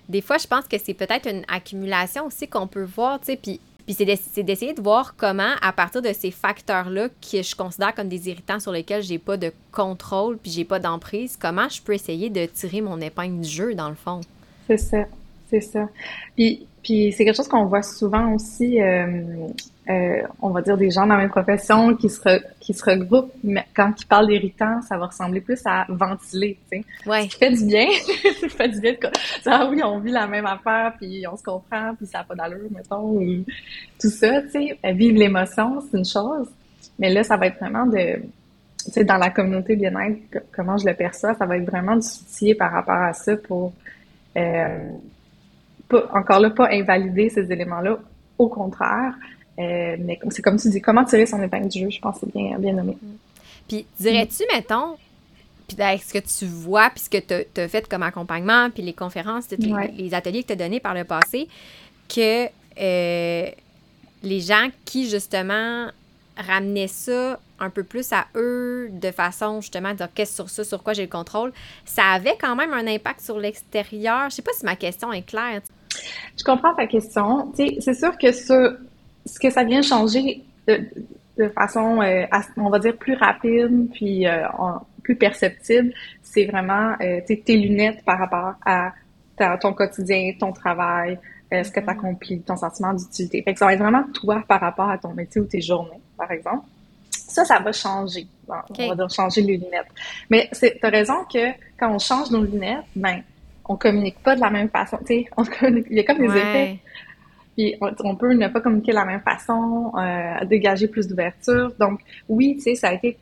des 0.10 0.22
fois, 0.22 0.38
je 0.38 0.48
pense 0.48 0.68
que 0.68 0.78
c'est 0.78 0.94
peut-être 0.94 1.30
une 1.30 1.44
accumulation 1.48 2.26
aussi 2.26 2.48
qu'on 2.48 2.68
peut 2.68 2.84
voir, 2.84 3.20
tu 3.20 3.28
sais. 3.28 3.36
Puis, 3.36 3.60
puis 3.86 3.94
c'est 3.94 4.44
d'essayer 4.44 4.74
de 4.74 4.82
voir 4.82 5.16
comment, 5.16 5.54
à 5.62 5.72
partir 5.72 6.02
de 6.02 6.12
ces 6.12 6.32
facteurs-là, 6.32 7.08
que 7.10 7.42
je 7.42 7.56
considère 7.56 7.96
comme 7.96 8.10
des 8.10 8.30
irritants 8.30 8.60
sur 8.60 8.72
lesquels 8.72 9.02
j'ai 9.02 9.18
pas 9.18 9.38
de 9.38 9.52
contrôle 9.72 10.38
puis 10.38 10.52
j'ai 10.52 10.66
pas 10.66 10.80
d'emprise, 10.80 11.38
comment 11.40 11.70
je 11.70 11.82
peux 11.82 11.94
essayer 11.94 12.30
de 12.30 12.46
tirer 12.46 12.82
mon 12.82 13.00
épingle 13.00 13.42
du 13.42 13.50
jeu, 13.50 13.76
dans 13.76 13.90
le 13.90 13.96
fond? 13.96 14.22
C'est 14.68 14.78
ça. 14.78 15.06
C'est 15.50 15.62
ça. 15.62 15.88
Puis, 16.36 16.68
puis 16.88 17.12
c'est 17.12 17.26
quelque 17.26 17.36
chose 17.36 17.50
qu'on 17.50 17.66
voit 17.66 17.82
souvent 17.82 18.34
aussi, 18.34 18.82
euh, 18.82 19.06
euh, 19.90 20.22
on 20.42 20.52
va 20.52 20.62
dire 20.62 20.78
des 20.78 20.90
gens 20.90 21.02
dans 21.02 21.16
la 21.16 21.18
même 21.18 21.30
profession 21.30 21.94
qui 21.98 22.10
se, 22.10 22.42
qui 22.62 22.74
se 22.74 22.82
regroupent, 22.82 23.34
mais 23.44 23.66
quand 23.76 23.92
ils 24.00 24.06
parlent 24.06 24.28
d'irritants, 24.28 24.82
ça 24.84 24.98
va 24.98 25.08
ressembler 25.08 25.42
plus 25.42 25.60
à 25.66 25.86
ventiler, 25.90 26.58
tu 26.72 26.80
sais. 26.80 27.10
Ouais. 27.10 27.28
Ce 27.30 27.36
fait 27.36 27.52
du 27.52 27.66
bien, 27.66 27.88
ça 28.40 28.48
fait 28.48 28.70
du 28.70 28.80
bien 28.80 28.94
de 28.94 29.00
ah 29.48 29.68
oui, 29.70 29.84
on 29.84 30.00
vit 30.00 30.12
la 30.12 30.28
même 30.28 30.46
affaire, 30.46 30.94
puis 30.98 31.28
on 31.30 31.36
se 31.36 31.44
comprend, 31.44 31.94
puis 31.98 32.08
ça 32.08 32.20
n'a 32.20 32.24
pas 32.24 32.36
d'allure, 32.36 32.70
mettons, 32.74 33.02
ou 33.02 33.44
tout 34.00 34.10
ça, 34.10 34.42
tu 34.44 34.52
sais. 34.52 34.94
Vivre 34.94 35.20
l'émotion, 35.20 35.82
c'est 35.82 35.98
une 35.98 36.06
chose, 36.06 36.48
mais 36.98 37.10
là, 37.10 37.22
ça 37.26 37.36
va 37.36 37.48
être 37.48 37.60
vraiment 37.60 37.86
de, 37.86 38.16
tu 38.86 38.92
sais, 38.94 39.04
dans 39.04 39.18
la 39.18 39.30
communauté 39.30 39.76
bien-être, 39.76 40.40
comment 40.56 40.78
je 40.78 40.86
le 40.86 40.94
perçois, 40.94 41.34
ça 41.34 41.46
va 41.46 41.58
être 41.58 41.70
vraiment 41.70 41.98
du 41.98 42.08
soutien 42.08 42.56
par 42.58 42.72
rapport 42.72 42.96
à 42.96 43.12
ça 43.12 43.36
pour 43.36 43.74
euh, 44.38 44.90
encore 46.14 46.40
là, 46.40 46.50
pas 46.50 46.70
invalider 46.72 47.30
ces 47.30 47.52
éléments-là, 47.52 48.00
au 48.38 48.48
contraire. 48.48 49.14
Euh, 49.60 49.96
mais 50.00 50.20
c'est 50.30 50.42
comme 50.42 50.58
tu 50.58 50.70
dis, 50.70 50.82
comment 50.82 51.04
tirer 51.04 51.26
son 51.26 51.42
épingle 51.42 51.68
du 51.68 51.80
jeu, 51.80 51.90
je 51.90 52.00
pense 52.00 52.20
que 52.20 52.26
c'est 52.26 52.34
bien, 52.34 52.58
bien 52.60 52.74
nommé. 52.74 52.98
Puis 53.68 53.86
dirais-tu, 54.00 54.44
mettons, 54.54 54.98
puis 55.68 55.82
avec 55.82 56.04
ce 56.04 56.14
que 56.14 56.20
tu 56.20 56.46
vois, 56.46 56.90
puis 56.90 57.04
ce 57.04 57.10
que 57.10 57.18
tu 57.18 57.62
as, 57.62 57.68
fait 57.68 57.88
comme 57.88 58.04
accompagnement, 58.04 58.70
puis 58.70 58.84
les 58.84 58.94
conférences, 58.94 59.46
les, 59.50 60.14
ateliers 60.14 60.44
que 60.44 60.48
tu 60.48 60.54
as 60.54 60.58
donnés 60.58 60.80
par 60.80 60.94
le 60.94 61.04
passé, 61.04 61.48
que 62.08 62.46
euh, 62.80 63.50
les 64.24 64.40
gens 64.40 64.70
qui, 64.86 65.10
justement, 65.10 65.88
ramenaient 66.38 66.88
ça 66.88 67.40
un 67.60 67.70
peu 67.70 67.84
plus 67.84 68.14
à 68.14 68.28
eux 68.36 68.90
de 68.92 69.12
façon 69.12 69.62
justement 69.62 69.92
de 69.92 69.98
dire 69.98 70.10
qu'est-ce 70.14 70.36
sur 70.36 70.50
ça, 70.50 70.64
sur 70.64 70.84
quoi 70.84 70.94
j'ai 70.94 71.02
le 71.02 71.10
contrôle, 71.10 71.52
ça 71.86 72.04
avait 72.04 72.38
quand 72.40 72.56
même 72.56 72.72
un 72.72 72.86
impact 72.86 73.22
sur 73.22 73.40
l'extérieur. 73.40 74.30
Je 74.30 74.36
sais 74.36 74.42
pas 74.44 74.52
si 74.54 74.64
ma 74.64 74.76
question 74.76 75.12
est 75.12 75.24
claire. 75.24 75.62
Je 76.38 76.44
comprends 76.44 76.74
ta 76.74 76.88
question. 76.88 77.52
C'est 77.56 77.94
sûr 77.94 78.18
que 78.18 78.32
ce, 78.32 78.78
ce 79.26 79.40
que 79.40 79.50
ça 79.50 79.64
vient 79.64 79.82
changer 79.82 80.44
de, 80.68 81.50
façon, 81.50 82.02
euh, 82.02 82.26
on 82.58 82.70
va 82.70 82.80
dire, 82.80 82.96
plus 82.98 83.16
rapide, 83.16 83.90
puis 83.94 84.28
euh, 84.28 84.44
plus 85.04 85.16
perceptible, 85.16 85.94
c'est 86.22 86.46
vraiment 86.46 86.96
euh, 87.02 87.22
tes 87.22 87.58
lunettes 87.58 88.04
par 88.06 88.20
rapport 88.20 88.54
à 88.66 88.92
ton 89.62 89.74
quotidien, 89.74 90.34
ton 90.40 90.52
travail, 90.52 91.20
ce 91.52 91.70
que 91.70 91.80
tu 91.80 91.90
accomplis, 91.90 92.42
ton 92.42 92.56
sentiment 92.56 92.94
d'utilité. 92.94 93.44
Fait 93.44 93.54
que 93.54 93.60
ça 93.60 93.66
va 93.66 93.74
être 93.74 93.80
vraiment 93.80 94.04
toi 94.12 94.44
par 94.48 94.60
rapport 94.60 94.90
à 94.90 94.98
ton 94.98 95.14
métier 95.14 95.40
ou 95.40 95.46
tes 95.46 95.62
journées, 95.62 96.02
par 96.18 96.32
exemple. 96.32 96.66
Ça, 97.12 97.46
ça 97.46 97.60
va 97.60 97.72
changer. 97.72 98.26
on 98.48 98.88
va 98.88 98.96
dire 98.96 99.10
changer 99.12 99.42
les 99.42 99.58
lunettes. 99.58 99.86
Mais 100.32 100.50
tu 100.60 100.68
as 100.82 100.90
raison 100.90 101.24
que 101.32 101.52
quand 101.80 101.94
on 101.94 102.00
change 102.00 102.32
nos 102.32 102.42
lunettes, 102.42 102.86
ben, 102.96 103.22
on 103.70 103.76
communique 103.76 104.20
pas 104.24 104.36
de 104.36 104.42
la 104.42 104.50
même 104.50 104.70
façon. 104.70 104.98
Tu 105.06 105.06
sais, 105.08 105.26
il 105.90 105.96
y 105.96 106.00
a 106.00 106.04
comme 106.04 106.20
des 106.20 106.26
effets. 106.26 106.80
Puis 107.56 107.76
on, 107.82 108.16
peut 108.16 108.34
ne 108.34 108.48
pas 108.48 108.62
communiquer 108.62 108.92
de 108.92 108.98
la 108.98 109.06
même 109.06 109.22
façon, 109.22 109.92
euh, 109.98 110.46
dégager 110.46 110.88
plus 110.88 111.08
d'ouverture. 111.08 111.74
Donc 111.80 112.02
oui, 112.30 112.56
tu 112.58 112.62
sais, 112.62 112.76
ça 112.76 112.90
a 112.90 112.94
été 112.94 113.18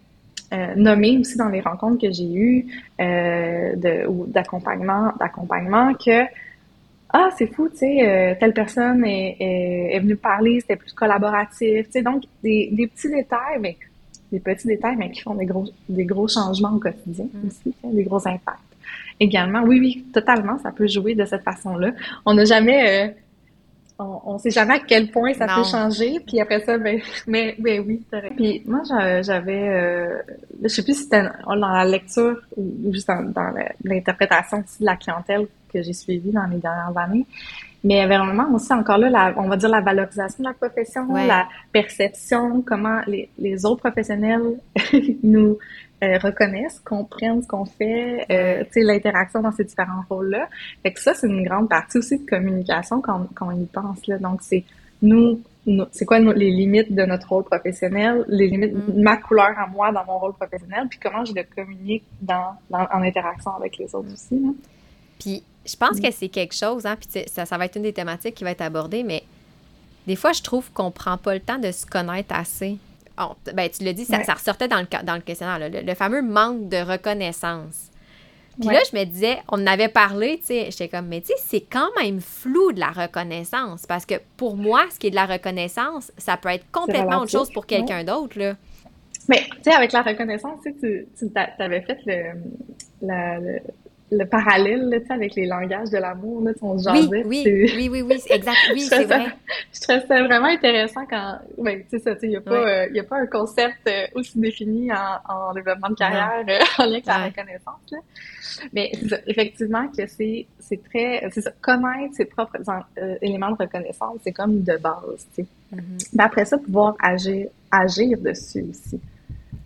euh, 0.53 0.75
nommé 0.75 1.17
aussi 1.17 1.38
dans 1.38 1.47
les 1.47 1.62
rencontres 1.62 2.01
que 2.01 2.12
j'ai 2.12 2.34
eues 2.34 2.65
euh, 2.99 3.75
de, 3.77 4.08
ou 4.08 4.25
d'accompagnement, 4.27 5.13
d'accompagnement 5.19 5.93
que 5.93 6.25
ah 7.17 7.29
c'est 7.38 7.47
fou, 7.47 7.69
tu 7.69 7.77
sais, 7.77 8.36
telle 8.41 8.53
personne 8.53 9.05
est, 9.05 9.38
est, 9.39 9.99
venue 9.99 10.17
parler, 10.17 10.60
c'était 10.60 10.75
plus 10.75 10.91
collaboratif, 10.91 11.86
tu 11.86 11.91
sais, 11.91 12.01
donc 12.01 12.23
des, 12.43 12.69
des 12.73 12.88
petits 12.88 13.10
détails, 13.10 13.60
mais 13.62 13.77
des 14.34 14.41
petits 14.41 14.67
détails, 14.67 14.97
mais 14.97 15.12
qui 15.12 15.21
font 15.21 15.36
des 15.36 15.45
gros 15.45 15.63
des 15.88 16.03
gros 16.03 16.27
changements 16.27 16.73
au 16.73 16.79
quotidien 16.79 17.27
mm. 17.34 17.47
aussi, 17.47 17.73
des 17.86 18.03
gros 18.03 18.27
impacts 18.27 18.60
également. 19.19 19.63
Oui, 19.63 19.80
oui, 19.80 20.06
totalement, 20.13 20.58
ça 20.60 20.71
peut 20.71 20.88
jouer 20.88 21.15
de 21.15 21.25
cette 21.25 21.43
façon-là. 21.43 21.91
On 22.25 22.34
n'a 22.34 22.45
jamais, 22.45 23.08
euh, 23.08 23.13
on, 23.99 24.34
ne 24.34 24.39
sait 24.39 24.51
jamais 24.51 24.75
à 24.75 24.80
quel 24.80 25.10
point 25.10 25.34
ça 25.34 25.47
peut 25.47 25.63
changer. 25.63 26.19
Puis 26.25 26.39
après 26.39 26.60
ça, 26.62 26.78
ben, 26.78 26.99
mais, 27.28 27.56
ben 27.60 27.84
oui, 27.86 28.04
Puis 28.36 28.63
moi, 28.65 28.82
j'avais, 29.21 29.69
euh, 29.69 30.21
je 30.62 30.67
sais 30.67 30.84
plus 30.84 30.95
si 30.95 31.04
c'était 31.04 31.23
dans 31.45 31.56
la 31.56 31.86
lecture 31.86 32.41
ou 32.58 32.91
juste 32.91 33.08
dans, 33.08 33.54
l'interprétation 33.84 34.63
aussi 34.65 34.80
de 34.82 34.86
la 34.86 34.95
clientèle 34.95 35.47
que 35.73 35.82
j'ai 35.82 35.93
suivie 35.93 36.32
dans 36.32 36.45
les 36.45 36.58
dernières 36.58 36.97
années. 36.97 37.25
Mais 37.84 38.04
vraiment 38.08 38.51
aussi 38.51 38.73
encore 38.73 38.97
là, 38.97 39.12
la, 39.12 39.34
on 39.38 39.47
va 39.47 39.58
dire 39.58 39.69
la 39.69 39.80
valorisation 39.80 40.43
de 40.43 40.47
la 40.47 40.56
profession, 40.56 41.06
la 41.13 41.47
perception, 41.71 42.63
comment 42.65 43.01
les, 43.06 43.30
les 43.38 43.63
autres 43.63 43.82
professionnels 43.82 44.58
nous 45.23 45.60
euh, 46.03 46.17
reconnaissent, 46.17 46.79
comprennent 46.79 47.41
ce 47.41 47.47
qu'on 47.47 47.65
fait, 47.65 48.25
euh, 48.29 48.63
tu 48.65 48.71
sais, 48.73 48.81
l'interaction 48.81 49.41
dans 49.41 49.51
ces 49.51 49.63
différents 49.63 50.03
rôles-là. 50.10 50.49
Fait 50.84 50.91
que 50.91 51.01
ça, 51.01 51.13
c'est 51.13 51.27
une 51.27 51.43
grande 51.43 51.69
partie 51.69 51.99
aussi 51.99 52.19
de 52.19 52.29
communication 52.29 53.01
quand, 53.01 53.27
quand 53.34 53.47
on 53.47 53.60
y 53.60 53.65
pense, 53.65 54.05
là. 54.08 54.17
Donc, 54.17 54.41
c'est 54.41 54.65
nous, 55.01 55.41
c'est 55.91 56.05
quoi 56.05 56.19
les 56.19 56.51
limites 56.51 56.93
de 56.93 57.03
notre 57.03 57.29
rôle 57.29 57.43
professionnel, 57.43 58.25
les 58.27 58.47
limites, 58.47 58.73
mm. 58.73 59.01
ma 59.01 59.17
couleur 59.17 59.58
à 59.58 59.67
moi 59.67 59.91
dans 59.91 60.05
mon 60.05 60.19
rôle 60.19 60.34
professionnel, 60.34 60.88
puis 60.89 60.99
comment 61.01 61.23
je 61.25 61.34
le 61.34 61.43
communique 61.43 62.03
dans, 62.21 62.55
en 62.71 63.01
interaction 63.01 63.55
avec 63.55 63.77
les 63.77 63.93
autres 63.95 64.12
aussi, 64.12 64.39
là. 64.39 64.49
Puis, 65.19 65.43
je 65.65 65.75
pense 65.75 65.97
mm. 65.97 66.01
que 66.01 66.12
c'est 66.12 66.29
quelque 66.29 66.55
chose, 66.55 66.86
hein, 66.86 66.97
puis 66.99 67.23
ça, 67.27 67.45
ça 67.45 67.58
va 67.58 67.65
être 67.65 67.77
une 67.77 67.84
des 67.84 67.93
thématiques 67.93 68.36
qui 68.36 68.43
va 68.43 68.51
être 68.51 68.62
abordée, 68.62 69.03
mais 69.03 69.23
des 70.08 70.15
fois, 70.15 70.34
je 70.34 70.41
trouve 70.41 70.71
qu'on 70.71 70.91
prend 70.91 71.17
pas 71.17 71.34
le 71.34 71.39
temps 71.39 71.58
de 71.58 71.71
se 71.71 71.86
connaître 71.86 72.36
assez. 72.36 72.77
Ben, 73.54 73.69
tu 73.69 73.84
l'as 73.84 73.93
dit, 73.93 74.06
ça, 74.06 74.17
ressortait 74.34 74.67
dans 74.67 74.80
le, 74.80 75.04
dans 75.04 75.15
le 75.15 75.21
questionnaire, 75.21 75.69
le, 75.69 75.93
fameux 75.95 76.21
manque 76.21 76.69
de 76.69 76.78
reconnaissance. 76.78 77.91
Puis 78.60 78.69
là, 78.69 78.80
je 78.89 78.97
me 78.97 79.04
disais, 79.04 79.39
on 79.49 79.62
en 79.62 79.67
avait 79.67 79.89
parlé, 79.89 80.38
tu 80.39 80.45
sais, 80.45 80.67
j'étais 80.71 80.88
comme, 80.88 81.08
mais 81.08 81.19
tu 81.19 81.28
sais, 81.28 81.34
c'est 81.38 81.62
quand 81.62 81.89
même 82.01 82.21
flou 82.21 82.71
de 82.71 82.80
la 82.80 82.91
reconnaissance, 82.91 83.86
parce 83.86 84.06
que 84.06 84.15
pour 84.38 84.56
moi, 84.56 84.86
ce 84.93 84.97
qui 84.97 85.08
est 85.08 85.10
de 85.10 85.15
la 85.15 85.25
reconnaissance, 85.25 86.12
ça 86.17 86.38
peut 86.38 86.49
être 86.49 86.65
complètement 86.71 87.19
autre 87.19 87.32
chose 87.32 87.51
pour 87.51 87.65
quelqu'un 87.65 88.04
d'autre, 88.04 88.39
là. 88.39 88.56
Mais, 89.28 89.43
tu 89.56 89.63
sais, 89.63 89.73
avec 89.73 89.91
la 89.91 90.04
reconnaissance, 90.04 90.60
tu, 90.63 91.08
tu 91.17 91.32
avais 91.60 91.82
fait 91.82 91.97
le, 92.06 92.23
le 93.01 93.60
parallèle 94.30 94.89
là, 94.89 94.98
avec 95.10 95.36
les 95.36 95.46
langages 95.46 95.89
de 95.89 95.98
l'amour, 95.98 96.44
là, 96.44 96.52
on 96.62 96.78
se 96.78 96.84
jasait. 96.84 97.24
Oui, 97.26 97.44
oui, 97.46 97.72
oui, 97.76 97.89
oui, 97.91 98.02
oui, 98.02 98.22
exact, 98.30 98.58
oui, 98.74 98.82
c'est 98.82 99.04
vrai. 99.06 99.26
Je 99.74 99.82
trouvais 99.82 100.06
ça 100.06 100.24
vraiment 100.24 100.48
intéressant 100.48 101.06
quand, 101.10 101.39
ben, 101.58 101.82
tu 101.89 101.98
sais, 101.98 102.00
ça, 102.00 102.15
il 102.22 102.30
n'y 102.30 102.36
a, 102.36 102.41
pas, 102.41 102.52
euh, 102.52 102.88
y 102.94 103.00
a 103.00 103.04
pas 103.04 103.18
un 103.18 103.26
concept 103.26 103.88
euh, 103.88 104.06
aussi 104.13 104.39
défini 104.39 104.91
en, 104.91 105.18
en 105.28 105.54
développement 105.54 105.89
de 105.89 105.96
carrière 105.96 106.44
euh, 106.48 106.60
en 106.84 106.86
lien 106.86 106.94
avec 106.94 107.06
la 107.06 107.26
reconnaissance, 107.26 107.91
là. 107.91 107.98
Mais 108.72 108.91
effectivement 109.28 109.88
que 109.89 110.08
c'est, 110.08 110.46
c'est 110.60 110.82
très, 110.84 111.28
c'est 111.32 111.41
ça, 111.41 111.52
connaître 111.60 112.15
ses 112.15 112.26
propres 112.26 112.58
éléments 113.22 113.52
de 113.52 113.58
reconnaissance, 113.58 114.20
c'est 114.24 114.32
comme 114.32 114.63
de 114.63 114.78
base, 114.78 115.28
tu 115.36 115.44
sais. 115.44 115.48
Mm-hmm. 115.74 116.10
Mais 116.13 116.24
après 116.24 116.46
ça, 116.46 116.58
pouvoir 116.58 116.96
agir, 117.02 117.48
agir 117.72 118.18
dessus 118.20 118.65
aussi. 118.70 119.02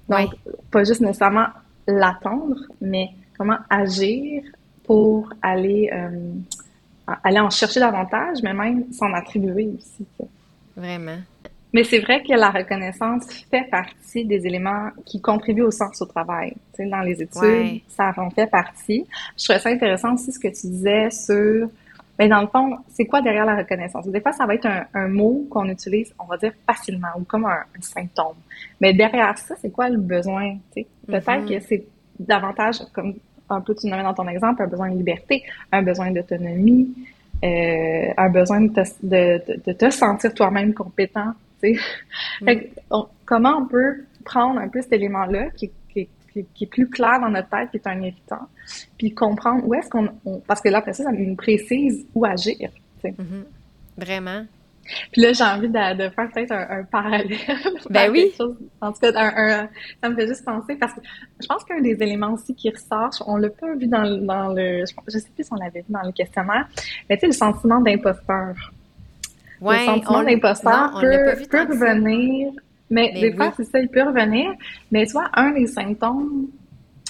Donc, 0.07 0.31
pas 0.71 0.83
juste 0.83 1.01
nécessairement 1.01 1.47
l'attendre, 1.87 2.57
mais 2.81 3.09
comment 3.39 3.57
agir 3.69 4.43
pour 4.83 5.31
aller, 5.41 5.89
euh, 5.93 6.33
aller 7.23 7.39
en 7.39 7.49
chercher 7.49 7.79
davantage, 7.79 8.39
mais 8.43 8.53
même 8.53 8.91
s'en 8.91 9.13
attribuer 9.13 9.69
aussi. 9.77 10.05
Vraiment. 10.75 11.17
Mais 11.71 11.83
c'est 11.83 11.99
vrai 11.99 12.21
que 12.23 12.33
la 12.33 12.49
reconnaissance 12.49 13.25
fait 13.49 13.69
partie 13.69 14.25
des 14.25 14.45
éléments 14.45 14.89
qui 15.05 15.21
contribuent 15.21 15.63
au 15.63 15.71
sens 15.71 16.01
au 16.01 16.05
travail. 16.05 16.53
Tu 16.73 16.83
sais, 16.83 16.89
dans 16.89 17.01
les 17.01 17.21
études, 17.21 17.81
ça 17.87 18.11
en 18.17 18.29
fait 18.31 18.47
partie. 18.47 19.05
Je 19.37 19.43
trouvais 19.43 19.59
ça 19.59 19.69
intéressant 19.69 20.15
aussi 20.15 20.31
ce 20.31 20.39
que 20.39 20.47
tu 20.47 20.67
disais 20.67 21.11
sur 21.11 21.69
Mais 22.17 22.27
dans 22.27 22.41
le 22.41 22.47
fond, 22.47 22.77
c'est 22.89 23.05
quoi 23.05 23.21
derrière 23.21 23.45
la 23.45 23.55
reconnaissance? 23.55 24.07
Des 24.07 24.19
fois, 24.19 24.33
ça 24.33 24.45
va 24.45 24.55
être 24.55 24.67
un, 24.93 25.07
mot 25.07 25.45
qu'on 25.49 25.69
utilise, 25.69 26.11
on 26.19 26.25
va 26.25 26.37
dire 26.37 26.53
facilement, 26.65 27.09
ou 27.17 27.23
comme 27.23 27.45
un, 27.45 27.63
symptôme. 27.79 28.35
Mais 28.81 28.91
derrière 28.93 29.37
ça, 29.37 29.55
c'est 29.61 29.71
quoi 29.71 29.87
le 29.89 29.97
besoin? 29.97 30.57
Peut-être 30.73 30.89
mm-hmm. 31.07 31.47
que 31.47 31.59
c'est 31.65 31.85
davantage, 32.19 32.79
comme 32.93 33.13
un 33.49 33.61
peu 33.61 33.75
tu 33.75 33.87
nommes 33.87 34.03
dans 34.03 34.13
ton 34.13 34.27
exemple, 34.27 34.61
un 34.61 34.67
besoin 34.67 34.89
de 34.91 34.97
liberté, 34.97 35.43
un 35.71 35.81
besoin 35.81 36.11
d'autonomie, 36.11 36.93
euh, 37.43 38.13
un 38.17 38.29
besoin 38.29 38.61
de 38.61 38.73
te, 38.73 38.81
de, 39.03 39.71
te 39.73 39.89
sentir 39.89 40.33
toi-même 40.33 40.73
compétent. 40.73 41.33
Mm. 41.61 42.51
comment 43.25 43.57
on 43.57 43.65
peut 43.65 44.05
prendre 44.23 44.59
un 44.59 44.69
peu 44.69 44.81
cet 44.81 44.93
élément-là 44.93 45.49
qui, 45.57 45.71
qui, 45.89 46.07
qui, 46.33 46.63
est 46.63 46.67
plus 46.67 46.89
clair 46.89 47.19
dans 47.19 47.29
notre 47.29 47.49
tête, 47.49 47.71
qui 47.71 47.77
est 47.77 47.87
un 47.87 48.01
irritant, 48.01 48.47
puis 48.97 49.13
comprendre 49.13 49.67
où 49.67 49.73
est-ce 49.73 49.89
qu'on... 49.89 50.09
parce 50.47 50.61
que 50.61 50.69
là, 50.69 50.77
après 50.77 50.93
ça, 50.93 51.03
ça 51.03 51.11
nous 51.11 51.35
précise 51.35 52.05
où 52.15 52.23
agir. 52.23 52.69
Mm-hmm. 53.03 53.43
Vraiment. 53.97 54.45
Puis 55.11 55.21
là, 55.21 55.33
j'ai 55.33 55.43
envie 55.43 55.69
de, 55.69 56.09
faire 56.09 56.29
peut-être 56.33 56.51
un, 56.51 56.83
parallèle. 56.83 57.27
Ben 57.89 58.11
oui. 58.11 58.33
En 58.81 58.91
tout 58.91 58.99
cas, 58.99 59.11
ça 59.11 60.09
me 60.09 60.15
fait 60.15 60.27
juste 60.27 60.45
penser 60.45 60.75
parce 60.75 60.93
que 60.93 61.01
je 61.39 61.47
pense 61.47 61.63
qu'un 61.63 61.81
des 61.81 61.97
éléments 62.01 62.33
aussi 62.33 62.53
qui 62.55 62.69
ressort, 62.69 63.11
on 63.27 63.37
l'a 63.37 63.49
pas 63.49 63.73
vu 63.75 63.87
dans, 63.87 64.05
dans 64.25 64.53
le, 64.53 64.85
je, 65.07 65.17
sais 65.17 65.29
plus 65.35 65.43
si 65.43 65.53
on 65.53 65.55
l'avait 65.55 65.81
vu 65.81 65.87
dans 65.89 66.03
le 66.03 66.11
questionnaire, 66.11 66.67
mais 67.09 67.17
tu 67.17 67.21
sais, 67.21 67.27
le 67.27 67.33
sentiment 67.33 67.79
d'imposteur. 67.79 68.55
Ouais, 69.61 69.79
le 69.79 69.85
sentiment 69.85 70.23
d'imposteur 70.23 70.99
peut, 71.01 71.45
peut 71.49 71.67
revenir, 71.69 72.51
mais, 72.89 73.11
des 73.13 73.33
fois, 73.33 73.53
c'est 73.55 73.65
ça, 73.65 73.79
il 73.79 73.87
peut 73.87 74.03
revenir. 74.03 74.51
Mais 74.91 75.05
tu 75.05 75.13
vois, 75.13 75.29
un 75.33 75.51
des 75.51 75.67
symptômes, 75.67 76.47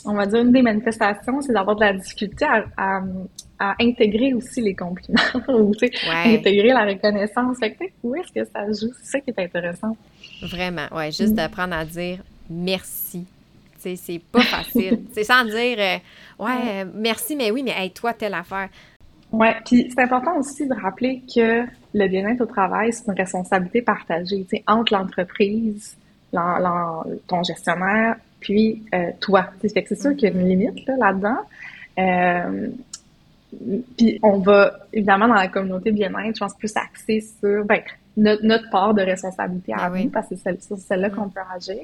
on 0.06 0.14
va 0.14 0.26
dire 0.26 0.42
une 0.42 0.52
des 0.52 0.62
manifestations, 0.62 1.42
c'est 1.42 1.54
d'avoir 1.54 1.76
de 1.76 1.82
la 1.82 1.94
difficulté 1.94 2.46
à, 2.46 3.02
à 3.60 3.76
intégrer 3.82 4.34
aussi 4.34 4.62
les 4.62 4.74
compliments 4.74 5.20
ou 5.50 5.74
intégrer 6.26 6.70
la 6.70 6.86
reconnaissance. 6.86 7.58
Fait 7.60 7.74
que, 7.74 7.84
où 8.04 8.16
est-ce 8.16 8.32
que 8.32 8.50
ça 8.52 8.66
joue? 8.68 8.94
C'est 9.04 9.12
ça 9.12 9.20
qui 9.20 9.32
est 9.32 9.40
intéressant. 9.40 9.96
Vraiment, 10.42 10.88
ouais, 10.94 11.12
juste 11.12 11.34
mm. 11.34 11.36
d'apprendre 11.36 11.76
à 11.76 11.86
dire 11.86 12.20
merci. 12.50 13.26
C'est 13.78 14.22
pas 14.32 14.42
facile. 14.42 15.04
c'est 15.14 15.24
sans 15.24 15.46
dire 15.46 15.78
euh, 15.80 16.44
ouais, 16.44 16.86
merci, 16.94 17.36
mais 17.36 17.52
oui, 17.52 17.64
mais 17.64 17.74
hey, 17.78 17.92
toi, 17.92 18.14
telle 18.14 18.34
affaire. 18.34 18.70
Ouais, 19.32 19.56
puis 19.66 19.92
c'est 19.94 20.02
important 20.02 20.38
aussi 20.38 20.68
de 20.68 20.74
rappeler 20.74 21.22
que 21.34 21.64
le 21.94 22.08
bien-être 22.08 22.42
au 22.42 22.46
travail, 22.46 22.92
c'est 22.92 23.08
une 23.08 23.18
responsabilité 23.18 23.82
partagée 23.82 24.46
entre 24.68 24.94
l'entreprise, 24.94 25.96
ton 26.32 27.44
gestionnaire, 27.44 28.16
puis 28.40 28.84
euh, 28.94 29.12
toi. 29.20 29.50
Fait 29.62 29.84
que 29.84 29.90
c'est 29.90 30.02
sûr 30.02 30.16
qu'il 30.16 30.30
y 30.30 30.32
a 30.32 30.36
une 30.36 30.48
limite 30.48 30.88
là-dedans. 30.88 31.40
euh, 31.98 32.68
puis 33.98 34.20
on 34.22 34.38
va, 34.40 34.80
évidemment, 34.94 35.28
dans 35.28 35.34
la 35.34 35.48
communauté 35.48 35.92
bien-être, 35.92 36.36
je 36.36 36.40
pense 36.40 36.56
plus 36.56 36.76
axer 36.78 37.22
sur 37.40 37.66
ben, 37.66 37.82
notre, 38.16 38.46
notre 38.46 38.70
part 38.70 38.94
de 38.94 39.02
responsabilité 39.02 39.74
à 39.74 39.86
ah 39.86 39.90
nous, 39.90 40.10
parce 40.10 40.28
que 40.28 40.36
c'est 40.36 40.62
sur 40.62 40.78
celle-là 40.78 41.10
qu'on 41.10 41.30
peut 41.30 41.40
agir. 41.56 41.82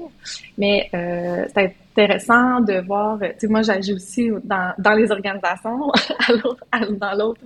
Mais 0.58 0.88
euh, 0.94 1.44
c'est 1.52 1.74
intéressant 1.92 2.60
de 2.60 2.80
voir, 2.86 3.18
tu 3.18 3.26
sais, 3.38 3.46
moi 3.48 3.62
j'agis 3.62 3.94
aussi 3.94 4.30
dans, 4.44 4.74
dans 4.78 4.92
les 4.92 5.10
organisations, 5.10 5.90
dans 7.00 7.14
l'autre 7.18 7.40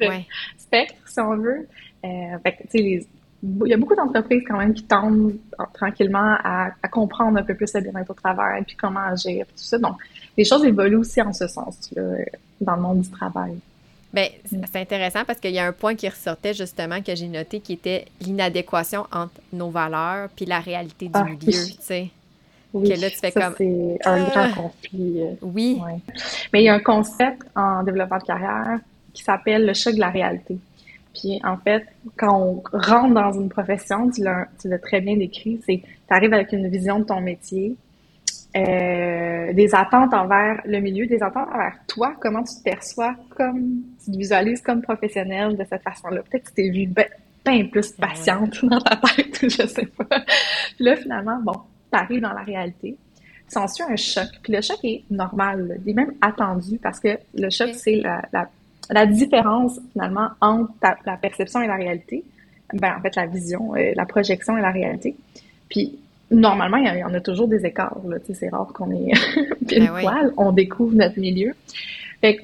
spectre, 0.59 0.95
si 1.07 1.21
on 1.21 1.37
veut. 1.37 1.67
Euh, 2.05 2.39
fait 2.43 2.57
tu 2.71 2.79
sais, 2.79 3.07
il 3.43 3.69
y 3.69 3.75
a 3.75 3.77
beaucoup 3.77 3.95
d'entreprises 3.95 4.43
quand 4.47 4.59
même 4.59 4.75
qui 4.75 4.85
tendent 4.85 5.35
tranquillement 5.73 6.37
à, 6.43 6.73
à, 6.83 6.89
comprendre 6.89 7.39
un 7.39 7.43
peu 7.43 7.55
plus 7.55 7.73
le 7.75 7.81
bien-être 7.81 8.11
au 8.11 8.15
travail, 8.15 8.65
puis 8.67 8.77
comment 8.77 9.01
agir, 9.01 9.47
puis 9.47 9.55
tout 9.57 9.65
ça. 9.65 9.79
Donc, 9.79 9.97
les 10.37 10.45
choses 10.45 10.65
évoluent 10.65 10.97
aussi 10.97 11.23
en 11.23 11.33
ce 11.33 11.49
sens 11.49 11.91
là, 11.97 12.03
dans 12.61 12.77
le 12.77 12.83
monde 12.83 13.01
du 13.01 13.11
travail. 13.11 13.57
Bien, 14.13 14.27
c'est 14.45 14.81
intéressant 14.81 15.25
parce 15.25 15.39
qu'il 15.39 15.53
y 15.53 15.59
a 15.59 15.67
un 15.67 15.73
point 15.73 15.95
qui 15.95 16.09
ressortait 16.09 16.53
justement 16.53 17.01
que 17.01 17.15
j'ai 17.15 17.29
noté 17.29 17.61
qui 17.61 17.75
était 17.75 18.07
l'inadéquation 18.21 19.07
entre 19.13 19.41
nos 19.53 19.71
valeurs 19.71 20.29
puis 20.35 20.47
la 20.47 20.59
réalité 20.59 21.07
du 21.07 21.13
ah, 21.15 21.25
milieu, 21.25 21.39
tu 21.39 21.77
sais. 21.81 22.11
Oui, 22.73 22.89
que 22.89 23.01
là, 23.01 23.11
tu 23.11 23.17
fais 23.17 23.33
comme. 23.33 23.55
C'est 23.57 23.99
un 24.05 24.25
grand 24.25 24.33
ah! 24.35 24.53
conflit. 24.55 25.23
Euh, 25.23 25.35
oui. 25.43 25.81
Mais 26.53 26.63
il 26.63 26.65
y 26.65 26.69
a 26.69 26.75
un 26.75 26.81
concept 26.81 27.43
en 27.57 27.83
développement 27.83 28.19
de 28.19 28.25
carrière 28.25 28.79
qui 29.13 29.25
s'appelle 29.25 29.67
le 29.67 29.75
choc 29.75 29.95
de 29.95 30.01
la 30.01 30.11
réalité. 30.11 30.57
Puis 31.15 31.41
en 31.45 31.57
fait, 31.57 31.85
quand 32.17 32.37
on 32.39 32.63
rentre 32.73 33.15
dans 33.15 33.33
une 33.33 33.49
profession, 33.49 34.11
tu 34.11 34.23
l'as 34.23 34.79
très 34.79 35.01
bien 35.01 35.17
décrit, 35.17 35.61
c'est 35.67 35.83
tu 35.83 36.15
arrives 36.15 36.33
avec 36.33 36.53
une 36.53 36.69
vision 36.69 37.01
de 37.01 37.05
ton 37.05 37.21
métier, 37.21 37.77
euh, 38.57 39.53
des 39.53 39.75
attentes 39.77 40.13
envers 40.13 40.61
le 40.65 40.81
milieu, 40.81 41.07
des 41.07 41.23
attentes 41.23 41.49
envers 41.53 41.79
toi, 41.87 42.15
comment 42.21 42.43
tu 42.43 42.55
te 42.57 42.63
perçois 42.63 43.15
comme, 43.37 43.83
tu 44.05 44.11
te 44.11 44.17
visualises 44.17 44.61
comme 44.61 44.83
professionnel 44.83 45.57
de 45.57 45.65
cette 45.69 45.83
façon-là? 45.83 46.23
Peut-être 46.23 46.45
que 46.45 46.49
tu 46.49 46.55
t'es 46.55 46.71
vu 46.71 46.87
bien 46.87 47.67
plus 47.67 47.93
patiente 47.93 48.65
dans 48.65 48.81
ta 48.81 48.97
tête, 48.97 49.39
je 49.43 49.67
sais 49.67 49.87
pas. 49.87 50.21
Puis 50.77 50.85
là, 50.85 50.97
finalement, 50.97 51.39
bon, 51.41 51.61
t'arrives 51.93 52.21
dans 52.21 52.33
la 52.33 52.43
réalité. 52.43 52.97
S'ensuit 53.47 53.85
un 53.89 53.97
choc? 53.97 54.29
Puis 54.43 54.53
le 54.53 54.61
choc 54.61 54.79
est 54.85 55.05
normal, 55.11 55.81
il 55.85 55.91
est 55.91 55.95
même 55.95 56.15
attendu 56.21 56.79
parce 56.79 56.99
que 56.99 57.19
le 57.35 57.51
choc, 57.51 57.71
c'est 57.75 57.97
la, 57.97 58.23
la, 58.33 58.49
la, 58.91 59.07
différence 59.07 59.81
finalement 59.93 60.31
entre 60.41 60.73
la 61.07 61.17
perception 61.17 61.61
et 61.63 61.67
la 61.67 61.77
réalité. 61.77 62.25
Ben, 62.75 62.95
en 62.99 63.01
fait, 63.01 63.17
la 63.17 63.27
vision, 63.27 63.75
euh, 63.75 63.93
la 63.97 64.07
projection 64.07 64.57
et 64.57 64.61
la 64.61 64.71
réalité. 64.71 65.17
Puis 65.69 65.99
normalement, 66.31 66.77
il 66.77 66.99
y, 66.99 67.05
en 67.05 67.15
a 67.15 67.21
toujours 67.21 67.49
des 67.49 67.65
écarts. 67.67 67.97
C'est 68.33 68.49
rare 68.49 68.73
qu'on 68.73 68.91
ait 68.93 69.13
pile 69.67 69.87
ben 69.87 70.01
poil. 70.01 70.33
On 70.37 70.53
découvre 70.53 70.95
notre 70.95 71.19
milieu. 71.19 71.55
Fait 72.21 72.37
que, 72.37 72.43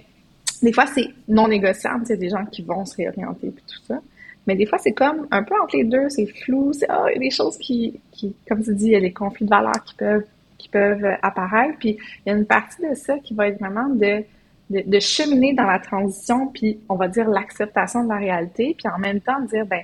des 0.62 0.72
fois, 0.72 0.87
c'est 0.87 1.09
non 1.28 1.48
négociable. 1.48 2.04
C'est 2.06 2.16
des 2.16 2.28
gens 2.28 2.44
qui 2.46 2.62
vont 2.62 2.85
se 2.85 2.96
réorienter 2.96 3.48
et 3.48 3.52
tout 3.52 3.82
ça. 3.87 4.00
Mais 4.46 4.54
des 4.54 4.66
fois, 4.66 4.78
c'est 4.78 4.92
comme 4.92 5.26
un 5.30 5.42
peu 5.42 5.54
entre 5.61 5.76
les 5.76 5.85
deux. 5.85 6.09
C'est 6.09 6.26
flou. 6.26 6.72
C'est, 6.72 6.87
oh, 6.90 7.06
il 7.09 7.14
y 7.14 7.16
a 7.16 7.20
des 7.20 7.30
choses 7.30 7.59
qui, 7.59 8.00
qui, 8.12 8.35
comme 8.48 8.62
tu 8.62 8.74
dis, 8.74 8.87
il 8.87 8.92
y 8.92 8.96
a 8.96 9.00
des 9.00 9.12
conflits 9.12 9.44
de 9.44 9.50
valeurs 9.50 9.85
qui 9.85 9.94
peuvent, 9.94 10.24
qui 10.59 10.68
peuvent 10.68 11.06
apparaître. 11.22 11.78
Puis, 11.78 11.98
il 12.24 12.30
y 12.30 12.32
a 12.32 12.37
une 12.37 12.46
partie 12.46 12.82
de 12.82 12.94
ça 12.94 13.18
qui 13.18 13.35
va 13.35 13.48
être 13.48 13.59
vraiment 13.59 13.88
de, 13.88 14.24
de, 14.70 14.83
de 14.85 15.00
cheminer 15.00 15.55
dans 15.55 15.66
la 15.66 15.79
transition, 15.79 16.48
puis 16.48 16.79
on 16.88 16.96
va 16.96 17.09
dire 17.09 17.29
l'acceptation 17.29 18.05
de 18.05 18.09
la 18.09 18.16
réalité, 18.16 18.76
puis 18.76 18.88
en 18.92 18.98
même 18.98 19.20
temps 19.20 19.40
dire, 19.40 19.66
ben, 19.66 19.83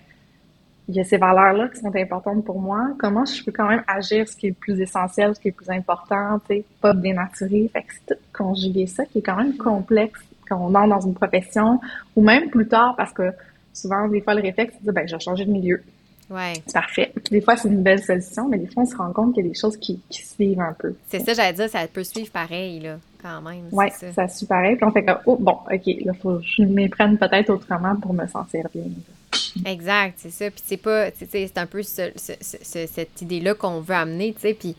il 0.89 0.97
y 0.97 1.01
a 1.01 1.05
ces 1.05 1.17
valeurs-là 1.17 1.69
qui 1.69 1.81
sont 1.81 1.95
importantes 1.95 2.45
pour 2.45 2.61
moi. 2.61 2.89
Comment 2.99 3.25
je 3.25 3.43
peux 3.45 3.53
quand 3.53 3.69
même 3.69 3.85
agir 3.87 4.29
ce 4.29 4.37
qui 4.37 4.47
est 4.47 4.51
le 4.51 4.55
plus 4.55 4.81
essentiel, 4.81 5.35
ce 5.35 5.41
qui 5.41 5.49
est 5.49 5.53
le 5.53 5.57
plus 5.57 5.71
important, 5.71 6.41
tu 6.41 6.57
sais, 6.57 6.65
pas 6.81 6.93
dénaturer. 6.93 7.71
Fait 7.73 7.83
que 7.83 7.95
c'est 7.95 8.15
tout 8.15 8.21
conjuguer 8.33 8.87
ça 8.87 9.05
qui 9.07 9.19
est 9.19 9.23
quand 9.23 9.37
même 9.37 9.57
complexe 9.57 10.21
quand 10.49 10.59
on 10.59 10.75
entre 10.75 10.89
dans 10.89 11.01
une 11.01 11.15
profession 11.15 11.81
ou 12.17 12.23
même 12.23 12.51
plus 12.51 12.67
tard 12.67 12.95
parce 12.97 13.13
que 13.13 13.33
souvent, 13.73 14.09
des 14.09 14.21
fois, 14.21 14.35
le 14.35 14.43
réflexe, 14.43 14.75
c'est 14.75 14.81
de 14.81 14.85
dire, 14.85 14.93
ben, 14.93 15.09
je 15.09 15.15
vais 15.15 15.21
changer 15.21 15.45
de 15.45 15.51
milieu. 15.51 15.83
Ouais. 16.31 16.55
C'est 16.67 16.73
parfait. 16.73 17.13
des 17.31 17.41
fois, 17.41 17.57
c'est 17.57 17.69
une 17.69 17.83
belle 17.83 18.03
solution, 18.03 18.49
mais 18.49 18.59
des 18.59 18.67
fois, 18.67 18.83
on 18.83 18.87
se 18.87 18.97
rend 18.97 19.13
compte 19.13 19.35
qu'il 19.35 19.45
y 19.45 19.47
a 19.47 19.51
des 19.51 19.59
choses 19.59 19.77
qui, 19.77 20.01
qui 20.09 20.27
suivent 20.27 20.61
un 20.61 20.73
peu. 20.73 20.95
C'est 21.09 21.21
ça, 21.21 21.35
j'allais 21.35 21.53
dire, 21.53 21.69
ça 21.69 21.87
peut 21.87 22.05
suivre 22.05 22.31
pareil, 22.31 22.81
là, 22.81 22.99
quand 23.23 23.41
même. 23.43 23.69
Oui, 23.71 23.87
ça. 23.93 24.13
ça 24.13 24.29
suit 24.29 24.47
pareil. 24.47 24.77
Puis 24.77 24.85
on 24.85 24.91
fait 24.91 25.05
comme, 25.05 25.19
oh, 25.27 25.37
bon, 25.39 25.59
OK, 25.71 25.87
là, 26.05 26.13
faut 26.21 26.39
que 26.39 26.45
je 26.45 26.63
m'y 26.63 26.89
prenne 26.89 27.19
peut-être 27.19 27.51
autrement 27.51 27.97
pour 27.97 28.13
me 28.13 28.27
sentir 28.27 28.67
bien. 28.75 28.85
Exact, 29.65 30.15
c'est 30.19 30.31
ça. 30.31 30.51
Puis 30.51 30.63
c'est 30.65 30.77
pas, 30.77 31.11
c'est 31.11 31.59
un 31.59 31.67
peu 31.67 31.83
cette 31.83 33.23
idée-là 33.23 33.55
qu'on 33.55 33.81
veut 33.81 33.95
amener, 33.95 34.33
tu 34.33 34.41
sais. 34.41 34.55
Puis 34.55 34.77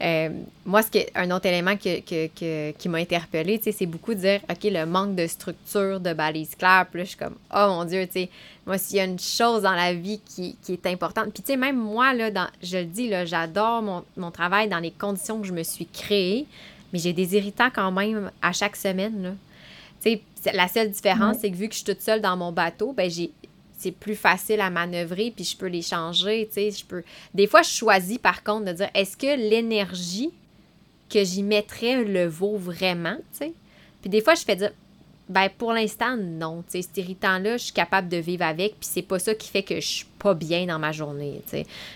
euh, 0.00 0.28
moi, 0.64 0.82
ce 0.82 0.90
qui 0.90 1.04
un 1.14 1.30
autre 1.32 1.46
élément 1.46 1.76
que, 1.76 2.70
qui 2.70 2.88
m'a 2.88 2.98
interpellé, 2.98 3.60
c'est 3.60 3.86
beaucoup 3.86 4.14
de 4.14 4.20
dire, 4.20 4.40
OK, 4.48 4.64
le 4.64 4.84
manque 4.84 5.16
de 5.16 5.26
structure, 5.26 5.98
de 6.00 6.12
balise 6.12 6.54
claire. 6.54 6.86
Puis 6.90 6.98
là, 6.98 7.04
je 7.04 7.08
suis 7.08 7.18
comme, 7.18 7.36
oh 7.54 7.66
mon 7.68 7.84
Dieu, 7.84 8.06
tu 8.06 8.12
sais, 8.12 8.30
moi, 8.66 8.78
s'il 8.78 8.98
y 8.98 9.00
a 9.00 9.04
une 9.04 9.18
chose 9.18 9.62
dans 9.62 9.74
la 9.74 9.94
vie 9.94 10.20
qui, 10.20 10.56
est 10.68 10.86
importante, 10.86 11.32
puis 11.32 11.42
tu 11.42 11.52
sais, 11.52 11.56
même 11.56 11.76
moi, 11.76 12.14
là, 12.14 12.30
dans, 12.30 12.46
je 12.62 12.78
le 12.78 12.84
dis, 12.84 13.08
là, 13.08 13.24
j'adore 13.24 13.82
mon, 13.82 14.04
mon, 14.16 14.30
travail 14.30 14.68
dans 14.68 14.78
les 14.78 14.90
conditions 14.90 15.40
que 15.40 15.46
je 15.46 15.52
me 15.52 15.62
suis 15.62 15.86
créée, 15.86 16.46
mais 16.92 16.98
j'ai 16.98 17.12
des 17.12 17.36
irritants 17.36 17.70
quand 17.74 17.92
même 17.92 18.30
à 18.42 18.52
chaque 18.52 18.76
semaine, 18.76 19.22
là. 19.22 19.34
La 20.54 20.68
seule 20.68 20.90
différence, 20.90 21.38
c'est 21.40 21.50
que 21.50 21.56
vu 21.56 21.68
que 21.68 21.74
je 21.74 21.78
suis 21.78 21.84
toute 21.84 22.00
seule 22.00 22.20
dans 22.20 22.36
mon 22.36 22.52
bateau, 22.52 22.92
ben 22.92 23.10
j'ai 23.10 23.32
c'est 23.78 23.92
plus 23.92 24.16
facile 24.16 24.60
à 24.60 24.70
manœuvrer, 24.70 25.32
puis 25.34 25.44
je 25.44 25.56
peux 25.56 25.66
les 25.66 25.82
changer, 25.82 26.48
je 26.54 26.84
peux... 26.84 27.04
Des 27.32 27.46
fois, 27.46 27.62
je 27.62 27.70
choisis, 27.70 28.18
par 28.18 28.42
contre, 28.42 28.64
de 28.64 28.72
dire, 28.72 28.90
est-ce 28.92 29.16
que 29.16 29.36
l'énergie 29.36 30.30
que 31.08 31.22
j'y 31.22 31.44
mettrais 31.44 32.02
le 32.02 32.26
vaut 32.26 32.56
vraiment, 32.56 33.16
tu 33.32 33.38
sais? 33.38 33.52
Puis 34.00 34.10
des 34.10 34.20
fois, 34.20 34.34
je 34.34 34.42
fais 34.42 34.56
dire, 34.56 34.72
ben 35.28 35.48
pour 35.56 35.72
l'instant, 35.72 36.16
non. 36.16 36.64
Cet 36.66 36.96
irritant-là, 36.96 37.56
je 37.56 37.64
suis 37.64 37.72
capable 37.72 38.08
de 38.08 38.16
vivre 38.16 38.44
avec, 38.44 38.80
puis 38.80 38.88
c'est 38.90 39.02
pas 39.02 39.20
ça 39.20 39.34
qui 39.34 39.48
fait 39.48 39.62
que 39.62 39.76
je 39.76 39.86
suis 39.86 40.06
pas 40.18 40.34
bien 40.34 40.66
dans 40.66 40.78
ma 40.80 40.90
journée. 40.90 41.40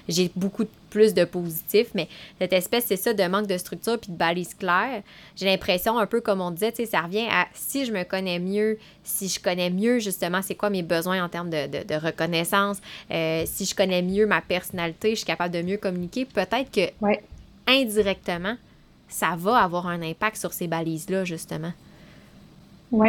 J'ai 0.08 0.30
beaucoup 0.36 0.66
plus 0.92 1.14
de 1.14 1.24
positifs, 1.24 1.88
mais 1.94 2.06
cette 2.38 2.52
espèce, 2.52 2.84
c'est 2.84 2.96
ça, 2.96 3.14
de 3.14 3.22
manque 3.24 3.46
de 3.46 3.56
structure 3.56 3.98
puis 3.98 4.12
de 4.12 4.16
balise 4.16 4.52
claire. 4.52 5.02
J'ai 5.36 5.46
l'impression, 5.46 5.98
un 5.98 6.04
peu 6.04 6.20
comme 6.20 6.42
on 6.42 6.50
disait, 6.50 6.70
tu 6.70 6.84
sais, 6.84 6.90
ça 6.90 7.00
revient 7.00 7.26
à 7.30 7.46
si 7.54 7.86
je 7.86 7.92
me 7.92 8.04
connais 8.04 8.38
mieux, 8.38 8.78
si 9.02 9.28
je 9.28 9.40
connais 9.40 9.70
mieux 9.70 10.00
justement 10.00 10.42
c'est 10.42 10.54
quoi 10.54 10.68
mes 10.68 10.82
besoins 10.82 11.24
en 11.24 11.30
termes 11.30 11.48
de, 11.48 11.66
de, 11.66 11.94
reconnaissance, 11.94 12.82
euh, 13.10 13.44
si 13.46 13.64
je 13.64 13.74
connais 13.74 14.02
mieux 14.02 14.26
ma 14.26 14.42
personnalité, 14.42 15.12
je 15.12 15.16
suis 15.16 15.24
capable 15.24 15.54
de 15.54 15.62
mieux 15.62 15.78
communiquer, 15.78 16.26
peut-être 16.26 16.70
que 16.70 16.92
indirectement, 17.66 18.56
ça 19.08 19.34
va 19.34 19.62
avoir 19.62 19.86
un 19.86 20.02
impact 20.02 20.36
sur 20.36 20.52
ces 20.52 20.66
balises-là, 20.66 21.24
justement. 21.24 21.72
Oui, 22.90 23.08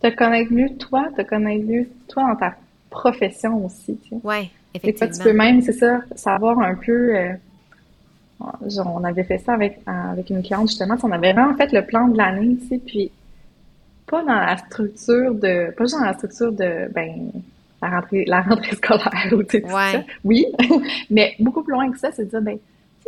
te 0.00 0.14
connaître 0.14 0.52
mieux 0.52 0.76
toi, 0.76 1.08
te 1.16 1.22
connaître 1.22 1.64
mieux 1.64 1.88
toi 2.06 2.28
dans 2.28 2.36
ta 2.36 2.54
profession 2.88 3.64
aussi. 3.64 3.98
Tu 4.04 4.10
sais. 4.10 4.16
Oui, 4.22 4.50
effectivement. 4.76 5.16
tu 5.16 5.22
peux 5.22 5.32
même, 5.32 5.60
c'est 5.62 5.72
ça, 5.72 6.00
savoir 6.14 6.58
un 6.60 6.74
peu. 6.74 7.16
Euh, 7.16 7.32
on 8.40 9.02
avait 9.04 9.24
fait 9.24 9.38
ça 9.38 9.54
avec, 9.54 9.80
avec 9.86 10.28
une 10.30 10.42
cliente 10.42 10.68
justement, 10.68 10.96
on 11.02 11.10
avait 11.10 11.32
vraiment 11.32 11.56
fait 11.56 11.72
le 11.72 11.84
plan 11.84 12.08
de 12.08 12.18
l'année, 12.18 12.56
tu 12.60 12.68
sais, 12.68 12.78
puis 12.84 13.10
pas 14.06 14.22
dans 14.22 14.34
la 14.34 14.56
structure 14.56 15.34
de, 15.34 15.72
pas 15.72 15.84
juste 15.84 15.98
dans 15.98 16.04
la 16.04 16.14
structure 16.14 16.52
de, 16.52 16.92
ben, 16.92 17.32
la 17.82 17.88
rentrée, 17.90 18.24
la 18.26 18.42
rentrée 18.42 18.76
scolaire 18.76 19.32
ou 19.32 19.42
tout 19.42 19.58
ça. 19.66 20.04
Oui, 20.24 20.46
mais 21.10 21.34
beaucoup 21.40 21.62
plus 21.62 21.72
loin 21.72 21.90
que 21.90 21.98
ça, 21.98 22.10
c'est 22.12 22.24
de 22.24 22.30
dire, 22.30 22.42
ben, 22.42 22.58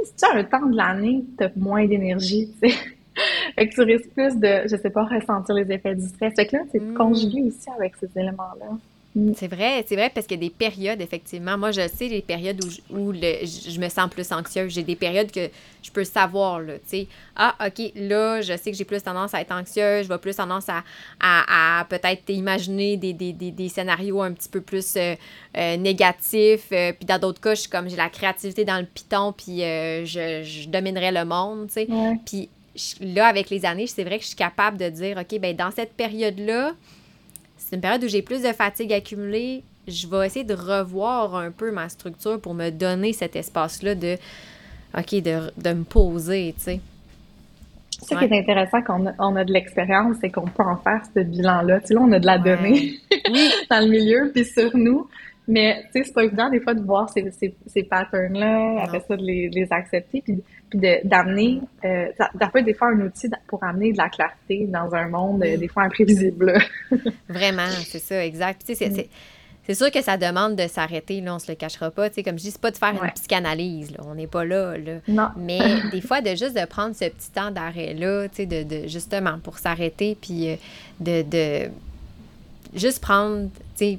si 0.03 0.13
tu 0.17 0.25
as 0.25 0.39
un 0.39 0.45
temps 0.45 0.67
de 0.67 0.77
l'année, 0.77 1.25
tu 1.37 1.45
as 1.45 1.51
moins 1.57 1.87
d'énergie, 1.87 2.51
tu 2.63 2.71
sais. 2.71 2.77
fait 3.55 3.69
que 3.69 3.75
tu 3.75 3.83
risques 3.83 4.11
plus 4.11 4.37
de, 4.37 4.69
je 4.69 4.77
sais 4.77 4.91
pas, 4.91 5.05
ressentir 5.05 5.55
les 5.55 5.71
effets 5.73 5.95
du 5.95 6.07
stress. 6.07 6.35
Fait 6.35 6.47
que 6.47 6.57
là, 6.57 6.63
c'est 6.71 6.81
mm. 6.81 6.95
conjugué 6.95 7.43
aussi 7.43 7.69
avec 7.77 7.95
ces 7.97 8.09
éléments-là. 8.17 8.77
Mm. 9.15 9.33
C'est 9.35 9.49
vrai, 9.49 9.85
c'est 9.89 9.97
vrai, 9.97 10.11
parce 10.15 10.27
qu'il 10.27 10.37
y 10.37 10.47
a 10.47 10.49
des 10.49 10.55
périodes, 10.55 11.01
effectivement. 11.01 11.57
Moi, 11.57 11.71
je 11.71 11.89
sais 11.89 12.09
les 12.09 12.23
périodes 12.23 12.63
où, 12.63 12.71
je, 12.71 12.81
où 12.91 13.15
je 13.15 13.81
me 13.81 13.89
sens 13.89 14.11
plus 14.11 14.31
anxieuse. 14.33 14.73
J'ai 14.73 14.83
des 14.83 14.97
périodes 14.97 15.31
que 15.31 15.49
je 15.83 15.91
peux 15.91 16.05
savoir, 16.05 16.61
là, 16.61 16.75
tu 16.75 16.89
sais. 16.89 17.07
Ah, 17.35 17.55
OK, 17.67 17.93
là, 17.95 18.43
je 18.43 18.57
sais 18.57 18.71
que 18.71 18.77
j'ai 18.77 18.85
plus 18.85 19.03
tendance 19.03 19.33
à 19.33 19.41
être 19.41 19.53
anxieuse, 19.53 20.05
je 20.05 20.09
vais 20.09 20.19
plus 20.19 20.37
tendance 20.37 20.69
à, 20.69 20.83
à, 21.21 21.85
peut-être 21.87 22.29
imaginer 22.29 22.97
des, 22.97 23.13
des, 23.13 23.33
des, 23.33 23.51
des, 23.51 23.69
scénarios 23.69 24.21
un 24.21 24.33
petit 24.33 24.49
peu 24.49 24.61
plus 24.61 24.95
euh, 24.97 25.15
euh, 25.57 25.77
négatifs. 25.77 26.69
Euh, 26.73 26.93
puis 26.93 27.07
dans 27.07 27.19
d'autres 27.19 27.41
cas, 27.41 27.55
je 27.55 27.63
suis 27.63 27.71
comme, 27.71 27.89
j'ai 27.89 27.97
la 27.97 28.11
créativité 28.11 28.65
dans 28.65 28.79
le 28.79 28.87
piton, 28.87 29.33
puis 29.33 29.61
je, 29.61 30.43
je 30.45 30.69
dominerais 30.69 31.13
le 31.13 31.25
monde, 31.25 31.69
tu 31.69 31.75
sais. 31.75 31.89
Puis 32.27 32.49
là, 33.01 33.27
avec 33.27 33.51
les 33.51 33.65
années, 33.65 33.87
c'est 33.87 34.05
vrai 34.05 34.19
que 34.19 34.23
je 34.23 34.29
suis 34.29 34.37
capable 34.37 34.77
de 34.77 34.89
dire, 34.91 35.17
OK, 35.19 35.41
ben 35.41 35.57
dans 35.57 35.71
cette 35.71 35.95
période-là, 35.95 36.75
c'est 37.69 37.77
une 37.77 37.83
période 37.83 38.03
où 38.03 38.09
j'ai 38.09 38.23
plus 38.23 38.43
de 38.43 38.49
fatigue 38.49 38.95
accumulée. 38.95 39.63
Je 39.87 40.07
vais 40.07 40.27
essayer 40.27 40.45
de 40.45 40.55
revoir 40.55 41.37
un 41.37 41.51
peu 41.51 41.71
ma 41.71 41.91
structure 41.91 42.41
pour 42.41 42.55
me 42.55 42.71
donner 42.71 43.13
cet 43.13 43.37
espace-là 43.37 43.95
de, 43.95 44.17
OK, 44.97 45.15
de, 45.23 45.73
me 45.75 45.85
poser, 45.85 46.55
tu 46.57 46.65
sais. 46.65 46.81
Ce 47.91 48.15
qui 48.15 48.25
est 48.25 48.39
intéressant 48.39 48.81
quand 48.81 49.05
on 49.19 49.37
a, 49.37 49.45
de 49.45 49.53
l'expérience, 49.53 50.17
c'est 50.21 50.31
qu'on 50.31 50.47
peut 50.47 50.63
en 50.63 50.77
faire 50.77 51.03
ce 51.15 51.21
bilan-là. 51.21 51.81
Tu 51.81 51.89
sais, 51.89 51.95
là, 51.95 52.01
on 52.01 52.13
a 52.13 52.19
de 52.19 52.27
la 52.27 52.39
donnée 52.39 52.95
dans 53.71 53.85
le 53.85 53.91
milieu, 53.91 54.31
puis 54.33 54.47
sur 54.47 54.75
nous. 54.75 55.07
Mais, 55.49 55.83
tu 55.87 55.99
sais, 55.99 56.05
c'est 56.05 56.13
pas 56.13 56.25
évident 56.25 56.51
des 56.51 56.61
fois 56.61 56.75
de 56.75 56.83
voir 56.83 57.09
ces, 57.09 57.31
ces, 57.33 57.55
ces 57.67 57.83
patterns-là, 57.83 58.83
après 58.83 59.01
ça, 59.01 59.17
de 59.17 59.23
les, 59.23 59.49
les 59.49 59.67
accepter, 59.73 60.23
puis 60.23 60.43
puis 60.71 60.81
d'amener, 61.05 61.61
euh, 61.85 62.07
ça, 62.19 62.29
peut 62.53 62.59
être 62.59 62.65
des 62.65 62.75
fois 62.75 62.89
un 62.89 63.01
outil 63.01 63.29
pour 63.47 63.63
amener 63.65 63.93
de 63.93 63.99
la 63.99 64.09
clarté 64.09 64.67
dans 64.67 64.95
un 64.95 65.09
monde 65.09 65.43
euh, 65.43 65.57
des 65.57 65.69
fois 65.69 65.85
imprévisible. 65.85 66.59
Vraiment, 67.29 67.69
c'est 67.85 67.99
ça, 67.99 68.25
exact. 68.25 68.63
Tu 68.67 68.75
sais, 68.75 69.09
c'est 69.67 69.75
sûr 69.75 69.91
que 69.91 70.03
ça 70.03 70.17
demande 70.17 70.57
de 70.57 70.67
s'arrêter, 70.67 71.21
là, 71.21 71.35
on 71.35 71.39
se 71.39 71.51
le 71.51 71.55
cachera 71.55 71.91
pas. 71.91 72.09
Tu 72.09 72.17
sais, 72.17 72.23
comme 72.23 72.39
je 72.39 72.45
dis, 72.45 72.51
c'est 72.51 72.61
pas 72.61 72.71
de 72.71 72.79
faire 72.79 72.95
une 73.03 73.11
psychanalyse, 73.13 73.91
là, 73.91 73.99
on 74.07 74.15
n'est 74.15 74.27
pas 74.27 74.45
là, 74.45 74.79
là. 74.79 74.95
Non. 75.09 75.29
Mais 75.37 75.59
des 75.93 76.01
fois, 76.01 76.21
de 76.21 76.31
juste 76.31 76.59
de 76.59 76.65
prendre 76.67 76.95
ce 76.95 77.05
petit 77.05 77.31
temps 77.31 77.51
d'arrêt-là, 77.51 78.29
tu 78.29 78.37
sais, 78.37 78.47
de, 78.47 78.63
de, 78.63 78.89
justement, 78.89 79.39
pour 79.43 79.59
s'arrêter, 79.59 80.17
puis 80.21 80.51
euh, 80.51 80.57
de, 81.01 81.23
de 81.23 81.71
juste 82.75 83.01
prendre, 83.01 83.49
tu 83.77 83.77
sais, 83.77 83.99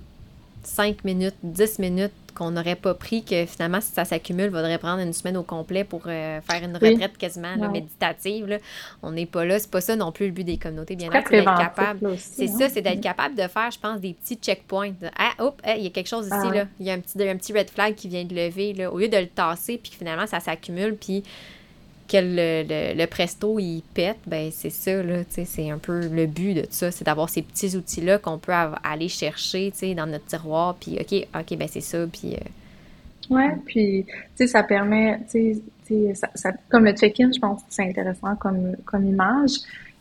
5 0.63 1.03
minutes, 1.03 1.35
10 1.43 1.79
minutes 1.79 2.11
qu'on 2.35 2.51
n'aurait 2.51 2.75
pas 2.75 2.93
pris, 2.93 3.23
que 3.23 3.45
finalement, 3.45 3.81
si 3.81 3.91
ça 3.91 4.05
s'accumule, 4.05 4.45
il 4.45 4.51
faudrait 4.51 4.77
prendre 4.77 5.01
une 5.01 5.13
semaine 5.13 5.35
au 5.35 5.43
complet 5.43 5.83
pour 5.83 6.03
euh, 6.07 6.39
faire 6.41 6.63
une 6.63 6.75
retraite 6.75 7.17
quasiment 7.17 7.55
méditative. 7.69 8.59
On 9.03 9.11
n'est 9.11 9.25
pas 9.25 9.45
là. 9.45 9.59
C'est 9.59 9.69
pas 9.69 9.81
ça 9.81 9.95
non 9.95 10.11
plus 10.11 10.27
le 10.27 10.31
but 10.31 10.43
des 10.43 10.57
communautés 10.57 10.95
bien-être. 10.95 11.27
C'est 11.29 11.43
capable. 11.43 12.17
C'est 12.17 12.49
hein. 12.49 12.57
ça, 12.59 12.69
c'est 12.69 12.81
d'être 12.81 13.01
capable 13.01 13.35
de 13.35 13.47
faire, 13.47 13.71
je 13.71 13.79
pense, 13.79 13.99
des 13.99 14.13
petits 14.13 14.35
checkpoints. 14.35 14.93
Ah, 15.17 15.31
hop, 15.39 15.61
il 15.65 15.83
y 15.83 15.87
a 15.87 15.89
quelque 15.89 16.07
chose 16.07 16.27
ici, 16.27 16.35
ah. 16.35 16.53
là. 16.53 16.67
Il 16.79 16.85
y 16.85 16.91
a 16.91 16.93
un 16.93 16.99
petit, 16.99 17.21
un 17.27 17.35
petit 17.35 17.53
red 17.53 17.69
flag 17.69 17.95
qui 17.95 18.07
vient 18.07 18.23
de 18.23 18.33
lever, 18.33 18.73
là. 18.73 18.91
Au 18.91 18.99
lieu 18.99 19.09
de 19.09 19.17
le 19.17 19.27
tasser, 19.27 19.77
puis 19.77 19.91
finalement, 19.97 20.27
ça 20.27 20.39
s'accumule, 20.39 20.95
puis 20.95 21.23
que 22.09 22.17
le, 22.19 23.05
presto 23.05 23.59
il 23.59 23.83
pète, 23.93 24.17
ben 24.25 24.49
c'est 24.51 24.69
ça, 24.69 25.01
là, 25.03 25.21
c'est 25.29 25.69
un 25.69 25.77
peu 25.77 26.07
le 26.07 26.25
but 26.25 26.55
de 26.55 26.65
ça, 26.69 26.91
c'est 26.91 27.05
d'avoir 27.05 27.29
ces 27.29 27.41
petits 27.41 27.75
outils-là 27.75 28.17
qu'on 28.17 28.37
peut 28.37 28.51
aller 28.83 29.07
chercher, 29.07 29.71
dans 29.95 30.07
notre 30.07 30.25
tiroir, 30.25 30.75
puis 30.75 30.97
OK, 30.99 31.27
OK, 31.39 31.57
ben 31.57 31.67
c'est 31.69 31.81
ça, 31.81 32.05
puis... 32.11 32.35
Euh, 32.35 33.33
ouais, 33.35 33.55
puis, 33.65 34.05
tu 34.05 34.13
sais, 34.35 34.47
ça 34.47 34.63
permet, 34.63 35.19
tu 35.29 35.61
sais, 35.85 36.13
ça, 36.35 36.51
comme 36.69 36.85
le 36.85 36.93
check-in, 36.93 37.31
je 37.33 37.39
pense 37.39 37.61
que 37.61 37.67
c'est 37.69 37.87
intéressant 37.87 38.35
comme, 38.35 38.75
comme 38.85 39.05
image, 39.05 39.59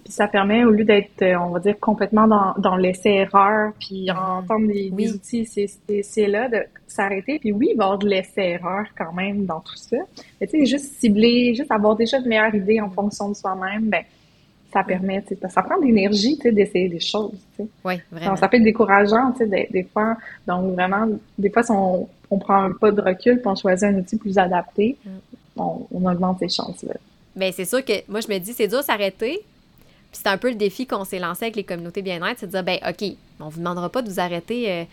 ça 0.09 0.29
permet, 0.29 0.65
au 0.65 0.71
lieu 0.71 0.85
d'être, 0.85 1.23
euh, 1.23 1.39
on 1.39 1.51
va 1.51 1.61
dire, 1.61 1.79
complètement 1.79 2.27
dans, 2.27 2.55
dans 2.59 2.77
l'essai-erreur, 2.77 3.73
puis 3.79 4.07
mm-hmm. 4.07 4.19
entendre 4.19 4.67
des, 4.69 4.91
des 4.91 5.13
outils, 5.13 5.47
c'est 5.47 6.27
là 6.27 6.49
de 6.49 6.65
s'arrêter. 6.87 7.39
Puis 7.39 7.53
oui, 7.53 7.71
il 7.73 7.77
va 7.77 7.85
y 7.85 7.87
avoir 7.87 7.99
de 7.99 8.09
l'essai-erreur 8.09 8.87
quand 8.97 9.13
même 9.13 9.45
dans 9.45 9.61
tout 9.61 9.77
ça. 9.77 9.99
Mais 10.41 10.47
tu 10.47 10.59
sais, 10.59 10.67
juste 10.67 10.99
cibler, 10.99 11.55
juste 11.55 11.71
avoir 11.71 11.97
déjà 11.97 12.21
de 12.21 12.29
meilleures 12.29 12.55
idées 12.55 12.81
en 12.81 12.91
fonction 12.91 13.29
de 13.29 13.35
soi-même, 13.35 13.89
ben 13.89 14.03
ça 14.73 14.85
permet, 14.85 15.23
tu 15.23 15.35
sais, 15.35 15.49
ça 15.49 15.63
prend 15.63 15.79
de 15.79 15.87
l'énergie, 15.87 16.37
tu 16.37 16.43
sais, 16.43 16.53
d'essayer 16.53 16.89
des 16.89 17.01
choses, 17.01 17.33
tu 17.57 17.63
sais. 17.63 17.69
Oui, 17.85 17.95
vraiment. 18.11 18.37
ça 18.37 18.49
peut 18.49 18.59
être 18.59 18.65
décourageant, 18.65 19.33
tu 19.33 19.39
sais, 19.39 19.47
des, 19.47 19.69
des, 19.71 19.85
fois. 19.85 20.17
Donc, 20.47 20.75
vraiment, 20.75 21.09
des 21.39 21.51
fois, 21.51 21.63
si 21.63 21.71
on, 21.71 22.07
on 22.31 22.39
prend 22.39 22.65
un 22.65 22.73
pas 22.73 22.91
de 22.91 23.01
recul 23.01 23.39
puis 23.39 23.47
on 23.47 23.55
choisit 23.55 23.85
un 23.85 23.95
outil 23.95 24.17
plus 24.17 24.37
adapté, 24.37 24.99
mm. 25.05 25.11
on, 25.57 25.87
on, 25.91 26.05
augmente 26.11 26.41
ses 26.41 26.49
chances, 26.51 26.83
là. 26.83 26.95
Bien, 27.35 27.53
c'est 27.53 27.65
sûr 27.65 27.85
que 27.85 27.93
moi, 28.09 28.21
je 28.21 28.29
me 28.29 28.39
dis, 28.39 28.53
c'est 28.53 28.69
dur 28.69 28.83
s'arrêter, 28.83 29.41
puis 30.11 30.21
c'est 30.23 30.29
un 30.29 30.39
peu 30.39 30.49
le 30.49 30.55
défi 30.55 30.87
qu'on 30.87 31.05
s'est 31.05 31.19
lancé 31.19 31.45
avec 31.45 31.57
les 31.57 31.65
communautés 31.65 32.03
bien-être, 32.03 32.39
c'est 32.39 32.47
de 32.47 32.53
dire, 32.53 32.65
ben 32.65 32.79
OK, 32.89 33.13
on 33.41 33.49
vous 33.49 33.59
demandera 33.59 33.89
pas 33.91 34.03
de 34.03 34.11
vous 34.11 34.21
arrêter 34.21 34.71
euh, 34.71 34.85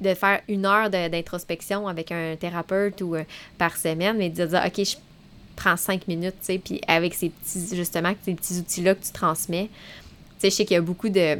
de 0.00 0.14
faire 0.14 0.40
une 0.48 0.66
heure 0.66 0.90
d'introspection 0.90 1.88
avec 1.88 2.12
un 2.12 2.36
thérapeute 2.36 3.00
ou 3.00 3.14
euh, 3.14 3.24
par 3.56 3.76
semaine, 3.76 4.16
mais 4.18 4.30
de 4.30 4.46
dire, 4.46 4.62
OK, 4.64 4.84
je 4.84 4.96
prends 5.56 5.76
cinq 5.76 6.06
minutes, 6.08 6.36
tu 6.40 6.46
sais, 6.46 6.58
puis 6.58 6.80
avec 6.86 7.14
ces 7.14 7.30
petits, 7.30 7.76
justement, 7.76 8.14
ces 8.22 8.34
petits 8.34 8.58
outils-là 8.58 8.94
que 8.94 9.04
tu 9.04 9.12
transmets. 9.12 9.68
Tu 9.68 9.70
sais, 10.38 10.50
je 10.50 10.54
sais 10.56 10.64
qu'il 10.64 10.74
y 10.74 10.78
a 10.78 10.82
beaucoup 10.82 11.08
de 11.08 11.38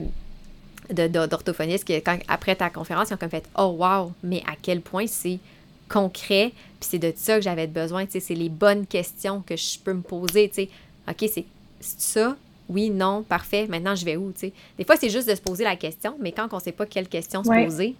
d'orthophonistes 0.90 1.84
qui, 1.84 2.00
quand, 2.00 2.18
après 2.28 2.56
ta 2.56 2.70
conférence, 2.70 3.10
ils 3.10 3.14
ont 3.14 3.18
comme 3.18 3.28
fait 3.28 3.44
Oh, 3.58 3.76
wow, 3.78 4.12
mais 4.22 4.42
à 4.46 4.54
quel 4.60 4.80
point 4.80 5.06
c'est 5.06 5.38
concret, 5.86 6.52
puis 6.80 6.88
c'est 6.90 6.98
de 6.98 7.12
ça 7.14 7.36
que 7.36 7.42
j'avais 7.42 7.66
besoin, 7.66 8.06
tu 8.06 8.12
sais, 8.12 8.20
c'est 8.20 8.34
les 8.34 8.48
bonnes 8.48 8.86
questions 8.86 9.42
que 9.46 9.54
je 9.54 9.78
peux 9.78 9.92
me 9.92 10.00
poser, 10.00 10.48
tu 10.48 10.54
sais. 10.54 10.68
OK, 11.08 11.28
c'est 11.30 11.44
ça, 11.80 12.36
oui, 12.68 12.90
non, 12.90 13.22
parfait, 13.22 13.66
maintenant 13.68 13.94
je 13.94 14.04
vais 14.04 14.16
où, 14.16 14.30
tu 14.32 14.40
sais. 14.40 14.52
Des 14.76 14.84
fois, 14.84 14.96
c'est 14.96 15.08
juste 15.08 15.28
de 15.28 15.34
se 15.34 15.40
poser 15.40 15.64
la 15.64 15.76
question, 15.76 16.14
mais 16.20 16.32
quand 16.32 16.48
on 16.52 16.56
ne 16.56 16.60
sait 16.60 16.72
pas 16.72 16.86
quelle 16.86 17.08
question 17.08 17.42
se 17.42 17.50
poser. 17.50 17.94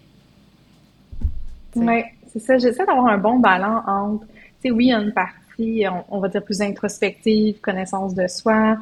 Oui, 1.77 2.03
c'est 2.33 2.41
ça. 2.41 2.59
J'essaie 2.59 2.85
d'avoir 2.85 3.07
un 3.07 3.19
bon 3.19 3.39
ballon 3.39 3.81
entre, 3.87 4.27
tu 4.27 4.35
sais, 4.63 4.71
oui, 4.71 4.87
il 4.87 4.89
y 4.89 4.93
a 4.93 4.99
une 4.99 5.13
partie, 5.13 5.85
on, 6.11 6.21
va 6.21 6.29
dire, 6.29 6.45
plus 6.45 6.61
introspective, 6.61 7.61
connaissance 7.61 8.15
de 8.15 8.27
soi, 8.27 8.77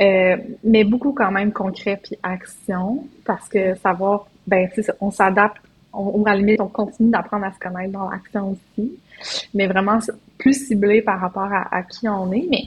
euh, 0.00 0.36
mais 0.62 0.84
beaucoup 0.84 1.12
quand 1.12 1.30
même 1.30 1.52
concret 1.52 2.00
puis 2.02 2.16
action, 2.22 3.06
parce 3.24 3.48
que 3.48 3.74
savoir, 3.76 4.26
ben, 4.46 4.68
tu 4.72 4.82
sais, 4.82 4.92
on 5.00 5.10
s'adapte, 5.10 5.58
on, 5.92 6.24
à 6.24 6.30
la 6.30 6.36
limite, 6.36 6.60
on 6.60 6.68
continue 6.68 7.10
d'apprendre 7.10 7.44
à 7.44 7.52
se 7.52 7.58
connaître 7.58 7.92
dans 7.92 8.10
l'action 8.10 8.50
aussi, 8.52 8.98
mais 9.54 9.66
vraiment 9.66 9.98
plus 10.38 10.66
ciblé 10.66 11.02
par 11.02 11.20
rapport 11.20 11.52
à, 11.52 11.74
à 11.74 11.82
qui 11.82 12.08
on 12.08 12.32
est, 12.32 12.46
mais 12.50 12.64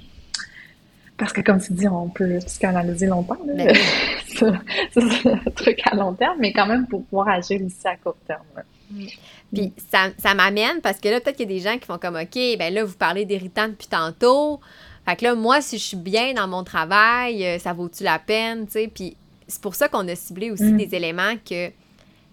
parce 1.18 1.34
que, 1.34 1.42
comme 1.42 1.60
tu 1.60 1.74
dis, 1.74 1.88
on 1.88 2.10
peut 2.10 2.38
psychanalyser 2.46 3.08
longtemps. 3.08 3.38
Ben 3.44 3.76
c'est 4.28 4.46
un 4.46 5.52
truc 5.56 5.80
à 5.86 5.96
long 5.96 6.14
terme, 6.14 6.38
mais 6.40 6.54
quand 6.54 6.68
même 6.68 6.86
pour 6.88 7.04
pouvoir 7.06 7.30
agir 7.30 7.60
ici 7.60 7.88
à 7.88 7.96
court 7.96 8.18
terme. 8.28 8.44
Mm. 8.92 9.06
Puis 9.54 9.74
ça, 9.92 10.10
ça 10.18 10.36
m'amène 10.36 10.82
parce 10.82 11.00
que 11.00 11.10
là, 11.10 11.20
peut-être 11.20 11.38
qu'il 11.38 11.50
y 11.50 11.56
a 11.56 11.58
des 11.58 11.64
gens 11.64 11.78
qui 11.78 11.86
font 11.86 11.98
comme 11.98 12.16
OK, 12.16 12.38
ben 12.60 12.74
là, 12.74 12.84
vous 12.84 12.96
parlez 12.96 13.26
d'irritant 13.26 13.68
depuis 13.68 13.88
tantôt. 13.88 14.60
Fait 15.06 15.16
que 15.16 15.24
là, 15.24 15.36
moi, 15.36 15.62
si 15.62 15.80
je 15.80 15.84
suis 15.84 15.98
bien 15.98 16.34
dans 16.34 16.48
mon 16.48 16.64
travail, 16.64 17.44
euh, 17.46 17.58
ça 17.58 17.74
vaut-tu 17.74 18.04
la 18.04 18.20
peine, 18.20 18.66
tu 18.66 18.74
sais? 18.74 18.92
Puis 18.94 19.16
c'est 19.48 19.62
pour 19.62 19.74
ça 19.74 19.88
qu'on 19.88 20.08
a 20.08 20.16
ciblé 20.16 20.52
aussi 20.52 20.72
mm. 20.74 20.78
des 20.78 20.96
éléments 20.96 21.34
que 21.50 21.72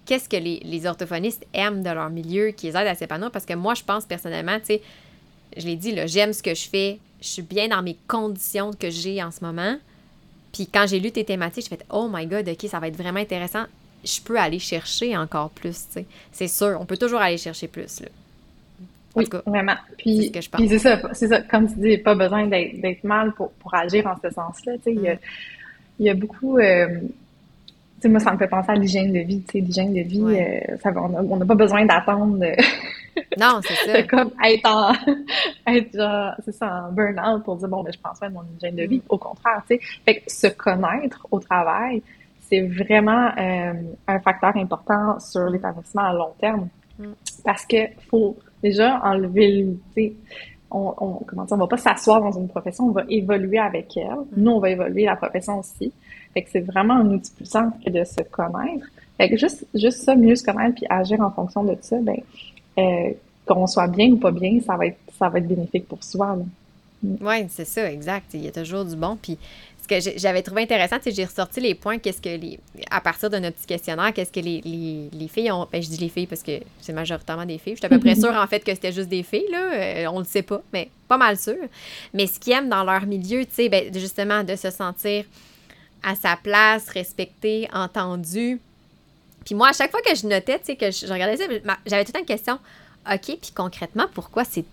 qu'est-ce 0.05 0.29
que 0.29 0.37
les, 0.37 0.61
les, 0.63 0.87
orthophonistes 0.87 1.47
aiment 1.55 1.83
de 1.83 1.89
leur 1.89 2.11
milieu, 2.11 2.51
qui 2.51 2.67
les 2.67 2.77
aident 2.77 2.89
à 2.89 2.95
s'épanouir. 2.95 3.31
Parce 3.31 3.47
que 3.47 3.55
moi, 3.55 3.73
je 3.73 3.83
pense 3.83 4.05
personnellement, 4.05 4.59
tu 4.59 4.67
sais, 4.67 4.83
je 5.57 5.67
l'ai 5.67 5.77
dit, 5.77 5.95
là, 5.95 6.07
j'aime 6.07 6.35
ce 6.35 6.43
que 6.43 6.55
je 6.55 6.69
fais, 6.69 6.99
je 7.25 7.31
suis 7.31 7.43
bien 7.43 7.69
dans 7.69 7.83
mes 7.83 7.97
conditions 8.07 8.73
que 8.73 8.91
j'ai 8.91 9.23
en 9.23 9.31
ce 9.31 9.43
moment. 9.43 9.79
Puis 10.53 10.69
quand 10.73 10.85
j'ai 10.87 11.01
lu 11.01 11.11
tes 11.11 11.25
thématiques, 11.25 11.65
je 11.65 11.71
fait 11.71 11.85
Oh 11.91 12.09
my 12.13 12.27
God, 12.27 12.47
OK, 12.47 12.69
ça 12.69 12.79
va 12.79 12.89
être 12.89 12.97
vraiment 12.97 13.21
intéressant. 13.21 13.65
Je 14.05 14.21
peux 14.21 14.39
aller 14.39 14.59
chercher 14.59 15.17
encore 15.17 15.49
plus, 15.49 15.87
tu 15.87 15.93
sais. 15.95 16.07
C'est 16.33 16.49
sûr, 16.49 16.77
on 16.79 16.85
peut 16.85 16.99
toujours 16.99 17.21
aller 17.21 17.39
chercher 17.39 17.67
plus, 17.67 18.03
là. 18.03 18.09
oui, 19.17 19.27
vraiment. 19.47 19.77
Puis 19.97 20.31
c'est 20.69 20.79
ça, 20.79 21.01
c'est 21.15 21.29
ça. 21.29 21.41
Comme 21.41 21.73
tu 21.73 21.81
dis, 21.81 21.97
pas 21.97 22.15
besoin 22.15 22.47
d'être 22.47 23.05
mal 23.05 23.33
pour, 23.33 23.53
pour 23.53 23.75
agir 23.75 24.07
en 24.07 24.17
ce 24.23 24.29
sens-là. 24.29 24.75
Tu 24.75 24.83
sais, 24.83 24.93
il, 24.93 25.01
y 25.01 25.09
a, 25.09 25.15
mm. 25.15 25.19
il 26.01 26.07
y 26.07 26.11
a 26.11 26.15
beaucoup. 26.15 26.59
Euh, 26.59 27.01
sais, 28.05 28.09
moi, 28.09 28.21
ça 28.21 28.33
me 28.33 28.39
fait 28.39 28.49
penser 28.49 28.71
à 28.71 28.75
l'hygiène 28.75 29.13
de 29.13 29.21
vie. 29.21 29.43
Tu 29.43 29.53
sais, 29.53 29.61
l'hygiène 29.61 29.95
de 29.95 30.01
vie, 30.01 30.23
euh, 30.23 30.77
ça, 30.83 30.93
on 30.97 31.37
n'a 31.37 31.45
pas 31.45 31.55
besoin 31.55 31.85
d'attendre. 31.85 32.45
Non, 33.39 33.61
c'est 33.63 33.75
ça. 33.75 33.93
c'est 33.95 34.07
comme 34.09 34.33
être 34.45 34.69
en, 34.69 34.93
être 35.73 35.97
genre, 35.97 36.33
c'est 36.45 36.53
ça, 36.53 36.87
en 36.89 36.93
burn-out 36.93 37.45
pour 37.45 37.57
dire, 37.57 37.69
bon, 37.69 37.83
ben, 37.83 37.93
je 37.93 37.99
pense 38.01 38.19
pas 38.19 38.29
de 38.29 38.35
mon 38.35 38.43
hygiène 38.57 38.75
de 38.75 38.83
vie. 38.85 38.99
Mm. 38.99 39.09
Au 39.09 39.19
contraire, 39.19 39.63
tu 39.69 39.77
sais. 39.77 39.81
Fait 40.05 40.17
que 40.17 40.23
se 40.31 40.49
connaître 40.49 41.27
au 41.31 41.39
travail, 41.39 42.03
c'est 42.41 42.63
vraiment 42.63 43.31
euh, 43.39 43.73
un 44.09 44.21
facteur 44.21 44.57
important 44.57 45.19
sur 45.21 45.49
l'établissement 45.49 46.03
à 46.03 46.13
long 46.13 46.33
terme. 46.41 46.69
Mm. 46.99 47.13
Parce 47.45 47.65
que 47.67 47.77
faut 48.11 48.37
déjà 48.63 49.01
enlever 49.05 49.77
le, 49.97 50.13
on, 50.71 50.95
on, 50.99 51.13
comment 51.27 51.45
dire, 51.45 51.57
on 51.57 51.61
va 51.61 51.67
pas 51.67 51.77
s'asseoir 51.77 52.21
dans 52.21 52.33
une 52.33 52.49
profession, 52.49 52.87
on 52.87 52.93
va 52.93 53.05
évoluer 53.09 53.59
avec 53.59 53.97
elle. 53.97 54.09
Mm. 54.09 54.27
Nous, 54.37 54.51
on 54.51 54.59
va 54.61 54.71
évoluer 54.71 55.05
la 55.05 55.17
profession 55.17 55.61
aussi. 55.61 55.93
Fait 56.35 56.43
que 56.43 56.51
c'est 56.51 56.61
vraiment 56.61 56.95
un 56.95 57.07
outil 57.07 57.33
puissant 57.33 57.71
de 57.87 58.05
se 58.05 58.23
connaître. 58.31 58.87
Fait 59.17 59.31
que 59.31 59.37
juste, 59.37 59.67
juste 59.75 60.03
ça, 60.03 60.17
mieux 60.17 60.35
se 60.35 60.45
connaître 60.45 60.75
puis 60.75 60.87
agir 60.91 61.21
en 61.21 61.31
fonction 61.31 61.63
de 61.65 61.77
ça, 61.81 61.97
ben, 62.03 62.17
euh, 62.79 63.13
qu'on 63.47 63.67
soit 63.67 63.87
bien 63.87 64.11
ou 64.11 64.17
pas 64.17 64.33
bien, 64.33 64.59
ça 64.61 64.77
va 64.77 64.87
être, 64.87 64.99
ça 65.17 65.29
va 65.29 65.39
être 65.39 65.47
bénéfique 65.47 65.87
pour 65.87 66.03
soi. 66.03 66.37
Mm. 67.03 67.17
Oui, 67.21 67.47
c'est 67.49 67.67
ça, 67.67 67.91
exact. 67.91 68.35
Il 68.35 68.45
y 68.45 68.49
a 68.49 68.53
toujours 68.53 68.85
du 68.85 68.97
bon. 68.97 69.17
Puis 69.21 69.39
ce 69.83 69.89
que 69.89 70.19
j'avais 70.19 70.43
trouvé 70.43 70.63
intéressant, 70.63 70.97
c'est 71.01 71.11
que 71.11 71.17
j'ai 71.17 71.25
ressorti 71.25 71.61
les 71.61 71.75
points, 71.75 71.99
qu'est-ce 71.99 72.21
que 72.21 72.31
les. 72.31 72.59
À 72.91 73.01
partir 73.01 73.31
de 73.31 73.39
notre 73.39 73.57
petit 73.57 73.67
questionnaire, 73.67 74.13
qu'est-ce 74.13 74.33
que 74.33 74.41
les, 74.41 74.61
les, 74.65 75.11
les, 75.13 75.29
filles 75.29 75.53
ont. 75.53 75.69
Ben, 75.71 75.83
je 75.83 75.89
dis 75.89 75.99
les 75.99 76.09
filles 76.09 76.27
parce 76.27 76.43
que 76.43 76.53
c'est 76.81 76.93
majoritairement 76.93 77.47
des 77.47 77.59
filles. 77.59 77.75
Je 77.75 77.79
suis 77.79 77.87
à 77.87 77.91
peu 77.91 78.01
près 78.01 78.15
sûre, 78.17 78.35
en 78.35 78.47
fait, 78.47 78.61
que 78.61 78.75
c'était 78.75 78.93
juste 78.93 79.09
des 79.09 79.23
filles, 79.23 79.51
là. 79.53 79.73
Euh, 79.75 80.07
on 80.11 80.19
le 80.19 80.25
sait 80.25 80.43
pas, 80.43 80.63
mais 80.73 80.89
pas 81.07 81.19
mal 81.19 81.37
sûr. 81.37 81.57
Mais 82.15 82.27
ce 82.27 82.41
qu'ils 82.41 82.55
aiment 82.55 82.71
dans 82.71 82.83
leur 82.83 83.07
milieu, 83.07 83.45
tu 83.45 83.53
sais, 83.53 83.69
ben, 83.69 83.93
justement, 83.93 84.43
de 84.43 84.57
se 84.57 84.71
sentir 84.71 85.25
à 86.05 86.15
sa 86.15 86.37
place, 86.37 86.89
respecté, 86.89 87.69
entendu. 87.73 88.61
Puis 89.45 89.55
moi, 89.55 89.69
à 89.69 89.73
chaque 89.73 89.91
fois 89.91 90.01
que 90.03 90.15
je 90.15 90.27
notais, 90.27 90.59
tu 90.59 90.67
sais, 90.67 90.77
que 90.77 90.91
je, 90.91 91.11
regardais 91.13 91.37
ça, 91.37 91.45
j'avais 91.87 92.05
toute 92.05 92.19
une 92.19 92.25
question. 92.25 92.59
OK, 93.11 93.39
puis 93.41 93.53
concrètement, 93.55 94.07
pourquoi 94.15 94.45
c'est. 94.45 94.65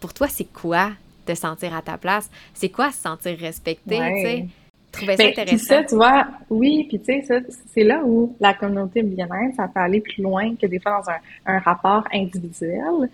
Pour 0.00 0.12
toi, 0.14 0.28
c'est 0.28 0.44
quoi 0.52 0.92
te 1.26 1.34
sentir 1.34 1.74
à 1.74 1.82
ta 1.82 1.96
place? 1.96 2.28
C'est 2.54 2.68
quoi 2.68 2.90
se 2.90 3.00
sentir 3.00 3.38
respecté, 3.38 3.96
tu 3.96 4.22
sais? 4.22 4.46
Trouvais 4.92 5.16
ça 5.16 5.24
ben, 5.24 5.30
intéressant. 5.30 5.64
ça, 5.64 5.84
tu 5.84 5.94
vois, 5.94 6.26
oui, 6.50 6.84
puis 6.86 7.00
tu 7.00 7.22
sais, 7.22 7.42
c'est 7.74 7.82
là 7.82 8.02
où 8.04 8.36
la 8.40 8.52
communauté 8.52 9.02
bien-être, 9.02 9.54
ça 9.56 9.66
peut 9.66 9.80
aller 9.80 10.00
plus 10.00 10.22
loin 10.22 10.54
que 10.54 10.66
des 10.66 10.78
fois 10.78 11.00
dans 11.00 11.10
un, 11.10 11.56
un 11.56 11.58
rapport 11.60 12.04
individuel. 12.12 13.08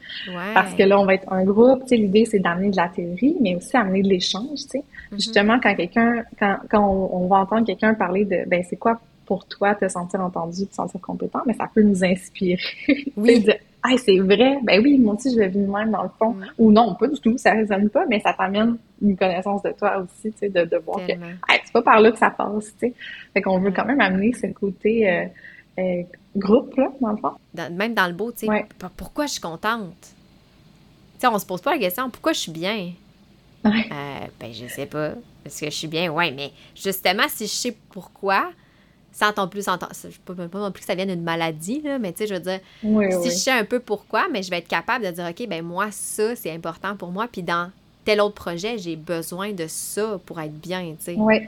Parce 0.55 0.75
que 0.75 0.83
là, 0.83 0.99
on 0.99 1.07
va 1.07 1.15
être 1.15 1.33
un 1.33 1.45
groupe, 1.45 1.83
tu 1.83 1.89
sais, 1.91 1.97
l'idée, 1.97 2.25
c'est 2.25 2.41
d'amener 2.41 2.71
de 2.71 2.77
la 2.77 2.89
théorie, 2.89 3.37
mais 3.41 3.55
aussi 3.55 3.77
amener 3.77 4.03
de 4.03 4.09
l'échange, 4.09 4.59
tu 4.63 4.69
sais. 4.69 4.79
Mm-hmm. 4.79 5.15
Justement, 5.15 5.61
quand 5.63 5.75
quelqu'un, 5.77 6.25
quand, 6.39 6.57
quand 6.69 7.09
on, 7.13 7.29
va 7.29 7.37
entendre 7.37 7.65
quelqu'un 7.65 7.95
parler 7.95 8.25
de, 8.25 8.49
ben, 8.49 8.63
c'est 8.69 8.77
quoi 8.77 9.01
pour 9.25 9.47
toi 9.47 9.75
te 9.75 9.87
sentir 9.89 10.21
entendu, 10.21 10.67
te 10.67 10.75
sentir 10.75 11.01
compétent, 11.01 11.43
mais 11.47 11.53
ça 11.53 11.71
peut 11.73 11.83
nous 11.83 12.03
inspirer. 12.05 12.59
Oui. 13.17 13.47
Ah, 13.83 13.97
c'est 13.97 14.19
vrai, 14.19 14.59
ben 14.63 14.83
oui, 14.83 14.99
moi 14.99 15.15
aussi, 15.15 15.33
je 15.33 15.39
l'ai 15.39 15.49
vu 15.49 15.61
même 15.61 15.93
dans 15.93 16.03
le 16.03 16.09
fond. 16.19 16.33
Mm. 16.33 16.47
Ou 16.59 16.73
non, 16.73 16.95
pas 16.95 17.07
du 17.07 17.21
tout, 17.21 17.39
ça 17.39 17.53
résonne 17.53 17.89
pas, 17.91 18.07
mais 18.07 18.21
ça 18.21 18.33
t'amène 18.33 18.77
une 19.01 19.17
connaissance 19.17 19.63
de 19.63 19.71
toi 19.71 19.99
aussi, 19.99 20.33
tu 20.33 20.39
sais, 20.39 20.49
de, 20.49 20.65
de 20.65 20.77
voir 20.79 20.99
que 21.07 21.13
c'est 21.13 21.73
pas 21.73 21.83
par 21.83 22.01
là 22.01 22.11
que 22.11 22.19
ça 22.19 22.31
passe, 22.31 22.73
tu 22.73 22.89
sais. 22.89 22.95
Fait 23.33 23.43
qu'on 23.43 23.61
veut 23.61 23.71
quand 23.71 23.85
même 23.85 24.01
amener 24.01 24.33
ce 24.33 24.49
côté 24.49 25.09
euh, 25.09 25.27
euh, 25.79 26.03
groupe, 26.37 26.75
là, 26.77 26.91
dans 27.01 27.13
le 27.13 27.17
fond. 27.19 27.33
même 27.73 27.95
dans 27.95 28.07
le 28.09 28.15
beau, 28.15 28.33
tu 28.33 28.47
sais, 28.47 28.67
pourquoi 28.97 29.27
je 29.27 29.33
suis 29.33 29.41
contente? 29.41 29.95
Tu 30.01 31.21
sais, 31.21 31.27
on 31.29 31.39
se 31.39 31.47
pose 31.47 31.61
pas 31.61 31.73
la 31.73 31.79
question, 31.79 32.11
pourquoi 32.11 32.33
je 32.33 32.41
suis 32.41 32.53
bien? 32.53 32.93
Ouais. 33.65 33.89
Euh, 33.91 34.27
ben, 34.41 34.53
je 34.53 34.67
sais 34.67 34.87
pas. 34.87 35.13
Est-ce 35.45 35.61
que 35.61 35.71
je 35.71 35.75
suis 35.75 35.89
bien? 35.89 36.13
Ouais, 36.13 36.31
mais 36.31 36.53
justement, 36.75 37.25
si 37.29 37.45
je 37.47 37.53
sais 37.53 37.77
pourquoi, 37.91 38.51
sans 39.19 39.33
ton 39.33 39.49
plus. 39.49 39.67
Je 39.67 40.33
ne 40.33 40.47
pas 40.47 40.59
non 40.61 40.71
plus 40.71 40.81
que 40.81 40.87
ça 40.87 40.95
vienne 40.95 41.09
d'une 41.09 41.23
maladie, 41.23 41.81
là, 41.83 41.99
mais 41.99 42.13
tu 42.13 42.19
sais, 42.19 42.27
je 42.29 42.35
veux 42.35 42.41
dire, 42.41 42.61
si 43.23 43.31
je 43.31 43.35
sais 43.35 43.51
un 43.51 43.65
peu 43.65 43.81
pourquoi, 43.81 44.29
mais 44.31 44.45
je 44.45 44.51
vais 44.51 44.59
être 44.59 44.69
capable 44.69 45.05
de 45.05 45.11
dire, 45.11 45.27
OK, 45.29 45.49
ben 45.49 45.65
moi, 45.65 45.89
ça, 45.91 46.37
c'est 46.37 46.53
important 46.53 46.95
pour 46.97 47.11
moi, 47.11 47.27
puis 47.31 47.43
dans 47.43 47.71
tel 48.05 48.21
autre 48.21 48.37
projet, 48.37 48.79
j'ai 48.79 48.95
besoin 48.95 49.53
de 49.53 49.67
ça 49.67 50.21
pour 50.25 50.41
être 50.41 50.55
bien, 50.55 50.95
tu 50.99 51.05
sais. 51.05 51.15
Oui. 51.19 51.41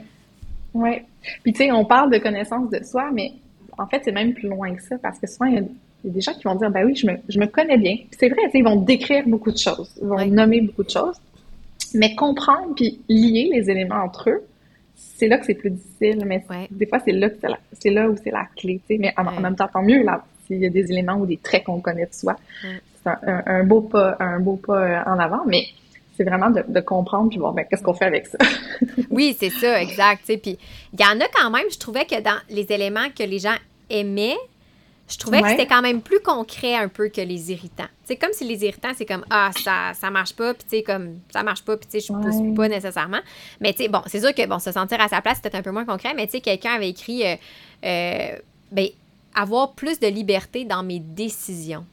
Oui. 0.73 1.01
Puis, 1.43 1.53
tu 1.53 1.59
sais, 1.59 1.71
on 1.71 1.85
parle 1.85 2.11
de 2.11 2.17
connaissance 2.17 2.69
de 2.69 2.83
soi, 2.83 3.09
mais 3.13 3.31
en 3.77 3.87
fait, 3.87 4.01
c'est 4.03 4.11
même 4.11 4.33
plus 4.33 4.49
loin 4.49 4.75
que 4.75 4.83
ça, 4.83 4.97
parce 4.97 5.17
que 5.17 5.27
souvent, 5.27 5.45
il 5.45 5.55
y, 5.55 5.57
a, 5.57 5.63
des 6.03 6.21
gens 6.21 6.33
qui 6.33 6.43
vont 6.43 6.55
dire, 6.55 6.71
ben 6.71 6.85
oui, 6.85 6.95
je 6.95 7.07
me, 7.07 7.13
je 7.29 7.39
me 7.39 7.45
connais 7.45 7.77
bien. 7.77 7.97
c'est 8.11 8.27
vrai, 8.27 8.41
ils 8.53 8.63
vont 8.63 8.75
décrire 8.81 9.23
beaucoup 9.27 9.51
de 9.51 9.57
choses, 9.57 9.91
ils 10.01 10.07
vont 10.07 10.25
nommer 10.25 10.61
beaucoup 10.61 10.83
de 10.83 10.89
choses, 10.89 11.15
mais 11.93 12.15
comprendre 12.15 12.73
puis 12.75 12.99
lier 13.07 13.49
les 13.53 13.69
éléments 13.69 14.03
entre 14.03 14.29
eux, 14.29 14.43
c'est 15.21 15.27
là 15.27 15.37
que 15.37 15.45
c'est 15.45 15.55
plus 15.55 15.69
difficile, 15.69 16.23
mais 16.25 16.43
des 16.71 16.85
fois, 16.85 16.99
c'est 16.99 17.11
là, 17.11 17.29
que 17.29 17.35
c'est 17.79 17.91
là 17.91 18.09
où 18.09 18.15
c'est 18.23 18.31
la 18.31 18.47
clé, 18.55 18.81
tu 18.87 18.95
sais. 18.95 18.99
Mais 18.99 19.13
en, 19.17 19.39
même 19.39 19.55
temps, 19.55 19.67
tant 19.71 19.83
mieux, 19.83 20.03
là, 20.03 20.23
s'il 20.47 20.57
y 20.57 20.65
a 20.65 20.69
des 20.69 20.91
éléments 20.91 21.15
ou 21.15 21.25
des 21.25 21.37
traits 21.37 21.63
qu'on 21.63 21.79
connaît 21.79 22.07
de 22.07 22.13
soi. 22.13 22.35
C'est 23.03 23.09
un, 23.27 23.63
beau 23.63 23.81
pas, 23.81 24.15
un 24.19 24.39
beau 24.39 24.57
pas 24.57 24.81
euh, 24.81 25.03
en 25.05 25.19
avant, 25.19 25.43
mais 25.45 25.65
c'est 26.15 26.23
vraiment 26.23 26.49
de, 26.49 26.79
comprendre 26.81 27.29
puis 27.29 27.39
voir, 27.39 27.53
ben, 27.53 27.65
qu'est-ce 27.69 27.83
qu'on 27.83 27.93
fait 27.93 28.05
avec 28.05 28.27
ça. 28.27 28.37
oui, 29.09 29.35
c'est 29.39 29.49
ça, 29.49 29.81
exact, 29.81 30.21
tu 30.25 30.33
sais. 30.33 30.37
Puis, 30.37 30.57
il 30.93 31.01
y 31.01 31.05
en 31.05 31.19
a 31.19 31.27
quand 31.33 31.49
même, 31.49 31.65
je 31.71 31.79
trouvais 31.79 32.05
que 32.05 32.19
dans 32.21 32.37
les 32.49 32.71
éléments 32.71 33.09
que 33.15 33.23
les 33.23 33.39
gens 33.39 33.55
aimaient, 33.89 34.37
je 35.11 35.17
trouvais 35.17 35.41
que 35.41 35.49
c'était 35.49 35.67
quand 35.67 35.81
même 35.81 36.01
plus 36.01 36.21
concret 36.21 36.75
un 36.75 36.87
peu 36.87 37.09
que 37.09 37.19
les 37.21 37.51
irritants. 37.51 37.87
C'est 38.05 38.15
comme 38.15 38.31
si 38.31 38.45
les 38.45 38.63
irritants, 38.63 38.91
c'est 38.95 39.05
comme 39.05 39.25
Ah, 39.29 39.51
ça, 39.63 39.93
ça 39.93 40.09
marche 40.09 40.33
pas, 40.33 40.53
puis 40.53 40.63
tu 40.63 40.77
sais, 40.77 40.83
comme 40.83 41.19
ça 41.31 41.43
marche 41.43 41.63
pas, 41.63 41.75
puis 41.75 41.87
tu 41.89 41.99
sais, 41.99 42.07
je 42.07 42.13
pousse 42.13 42.55
pas 42.55 42.69
nécessairement. 42.69 43.19
Mais 43.59 43.73
tu 43.73 43.83
sais, 43.83 43.89
bon, 43.89 44.01
c'est 44.07 44.21
sûr 44.21 44.33
que 44.33 44.45
bon, 44.47 44.59
se 44.59 44.71
sentir 44.71 45.01
à 45.01 45.09
sa 45.09 45.21
place, 45.21 45.35
c'est 45.35 45.43
peut-être 45.43 45.59
un 45.59 45.63
peu 45.63 45.71
moins 45.71 45.85
concret, 45.85 46.13
mais 46.15 46.27
tu 46.27 46.33
sais, 46.33 46.41
quelqu'un 46.41 46.75
avait 46.75 46.89
écrit 46.89 47.25
euh, 47.25 47.35
euh, 47.83 48.37
ben, 48.71 48.87
avoir 49.35 49.73
plus 49.73 49.99
de 49.99 50.07
liberté 50.07 50.63
dans 50.63 50.83
mes 50.83 50.99
décisions. 50.99 51.85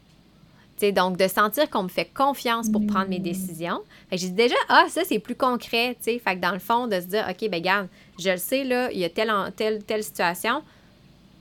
sais 0.77 0.93
donc, 0.93 1.17
de 1.17 1.27
sentir 1.27 1.69
qu'on 1.71 1.85
me 1.85 1.89
fait 1.89 2.09
confiance 2.15 2.69
pour 2.71 2.87
prendre 2.87 3.09
mes 3.09 3.19
mm. 3.19 3.23
décisions. 3.23 3.81
j'ai 4.13 4.29
dit 4.29 4.33
déjà, 4.33 4.57
ah, 4.69 4.87
ça, 4.89 5.03
c'est 5.05 5.19
plus 5.19 5.35
concret, 5.35 5.97
tu 5.97 6.13
sais. 6.13 6.19
Fait 6.21 6.37
que 6.37 6.41
dans 6.41 6.53
le 6.53 6.61
fond, 6.61 6.87
de 6.87 7.01
se 7.01 7.07
dire, 7.07 7.27
OK, 7.29 7.51
ben 7.51 7.61
garde, 7.61 7.89
je 8.21 8.31
le 8.31 8.37
sais, 8.37 8.63
là, 8.63 8.93
il 8.93 8.99
y 9.01 9.05
a 9.05 9.11
telle, 9.11 9.33
telle, 9.57 9.83
telle 9.83 10.05
situation, 10.05 10.63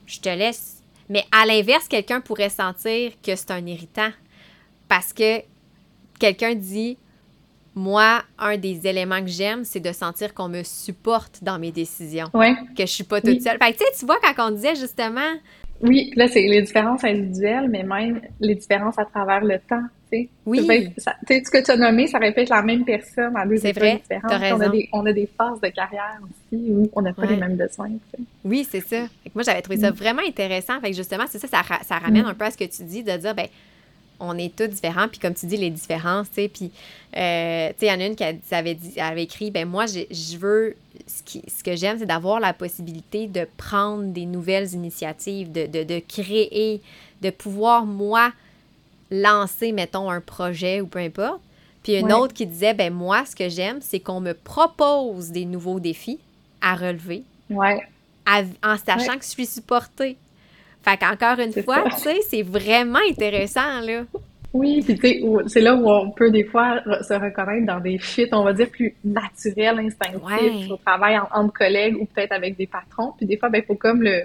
je 0.06 0.18
te 0.18 0.28
laisse 0.28 0.77
mais 1.08 1.24
à 1.32 1.46
l'inverse, 1.46 1.88
quelqu'un 1.88 2.20
pourrait 2.20 2.50
sentir 2.50 3.12
que 3.22 3.34
c'est 3.34 3.50
un 3.50 3.64
irritant 3.66 4.10
parce 4.88 5.12
que 5.12 5.42
quelqu'un 6.18 6.54
dit 6.54 6.98
moi, 7.74 8.22
un 8.38 8.56
des 8.56 8.86
éléments 8.86 9.20
que 9.20 9.28
j'aime, 9.28 9.64
c'est 9.64 9.80
de 9.80 9.92
sentir 9.92 10.34
qu'on 10.34 10.48
me 10.48 10.64
supporte 10.64 11.42
dans 11.42 11.58
mes 11.58 11.70
décisions. 11.70 12.28
Ouais. 12.34 12.54
Que 12.76 12.84
je 12.84 12.92
suis 12.92 13.04
pas 13.04 13.20
toute 13.20 13.40
seule. 13.40 13.56
Fait 13.62 13.72
que, 13.72 13.98
tu 13.98 14.04
vois, 14.04 14.18
quand 14.20 14.48
on 14.48 14.50
disait 14.50 14.74
justement. 14.74 15.34
Oui, 15.80 16.12
là, 16.16 16.28
c'est 16.28 16.42
les 16.42 16.62
différences 16.62 17.04
individuelles, 17.04 17.68
mais 17.68 17.82
même 17.82 18.20
les 18.40 18.54
différences 18.54 18.98
à 18.98 19.04
travers 19.04 19.44
le 19.44 19.58
temps. 19.58 19.84
Oui. 20.46 20.90
Ça, 20.96 21.14
ce 21.28 21.50
que 21.50 21.62
tu 21.62 21.70
as 21.70 21.76
nommé, 21.76 22.06
ça 22.06 22.18
répète 22.18 22.48
la 22.48 22.62
même 22.62 22.84
personne 22.84 23.36
à 23.36 23.46
deux 23.46 23.64
épreuves 23.66 23.98
différentes. 24.00 24.24
On 24.24 24.60
a, 24.60 24.68
des, 24.68 24.88
on 24.92 25.06
a 25.06 25.12
des 25.12 25.28
phases 25.36 25.60
de 25.60 25.68
carrière 25.68 26.18
aussi 26.22 26.70
où 26.70 26.88
on 26.94 27.02
n'a 27.02 27.12
pas 27.12 27.26
les 27.26 27.36
mêmes 27.36 27.56
besoins. 27.56 27.90
Oui, 28.44 28.66
c'est 28.68 28.80
ça. 28.80 29.06
moi, 29.34 29.42
j'avais 29.44 29.60
trouvé 29.60 29.78
ça 29.78 29.90
mm. 29.90 29.94
vraiment 29.94 30.22
intéressant. 30.26 30.80
Fait 30.80 30.90
que 30.90 30.96
justement, 30.96 31.24
c'est 31.28 31.38
ça, 31.38 31.48
ça, 31.82 31.98
ramène 31.98 32.24
mm. 32.24 32.28
un 32.28 32.34
peu 32.34 32.46
à 32.46 32.50
ce 32.50 32.56
que 32.56 32.64
tu 32.64 32.84
dis, 32.84 33.02
de 33.02 33.16
dire, 33.16 33.34
ben 33.34 33.46
on 34.20 34.36
est 34.36 34.54
tous 34.54 34.66
différents, 34.66 35.08
puis 35.08 35.18
comme 35.18 35.34
tu 35.34 35.46
dis, 35.46 35.56
les 35.56 35.70
différences, 35.70 36.28
tu 36.28 36.42
sais, 36.42 36.48
puis, 36.48 36.70
euh, 37.16 37.68
tu 37.68 37.74
sais, 37.78 37.86
il 37.86 37.88
y 37.88 37.92
en 37.92 38.00
a 38.00 38.06
une 38.06 38.16
qui 38.16 38.24
avait, 38.50 38.74
dit, 38.74 39.00
avait 39.00 39.22
écrit, 39.22 39.50
ben 39.50 39.68
moi, 39.68 39.86
je 39.86 40.36
veux, 40.36 40.76
ce, 41.06 41.22
qui, 41.22 41.42
ce 41.46 41.62
que 41.62 41.76
j'aime, 41.76 41.98
c'est 41.98 42.06
d'avoir 42.06 42.40
la 42.40 42.52
possibilité 42.52 43.26
de 43.26 43.46
prendre 43.56 44.04
des 44.04 44.26
nouvelles 44.26 44.72
initiatives, 44.72 45.52
de, 45.52 45.66
de, 45.66 45.84
de 45.84 46.00
créer, 46.00 46.80
de 47.22 47.30
pouvoir, 47.30 47.86
moi, 47.86 48.32
lancer, 49.10 49.72
mettons, 49.72 50.10
un 50.10 50.20
projet 50.20 50.80
ou 50.80 50.86
peu 50.86 50.98
importe. 50.98 51.40
Puis 51.82 51.96
une 51.96 52.12
autre 52.12 52.34
qui 52.34 52.44
disait, 52.46 52.74
ben 52.74 52.92
moi, 52.92 53.24
ce 53.24 53.34
que 53.34 53.48
j'aime, 53.48 53.78
c'est 53.80 54.00
qu'on 54.00 54.20
me 54.20 54.34
propose 54.34 55.30
des 55.30 55.44
nouveaux 55.44 55.80
défis 55.80 56.18
à 56.60 56.74
relever. 56.74 57.22
Ouais. 57.48 57.80
en 58.26 58.76
sachant 58.76 59.16
que 59.16 59.24
je 59.24 59.30
suis 59.30 59.46
supportée. 59.46 60.16
Fait 60.82 60.96
qu'encore 60.96 61.38
une 61.38 61.52
fois, 61.62 61.84
tu 61.90 61.98
sais, 61.98 62.18
c'est 62.28 62.42
vraiment 62.42 63.00
intéressant, 63.08 63.80
là. 63.82 64.04
Oui, 64.54 64.82
puis 64.82 64.94
tu 64.94 65.00
sais, 65.00 65.22
c'est 65.46 65.60
là 65.60 65.74
où 65.74 65.88
on 65.90 66.10
peut 66.10 66.30
des 66.30 66.44
fois 66.44 66.80
se 67.02 67.12
reconnaître 67.12 67.66
dans 67.66 67.80
des 67.80 67.98
fits, 67.98 68.28
on 68.32 68.42
va 68.42 68.54
dire, 68.54 68.70
plus 68.70 68.94
naturels, 69.04 69.78
instinctifs, 69.78 70.70
au 70.70 70.76
travail 70.76 71.18
entre 71.18 71.52
collègues 71.52 71.96
ou 72.00 72.06
peut-être 72.06 72.32
avec 72.32 72.56
des 72.56 72.66
patrons. 72.66 73.12
Puis 73.16 73.26
des 73.26 73.36
fois, 73.36 73.50
ben, 73.50 73.60
il 73.62 73.66
faut 73.66 73.74
comme 73.74 74.02
le, 74.02 74.22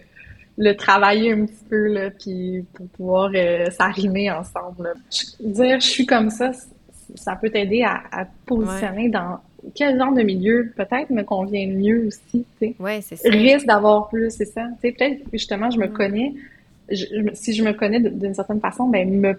le 0.57 0.73
travailler 0.73 1.33
un 1.33 1.45
petit 1.45 1.65
peu 1.69 1.87
là, 1.87 2.09
puis 2.11 2.65
pour 2.73 2.87
pouvoir 2.89 3.31
euh, 3.35 3.69
s'arrimer 3.71 4.31
ensemble. 4.31 4.93
dire 5.41 5.79
je 5.81 5.87
suis 5.87 6.05
comme 6.05 6.29
ça, 6.29 6.51
ça 7.15 7.35
peut 7.35 7.49
t'aider 7.49 7.83
à, 7.83 8.03
à, 8.11 8.25
positionner 8.45 9.09
dans 9.09 9.39
quel 9.75 9.97
genre 9.97 10.13
de 10.13 10.21
milieu 10.21 10.71
peut-être 10.75 11.09
me 11.09 11.23
convient 11.23 11.67
mieux 11.67 12.07
aussi. 12.07 12.45
Tu 12.59 12.67
sais. 12.67 12.75
Ouais, 12.79 13.01
c'est 13.01 13.15
ça. 13.15 13.29
Risque 13.29 13.65
d'avoir 13.65 14.09
plus, 14.09 14.31
c'est 14.31 14.45
ça. 14.45 14.67
Tu 14.81 14.89
sais, 14.89 14.91
peut-être 14.93 15.21
justement 15.31 15.69
je 15.69 15.79
me 15.79 15.87
mm. 15.87 15.93
connais. 15.93 16.33
si 17.33 17.53
je 17.53 17.63
me 17.63 17.73
connais 17.73 17.99
d'une 17.99 18.33
certaine 18.33 18.59
façon, 18.59 18.87
ben 18.89 19.09
me 19.09 19.35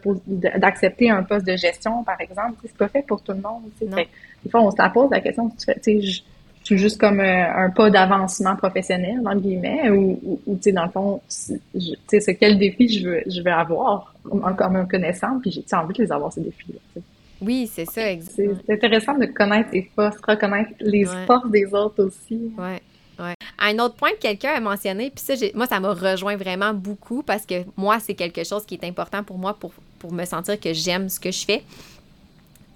d'accepter 0.58 1.10
un 1.10 1.22
poste 1.22 1.46
de 1.46 1.56
gestion, 1.56 2.02
par 2.04 2.20
exemple, 2.20 2.54
c'est 2.62 2.76
pas 2.76 2.88
fait 2.88 3.02
pour 3.06 3.22
tout 3.22 3.32
le 3.32 3.40
monde. 3.40 3.62
des 3.80 4.50
fois, 4.50 4.62
on 4.62 4.70
se 4.70 4.78
la 4.78 4.90
pose 4.90 5.10
la 5.10 5.20
question, 5.20 5.48
tu 5.50 5.64
fais, 5.64 5.78
tu 5.80 6.02
sais, 6.02 6.22
c'est 6.64 6.78
juste 6.78 6.98
comme 6.98 7.20
euh, 7.20 7.54
un, 7.54 7.70
pas 7.70 7.90
d'avancement 7.90 8.56
professionnel, 8.56 9.22
dans 9.22 9.32
le 9.32 9.40
guillemets, 9.40 9.90
ou, 9.90 10.18
ou, 10.46 10.56
tu 10.56 10.62
sais, 10.62 10.72
dans 10.72 10.84
le 10.84 10.90
fond, 10.90 11.20
tu 11.28 11.60
sais, 12.08 12.20
c'est 12.20 12.34
quel 12.36 12.58
défi 12.58 12.88
je 12.88 13.06
veux, 13.06 13.22
je 13.26 13.42
veux 13.42 13.52
avoir 13.52 14.14
en, 14.30 14.70
me 14.70 14.86
connaissant, 14.86 15.38
puis 15.40 15.50
j'ai 15.50 15.76
envie 15.76 15.92
de 15.92 16.02
les 16.02 16.10
avoir, 16.10 16.32
ces 16.32 16.40
défis-là. 16.40 17.02
Oui, 17.40 17.70
c'est 17.72 17.84
ça, 17.84 18.10
exactement. 18.10 18.58
C'est 18.66 18.72
intéressant 18.74 19.14
de 19.18 19.26
connaître 19.26 19.70
tes 19.70 19.90
forces, 19.94 20.16
reconnaître 20.26 20.70
les 20.80 21.04
forces 21.26 21.50
des 21.50 21.66
autres 21.66 22.04
aussi. 22.04 22.52
Oui. 22.56 22.78
Ouais. 23.18 23.34
Un 23.58 23.78
autre 23.78 23.94
point 23.94 24.10
que 24.10 24.18
quelqu'un 24.20 24.54
a 24.54 24.60
mentionné, 24.60 25.10
puis 25.10 25.24
ça, 25.24 25.34
moi, 25.54 25.66
ça 25.66 25.78
m'a 25.78 25.92
rejoint 25.94 26.36
vraiment 26.36 26.74
beaucoup 26.74 27.22
parce 27.22 27.46
que 27.46 27.64
moi, 27.76 28.00
c'est 28.00 28.14
quelque 28.14 28.42
chose 28.44 28.64
qui 28.66 28.74
est 28.74 28.84
important 28.84 29.22
pour 29.22 29.38
moi 29.38 29.54
pour, 29.54 29.72
pour 29.98 30.12
me 30.12 30.24
sentir 30.24 30.58
que 30.58 30.72
j'aime 30.72 31.08
ce 31.08 31.20
que 31.20 31.30
je 31.30 31.44
fais. 31.44 31.62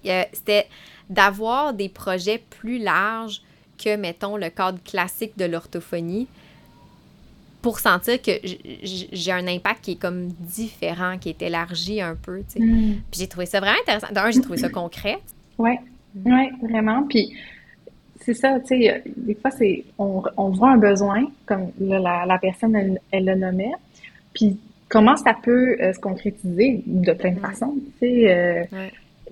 Euh, 0.07 0.23
C'était 0.33 0.67
d'avoir 1.11 1.75
des 1.75 1.89
projets 1.89 2.39
plus 2.39 2.79
larges 2.79 3.43
que, 3.83 3.97
mettons, 3.97 4.37
le 4.37 4.51
cadre 4.51 4.79
classique 4.85 5.37
de 5.37 5.45
l'orthophonie 5.45 6.29
pour 7.69 7.81
sentir 7.81 8.23
que 8.23 8.31
j'ai 8.83 9.31
un 9.31 9.47
impact 9.47 9.85
qui 9.85 9.93
est 9.93 10.01
comme 10.01 10.29
différent, 10.29 11.19
qui 11.19 11.29
est 11.29 11.43
élargi 11.43 12.01
un 12.01 12.15
peu, 12.15 12.39
tu 12.39 12.59
sais. 12.59 12.61
Mm. 12.61 13.03
Puis 13.11 13.21
j'ai 13.21 13.27
trouvé 13.27 13.45
ça 13.45 13.61
vraiment 13.61 13.77
intéressant. 13.83 14.07
D'un, 14.11 14.31
j'ai 14.31 14.41
trouvé 14.41 14.57
ça 14.57 14.71
concret. 14.71 15.19
Oui, 15.59 15.73
ouais, 16.25 16.51
vraiment. 16.63 17.03
Puis 17.03 17.37
c'est 18.21 18.33
ça, 18.33 18.59
tu 18.61 18.69
sais, 18.69 19.03
des 19.19 19.35
fois, 19.35 19.51
c'est 19.51 19.85
on, 19.99 20.23
on, 20.39 20.49
voit 20.49 20.71
un 20.71 20.79
besoin, 20.79 21.27
comme 21.45 21.71
la, 21.79 22.25
la, 22.25 22.39
personne, 22.39 22.75
elle, 22.75 23.01
elle, 23.11 23.27
le 23.27 23.35
nommait, 23.35 23.73
puis 24.33 24.59
comment 24.89 25.17
ça 25.17 25.35
peut 25.35 25.77
euh, 25.83 25.93
se 25.93 25.99
concrétiser 25.99 26.83
de 26.87 27.13
plein 27.13 27.33
de 27.33 27.41
façons, 27.41 27.75
tu 28.01 28.07
sais, 28.07 28.33
euh, 28.33 28.65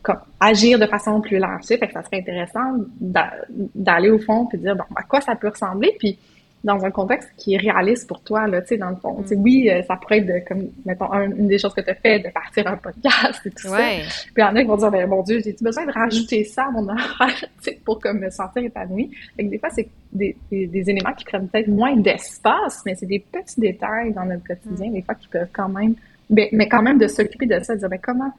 comme, 0.02 0.18
agir 0.40 0.78
de 0.78 0.86
façon 0.86 1.22
plus 1.22 1.38
large, 1.38 1.64
fait 1.64 1.78
que 1.78 1.90
ça 1.90 2.02
serait 2.02 2.18
intéressant 2.18 2.84
d'aller 3.00 4.10
au 4.10 4.18
fond 4.18 4.44
puis 4.44 4.58
dire, 4.58 4.76
bon, 4.76 4.84
à 4.94 5.04
quoi 5.04 5.22
ça 5.22 5.36
peut 5.36 5.48
ressembler, 5.48 5.96
puis 5.98 6.18
dans 6.66 6.84
un 6.84 6.90
contexte 6.90 7.30
qui 7.36 7.54
est 7.54 7.58
réaliste 7.58 8.08
pour 8.08 8.20
toi, 8.20 8.48
là, 8.48 8.60
tu 8.60 8.68
sais, 8.68 8.76
dans 8.76 8.90
le 8.90 8.96
fond. 8.96 9.20
Mm. 9.20 9.36
Oui, 9.36 9.70
euh, 9.70 9.82
ça 9.84 9.96
pourrait 9.96 10.18
être, 10.18 10.26
de, 10.26 10.46
comme, 10.46 10.68
mettons, 10.84 11.12
une 11.14 11.46
des 11.46 11.58
choses 11.58 11.72
que 11.72 11.80
tu 11.80 11.90
as 11.90 11.94
fait, 11.94 12.18
de 12.18 12.28
partir 12.28 12.66
un 12.66 12.76
podcast 12.76 13.40
et 13.46 13.50
tout 13.50 13.68
ça. 13.68 13.76
Puis 13.78 14.34
il 14.36 14.40
y 14.40 14.42
en 14.42 14.54
a 14.56 14.60
qui 14.60 14.66
vont 14.66 14.76
dire, 14.76 14.90
ben, 14.90 15.08
mon 15.08 15.22
Dieu, 15.22 15.40
j'ai 15.42 15.56
besoin 15.60 15.86
de 15.86 15.92
rajouter 15.92 16.42
ça 16.44 16.64
à 16.64 16.70
mon 16.72 16.88
affaire, 16.88 17.48
pour 17.84 18.00
comme, 18.00 18.18
me 18.18 18.30
sentir 18.30 18.64
épanouie? 18.64 19.10
Fait 19.36 19.44
que 19.44 19.50
des 19.50 19.58
fois, 19.58 19.70
c'est 19.70 19.88
des, 20.12 20.36
des, 20.50 20.90
éléments 20.90 21.12
qui 21.12 21.24
prennent 21.24 21.48
peut-être 21.48 21.68
moins 21.68 21.96
d'espace, 21.96 22.82
mais 22.84 22.96
c'est 22.96 23.06
des 23.06 23.20
petits 23.20 23.60
détails 23.60 24.12
dans 24.12 24.24
notre 24.24 24.44
quotidien, 24.44 24.90
mm. 24.90 24.94
des 24.94 25.02
fois, 25.02 25.14
qui 25.14 25.28
peuvent 25.28 25.48
quand 25.52 25.68
même, 25.68 25.94
ben, 26.28 26.48
mais 26.50 26.68
quand 26.68 26.82
même 26.82 26.98
de 26.98 27.06
s'occuper 27.06 27.46
de 27.46 27.60
ça, 27.60 27.76
de 27.76 27.80
dire, 27.80 27.88
ben, 27.88 28.00
comment, 28.02 28.32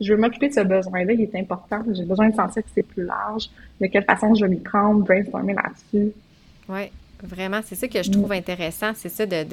je 0.00 0.14
veux 0.14 0.18
m'occuper 0.18 0.48
de 0.48 0.54
ce 0.54 0.60
besoin-là, 0.60 1.12
il 1.12 1.20
est 1.20 1.34
important, 1.34 1.82
j'ai 1.92 2.04
besoin 2.04 2.30
de 2.30 2.34
sentir 2.34 2.62
que 2.62 2.68
c'est 2.74 2.82
plus 2.82 3.04
large, 3.04 3.50
de 3.78 3.86
quelle 3.88 4.04
façon 4.04 4.34
je 4.34 4.46
vais 4.46 4.50
m'y 4.50 4.60
prendre, 4.60 5.04
brainstormer 5.04 5.52
là-dessus. 5.52 6.12
Oui. 6.70 6.90
Vraiment, 7.22 7.60
c'est 7.64 7.74
ça 7.74 7.88
que 7.88 8.02
je 8.02 8.10
trouve 8.10 8.32
intéressant, 8.32 8.92
c'est 8.94 9.08
ça 9.08 9.26
de, 9.26 9.44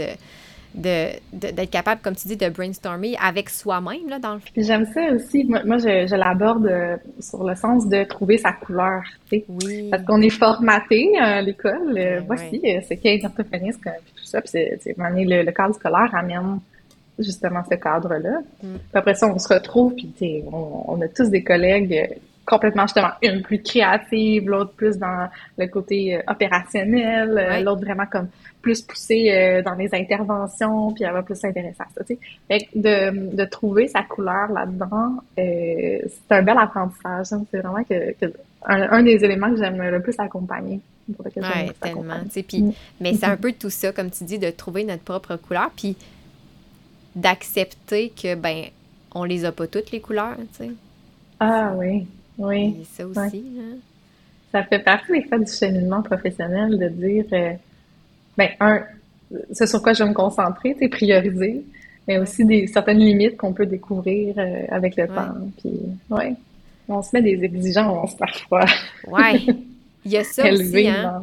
d'être 0.76 1.70
capable, 1.70 2.02
comme 2.02 2.16
tu 2.16 2.28
dis, 2.28 2.38
de 2.38 2.50
brainstormer 2.50 3.16
avec 3.22 3.50
soi-même, 3.50 4.08
là, 4.08 4.20
dans 4.20 4.36
le 4.36 4.40
J'aime 4.56 4.86
ça 4.86 5.02
aussi. 5.14 5.44
Moi, 5.46 5.78
je, 5.78 6.16
l'aborde 6.16 6.68
euh, 6.68 6.98
sur 7.20 7.44
le 7.44 7.56
sens 7.56 7.88
de 7.88 8.04
trouver 8.04 8.38
sa 8.38 8.52
couleur, 8.52 9.02
tu 9.30 9.40
sais. 9.40 9.46
Oui. 9.48 9.90
Parce 9.90 10.04
qu'on 10.04 10.22
est 10.22 10.30
formaté 10.30 11.18
à 11.20 11.42
l'école. 11.42 11.98
Euh, 11.98 12.20
ben 12.20 12.24
voici, 12.28 12.62
euh, 12.66 12.80
c'est 12.88 12.98
qu'est 12.98 13.24
orthophoniste, 13.24 13.82
puis 13.82 14.14
tout 14.16 14.26
ça. 14.26 14.42
Puis 14.42 14.50
c'est, 14.52 14.96
le, 14.98 15.44
le 15.44 15.52
cadre 15.52 15.74
scolaire 15.74 16.14
amène 16.14 16.60
justement 17.18 17.64
ce 17.70 17.76
cadre-là. 17.76 18.40
Mm. 18.62 18.76
Puis 18.76 18.94
après 18.94 19.16
ça, 19.16 19.28
on 19.28 19.40
se 19.40 19.52
retrouve, 19.52 19.96
puis 19.96 20.44
on, 20.52 20.84
on 20.88 21.02
a 21.02 21.08
tous 21.08 21.30
des 21.30 21.44
collègues 21.44 22.20
complètement 22.50 22.84
justement 22.84 23.12
une 23.22 23.44
plus 23.44 23.62
créative, 23.62 24.50
l'autre 24.50 24.74
plus 24.74 24.98
dans 24.98 25.30
le 25.58 25.68
côté 25.68 26.16
euh, 26.16 26.22
opérationnel, 26.28 27.38
euh, 27.38 27.62
l'autre 27.62 27.82
vraiment 27.82 28.08
comme 28.08 28.28
plus 28.62 28.82
poussé 28.82 29.32
euh, 29.32 29.62
dans 29.62 29.76
les 29.76 29.94
interventions, 29.94 30.92
puis 30.94 31.04
elle 31.04 31.14
va 31.14 31.22
plus 31.22 31.36
s'intéresser 31.36 31.80
à 31.80 31.86
ça. 31.96 32.04
Tu 32.04 32.18
sais. 32.50 32.68
de, 32.74 33.36
de 33.36 33.46
trouver 33.46 33.88
sa 33.88 34.02
couleur 34.02 34.52
là-dedans, 34.52 35.22
c'est 35.38 36.10
un 36.32 36.42
bel 36.42 36.58
apprentissage. 36.58 37.32
Hein. 37.32 37.46
C'est 37.52 37.60
vraiment 37.60 37.84
que, 37.84 38.34
un, 38.66 39.04
des 39.04 39.24
éléments 39.24 39.52
que 39.52 39.58
j'aime 39.58 39.82
le 39.82 40.02
plus 40.02 40.16
accompagner. 40.18 40.82
Oui, 41.08 41.32
tellement. 41.82 42.22
Puis, 42.48 42.62
mm. 42.62 42.74
Mais 43.00 43.14
c'est 43.14 43.26
un 43.26 43.38
peu 43.38 43.52
tout 43.54 43.70
ça, 43.70 43.92
comme 43.92 44.12
tu 44.12 44.24
dis, 44.26 44.38
de 44.38 44.50
trouver 44.50 44.84
notre 44.84 45.04
propre 45.04 45.38
couleur, 45.38 45.72
puis 45.76 45.96
d'accepter 47.16 48.10
que, 48.10 48.36
ben, 48.36 48.66
on 49.16 49.24
les 49.24 49.46
a 49.46 49.52
pas 49.52 49.68
toutes 49.68 49.92
les 49.92 50.02
couleurs, 50.02 50.36
tu 50.58 50.66
sais. 50.66 50.72
Ah 51.40 51.74
oui. 51.76 52.06
Oui. 52.40 52.88
ça 52.92 53.06
aussi. 53.06 53.46
Hein? 53.60 53.78
Ça 54.52 54.64
fait 54.64 54.80
partie 54.80 55.12
des 55.12 55.24
fois 55.24 55.38
du 55.38 55.52
cheminement 55.52 56.02
professionnel 56.02 56.80
de 56.80 56.88
dire, 56.88 57.26
euh, 57.34 57.54
ben, 58.38 58.50
un, 58.60 58.82
c'est 59.52 59.68
sur 59.68 59.82
quoi 59.82 59.94
je 59.94 60.04
vais 60.04 60.10
me 60.10 60.16
concentrer, 60.16 60.76
c'est 60.80 60.88
prioriser, 60.88 61.64
mais 62.08 62.18
aussi 62.18 62.46
des 62.46 62.66
certaines 62.66 62.98
limites 62.98 63.38
qu'on 63.38 63.54
peut 63.54 63.68
découvrir 63.68 64.36
euh, 64.38 64.64
avec 64.70 64.96
le 64.96 65.08
temps. 65.08 65.36
Puis, 65.60 65.80
ouais, 66.10 66.34
on 66.88 67.04
se 67.04 67.10
met 67.14 67.22
des 67.22 67.44
exigences 67.44 68.16
parfois. 68.16 68.66
Ouais, 69.08 69.40
il 70.06 70.12
y 70.12 70.18
a 70.18 70.24
ça 70.24 70.52
aussi, 70.52 70.88
hein? 70.88 71.22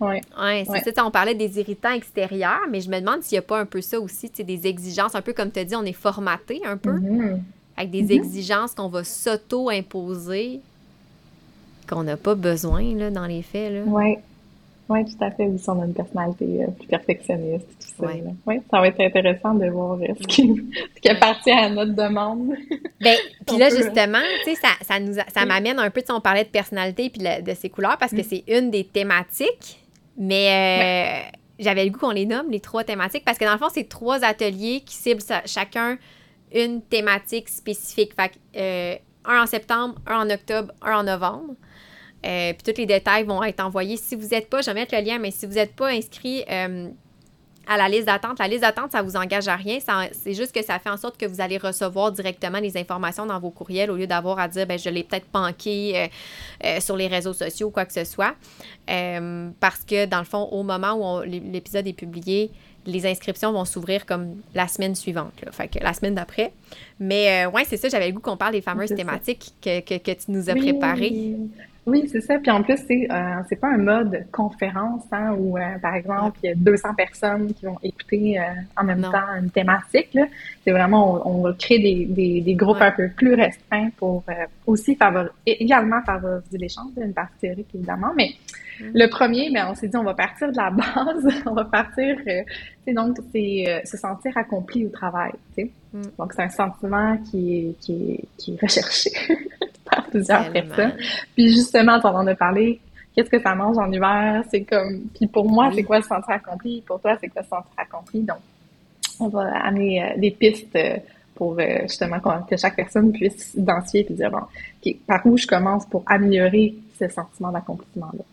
Oui, 0.00 0.16
ouais, 0.40 0.64
c'est 0.82 0.94
ça. 0.94 1.06
On 1.06 1.10
parlait 1.10 1.34
des 1.34 1.58
irritants 1.60 1.92
extérieurs, 1.92 2.62
mais 2.70 2.80
je 2.80 2.90
me 2.90 2.98
demande 2.98 3.22
s'il 3.22 3.36
n'y 3.36 3.40
a 3.40 3.42
pas 3.42 3.60
un 3.60 3.66
peu 3.66 3.80
ça 3.80 4.00
aussi, 4.00 4.30
des 4.30 4.66
exigences, 4.66 5.14
un 5.14 5.22
peu 5.22 5.32
comme 5.32 5.50
tu 5.50 5.60
as 5.60 5.64
dit, 5.64 5.76
on 5.76 5.84
est 5.84 5.92
formaté 5.92 6.62
un 6.64 6.76
peu. 6.76 6.92
Mm-hmm 6.92 7.38
avec 7.76 7.90
des 7.90 8.02
mhm. 8.02 8.10
exigences 8.12 8.74
qu'on 8.74 8.88
va 8.88 9.04
s'auto-imposer 9.04 10.60
qu'on 11.88 12.02
n'a 12.02 12.16
pas 12.16 12.34
besoin 12.34 12.94
là, 12.94 13.10
dans 13.10 13.26
les 13.26 13.42
faits. 13.42 13.84
Oui. 13.86 14.16
Oui, 14.88 15.02
tout 15.06 15.24
à 15.24 15.30
fait. 15.30 15.46
Oui, 15.46 15.58
on 15.66 15.80
a 15.80 15.86
une 15.86 15.94
personnalité 15.94 16.62
euh, 16.62 16.66
plus 16.66 16.86
perfectionniste, 16.86 17.66
tout 17.80 18.04
ça. 18.04 18.12
Oui, 18.46 18.60
ça 18.70 18.80
va 18.80 18.88
être 18.88 19.00
intéressant 19.00 19.54
de 19.54 19.66
voir 19.70 19.94
euh, 19.94 20.06
ce, 20.20 20.26
qui, 20.26 20.54
ce 20.94 21.00
qui 21.00 21.08
appartient 21.08 21.50
à 21.50 21.70
notre 21.70 21.94
demande. 21.94 22.54
Ben, 23.00 23.16
puis 23.46 23.56
là, 23.56 23.70
justement, 23.70 24.20
tu 24.44 24.50
sais, 24.50 24.60
ça, 24.60 24.68
ça, 24.82 25.00
nous 25.00 25.14
ça 25.14 25.46
m'amène 25.46 25.78
un 25.78 25.88
peu, 25.88 26.02
on 26.10 26.20
parlait 26.20 26.44
de 26.44 26.50
personnalité 26.50 27.08
puis 27.08 27.22
de 27.22 27.54
ses 27.54 27.70
couleurs 27.70 27.96
parce 27.96 28.12
que 28.12 28.20
mm. 28.20 28.24
c'est 28.24 28.44
une 28.46 28.70
des 28.70 28.84
thématiques, 28.84 29.82
mais 30.18 31.30
euh, 31.30 31.36
j'avais 31.58 31.86
le 31.86 31.90
goût 31.90 32.00
qu'on 32.00 32.10
les 32.10 32.26
nomme, 32.26 32.50
les 32.50 32.60
trois 32.60 32.84
thématiques, 32.84 33.24
parce 33.24 33.38
que 33.38 33.46
dans 33.46 33.52
le 33.52 33.58
fond, 33.58 33.70
c'est 33.72 33.88
trois 33.88 34.22
ateliers 34.22 34.82
qui 34.84 34.96
ciblent 34.96 35.22
chacun 35.46 35.96
une 36.54 36.82
thématique 36.82 37.48
spécifique. 37.48 38.12
Euh, 38.56 38.96
un 39.24 39.42
en 39.42 39.46
septembre, 39.46 39.96
un 40.06 40.20
en 40.20 40.30
octobre, 40.30 40.72
un 40.82 40.98
en 40.98 41.02
novembre. 41.02 41.54
Euh, 42.24 42.52
puis 42.54 42.72
tous 42.72 42.80
les 42.80 42.86
détails 42.86 43.24
vont 43.24 43.42
être 43.42 43.60
envoyés. 43.60 43.96
Si 43.96 44.14
vous 44.14 44.28
n'êtes 44.28 44.48
pas, 44.48 44.62
je 44.62 44.66
vais 44.66 44.74
mettre 44.74 44.94
le 44.94 45.02
lien, 45.02 45.18
mais 45.18 45.30
si 45.30 45.46
vous 45.46 45.54
n'êtes 45.54 45.74
pas 45.74 45.88
inscrit 45.88 46.44
euh, 46.50 46.88
à 47.66 47.76
la 47.76 47.88
liste 47.88 48.06
d'attente, 48.06 48.38
la 48.38 48.48
liste 48.48 48.62
d'attente, 48.62 48.92
ça 48.92 49.02
ne 49.02 49.08
vous 49.08 49.16
engage 49.16 49.48
à 49.48 49.56
rien. 49.56 49.78
C'est 50.12 50.32
juste 50.32 50.54
que 50.54 50.62
ça 50.62 50.78
fait 50.78 50.90
en 50.90 50.96
sorte 50.96 51.18
que 51.18 51.26
vous 51.26 51.40
allez 51.40 51.58
recevoir 51.58 52.12
directement 52.12 52.60
les 52.60 52.76
informations 52.76 53.26
dans 53.26 53.40
vos 53.40 53.50
courriels 53.50 53.90
au 53.90 53.96
lieu 53.96 54.06
d'avoir 54.06 54.38
à 54.38 54.48
dire, 54.48 54.66
ben, 54.66 54.78
je 54.78 54.88
l'ai 54.90 55.02
peut-être 55.02 55.26
manqué 55.34 56.10
sur 56.80 56.96
les 56.96 57.08
réseaux 57.08 57.32
sociaux 57.32 57.68
ou 57.68 57.70
quoi 57.70 57.86
que 57.86 57.92
ce 57.92 58.04
soit. 58.04 58.34
parce 58.86 59.84
que, 59.86 60.04
dans 60.04 60.18
le 60.18 60.24
fond, 60.24 60.48
au 60.50 60.62
moment 60.62 61.20
où 61.20 61.22
l'épisode 61.22 61.86
est 61.86 61.94
publié, 61.94 62.50
les 62.86 63.06
inscriptions 63.06 63.52
vont 63.52 63.64
s'ouvrir 63.64 64.06
comme 64.06 64.36
la 64.54 64.68
semaine 64.68 64.94
suivante, 64.94 65.32
là, 65.44 65.52
fait 65.52 65.68
que 65.68 65.78
la 65.82 65.92
semaine 65.92 66.14
d'après. 66.14 66.52
Mais 67.00 67.46
euh, 67.46 67.50
ouais, 67.50 67.64
c'est 67.66 67.76
ça, 67.76 67.88
j'avais 67.88 68.08
le 68.08 68.12
goût 68.12 68.20
qu'on 68.20 68.36
parle 68.36 68.52
des 68.52 68.60
fameuses 68.60 68.94
thématiques 68.94 69.52
que, 69.62 69.80
que, 69.80 69.98
que, 69.98 70.10
tu 70.12 70.30
nous 70.30 70.50
as 70.50 70.54
préparées. 70.54 71.10
Oui, 71.10 71.50
c'est 72.06 72.20
ça. 72.20 72.38
Puis 72.38 72.50
en 72.50 72.62
plus, 72.62 72.78
c'est 72.86 73.06
euh, 73.10 73.42
c'est 73.48 73.56
pas 73.56 73.68
un 73.68 73.78
mode 73.78 74.24
conférence 74.32 75.02
hein, 75.12 75.34
où, 75.38 75.58
euh, 75.58 75.78
par 75.82 75.94
exemple, 75.94 76.38
il 76.42 76.46
y 76.46 76.52
a 76.52 76.54
200 76.54 76.94
personnes 76.94 77.52
qui 77.52 77.66
vont 77.66 77.78
écouter 77.82 78.38
euh, 78.38 78.42
en 78.76 78.84
même 78.84 79.02
temps 79.02 79.34
une 79.38 79.50
thématique. 79.50 80.18
C'est 80.64 80.70
vraiment, 80.70 81.26
on, 81.28 81.42
va 81.42 81.52
créer 81.52 81.78
des, 81.78 82.06
des, 82.06 82.40
des 82.40 82.54
groupes 82.54 82.80
un 82.80 82.90
peu 82.90 83.10
plus 83.10 83.34
restreints 83.34 83.90
pour 83.98 84.24
aussi 84.66 84.94
favoriser, 84.94 85.32
également 85.46 86.00
favoriser 86.02 86.58
l'échange, 86.58 86.92
une 86.96 87.12
partie 87.12 87.38
théorique 87.40 87.68
évidemment. 87.74 88.12
Mais 88.16 88.30
mm. 88.80 88.84
le 88.94 89.06
premier, 89.08 89.50
ben, 89.52 89.68
on 89.70 89.74
s'est 89.74 89.88
dit, 89.88 89.96
on 89.96 90.04
va 90.04 90.14
partir 90.14 90.50
de 90.50 90.56
la 90.56 90.70
base. 90.70 91.42
on 91.44 91.52
va 91.52 91.64
partir, 91.64 92.16
c'est 92.24 92.92
donc, 92.94 93.18
c'est 93.32 93.82
se 93.84 93.98
sentir 93.98 94.36
accompli 94.38 94.86
au 94.86 94.90
travail. 94.90 95.32
Mm. 95.58 96.00
Donc, 96.18 96.32
c'est 96.32 96.42
un 96.42 96.48
sentiment 96.48 97.18
qui 97.30 97.58
est, 97.58 97.80
qui 97.80 98.12
est, 98.12 98.24
qui 98.38 98.54
est 98.54 98.62
recherché. 98.62 99.10
plusieurs 100.14 100.50
personnes. 100.50 100.94
Puis 101.34 101.48
justement, 101.50 102.00
tu 102.00 102.06
en 102.06 102.26
as 102.26 102.34
parlé, 102.34 102.80
qu'est-ce 103.14 103.30
que 103.30 103.40
ça 103.40 103.54
mange 103.54 103.78
en 103.78 103.90
hiver? 103.90 104.44
C'est 104.50 104.62
comme, 104.62 105.02
puis 105.14 105.26
pour 105.26 105.48
moi, 105.48 105.70
c'est 105.74 105.82
quoi 105.82 105.98
le 105.98 106.04
sentir 106.04 106.30
accompli? 106.30 106.82
Pour 106.86 107.00
toi, 107.00 107.16
c'est 107.20 107.28
quoi 107.28 107.42
le 107.42 107.48
sentir 107.48 107.70
accompli? 107.76 108.22
Donc, 108.22 108.38
on 109.20 109.28
va 109.28 109.48
amener 109.64 110.02
euh, 110.02 110.18
des 110.18 110.30
pistes 110.30 110.74
euh, 110.76 110.96
pour 111.34 111.56
euh, 111.58 111.82
justement 111.82 112.18
que 112.48 112.56
chaque 112.56 112.76
personne 112.76 113.12
puisse 113.12 113.52
s'identifier 113.52 114.06
et 114.08 114.12
dire, 114.12 114.30
bon, 114.30 114.94
par 115.06 115.24
où 115.26 115.36
je 115.36 115.46
commence 115.46 115.86
pour 115.86 116.04
améliorer 116.06 116.74
ce 116.98 117.08
sentiment 117.08 117.50
d'accomplissement-là? 117.50 118.24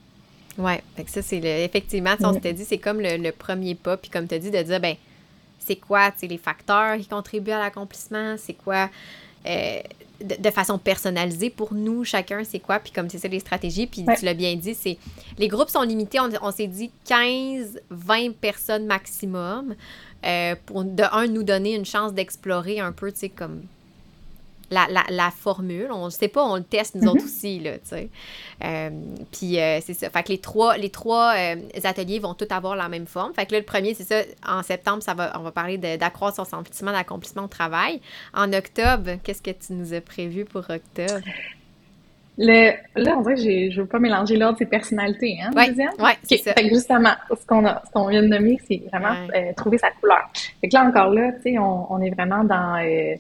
Oui, 0.57 0.73
ça, 1.07 1.21
c'est 1.21 1.37
effectivement, 1.37 2.11
on 2.23 2.33
s'était 2.33 2.53
dit, 2.53 2.65
c'est 2.65 2.77
comme 2.77 2.99
le, 2.99 3.31
premier 3.31 3.73
pas, 3.73 3.97
puis 3.97 4.09
comme 4.09 4.27
tu 4.27 4.35
as 4.35 4.39
dit, 4.39 4.51
de 4.51 4.61
dire, 4.61 4.79
ben 4.79 4.95
c'est 5.59 5.77
quoi, 5.77 6.11
les 6.21 6.37
facteurs 6.37 6.97
qui 6.97 7.07
contribuent 7.07 7.51
à 7.51 7.59
l'accomplissement, 7.59 8.35
c'est 8.37 8.53
quoi 8.53 8.89
de, 9.45 10.49
façon 10.49 10.77
personnalisée 10.77 11.49
pour 11.49 11.73
nous, 11.73 12.03
chacun, 12.03 12.43
c'est 12.43 12.59
quoi, 12.59 12.79
puis 12.79 12.91
comme 12.91 13.09
c'est 13.09 13.17
ça 13.17 13.27
les 13.27 13.39
stratégies, 13.39 13.87
puis 13.87 14.05
tu 14.17 14.25
l'as 14.25 14.33
bien 14.33 14.55
dit, 14.55 14.75
c'est 14.75 14.97
les 15.37 15.47
groupes 15.47 15.69
sont 15.69 15.81
limités, 15.81 16.19
on, 16.41 16.51
s'est 16.51 16.67
dit 16.67 16.91
15, 17.05 17.81
20 17.89 18.35
personnes 18.35 18.85
maximum, 18.85 19.75
euh, 20.25 20.55
pour 20.65 20.83
de 20.83 21.03
un, 21.11 21.27
nous 21.27 21.43
donner 21.43 21.75
une 21.75 21.85
chance 21.85 22.13
d'explorer 22.13 22.79
un 22.79 22.91
peu, 22.91 23.11
tu 23.11 23.19
sais, 23.19 23.29
comme 23.29 23.63
la, 24.71 24.87
la, 24.89 25.03
la, 25.09 25.31
formule. 25.31 25.89
On 25.91 26.05
ne 26.05 26.09
sait 26.09 26.27
pas, 26.27 26.43
on 26.43 26.55
le 26.55 26.63
teste 26.63 26.95
nous 26.95 27.09
autres 27.09 27.23
aussi, 27.23 27.59
là, 27.59 27.73
tu 27.73 27.89
sais. 27.89 28.09
Euh, 28.63 28.89
puis 29.31 29.57
c'est 29.81 29.93
ça. 29.93 30.09
Fait 30.09 30.23
que 30.23 30.29
les 30.29 30.39
trois, 30.39 30.77
les 30.77 30.89
trois 30.89 31.33
ateliers 31.83 32.19
vont 32.19 32.33
tous 32.33 32.47
avoir 32.49 32.75
la 32.75 32.89
même 32.89 33.05
forme. 33.05 33.33
Fait 33.33 33.45
que 33.45 33.53
là, 33.53 33.59
le 33.59 33.65
premier, 33.65 33.93
c'est 33.93 34.03
ça, 34.03 34.21
en 34.47 34.63
septembre, 34.63 35.03
ça 35.03 35.13
va, 35.13 35.31
on 35.37 35.43
va 35.43 35.51
parler 35.51 35.77
d'accroître 35.77 36.37
son 36.37 36.45
sentiment 36.45 36.91
d'accomplissement 36.91 37.43
au 37.43 37.47
travail. 37.47 38.01
En 38.33 38.51
octobre, 38.53 39.11
qu'est-ce 39.23 39.41
que 39.41 39.51
tu 39.51 39.73
nous 39.73 39.93
as 39.93 40.01
prévu 40.01 40.45
pour 40.45 40.69
octobre? 40.69 41.21
Le, 42.37 42.71
là, 42.95 43.17
on 43.17 43.21
dirait 43.21 43.35
que 43.35 43.41
je 43.41 43.75
ne 43.77 43.81
veux 43.81 43.87
pas 43.87 43.99
mélanger 43.99 44.37
l'ordre 44.37 44.57
des 44.57 44.65
personnalités, 44.65 45.37
hein, 45.43 45.51
ouais, 45.55 45.67
deuxième? 45.67 45.91
Oui, 45.99 46.11
c'est 46.23 46.37
ça. 46.37 46.53
Fait 46.53 46.63
que 46.63 46.73
justement, 46.73 47.13
ce 47.29 47.45
qu'on 47.45 48.07
vient 48.07 48.23
de 48.23 48.27
nommer, 48.27 48.57
c'est 48.67 48.81
vraiment 48.91 49.15
euh, 49.35 49.53
trouver 49.55 49.77
sa 49.77 49.91
couleur. 49.91 50.29
Fait 50.61 50.69
que 50.69 50.73
là, 50.73 50.85
encore 50.85 51.13
là, 51.13 51.33
tu 51.33 51.41
sais, 51.43 51.59
on, 51.59 51.91
on, 51.91 52.01
est 52.01 52.09
vraiment 52.09 52.43
dans... 52.43 52.77
Euh, 52.83 53.15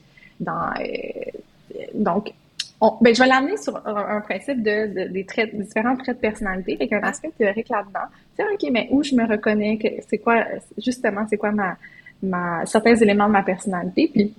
euh, 0.49 1.83
donc, 1.93 2.31
on, 2.79 2.97
ben, 2.99 3.13
je 3.13 3.21
vais 3.21 3.27
l'amener 3.27 3.57
sur 3.57 3.75
un, 3.85 4.21
principe 4.21 4.63
de, 4.63 5.07
des 5.07 5.25
différents 5.53 5.95
traits 5.95 6.17
de 6.17 6.21
personnalité, 6.21 6.75
avec 6.75 6.93
un 6.93 7.01
aspect 7.01 7.31
théorique 7.37 7.69
là-dedans. 7.69 8.07
C'est 8.35 8.43
OK, 8.43 8.71
mais 8.71 8.87
où 8.91 9.03
je 9.03 9.13
me 9.15 9.27
reconnais, 9.27 9.77
c'est 10.09 10.17
quoi, 10.17 10.43
justement, 10.77 11.25
c'est 11.29 11.37
quoi 11.37 11.51
ma, 12.23 12.65
certains 12.65 12.95
éléments 12.95 13.27
de 13.27 13.33
ma 13.33 13.43
personnalité, 13.43 14.09
puis 14.11 14.33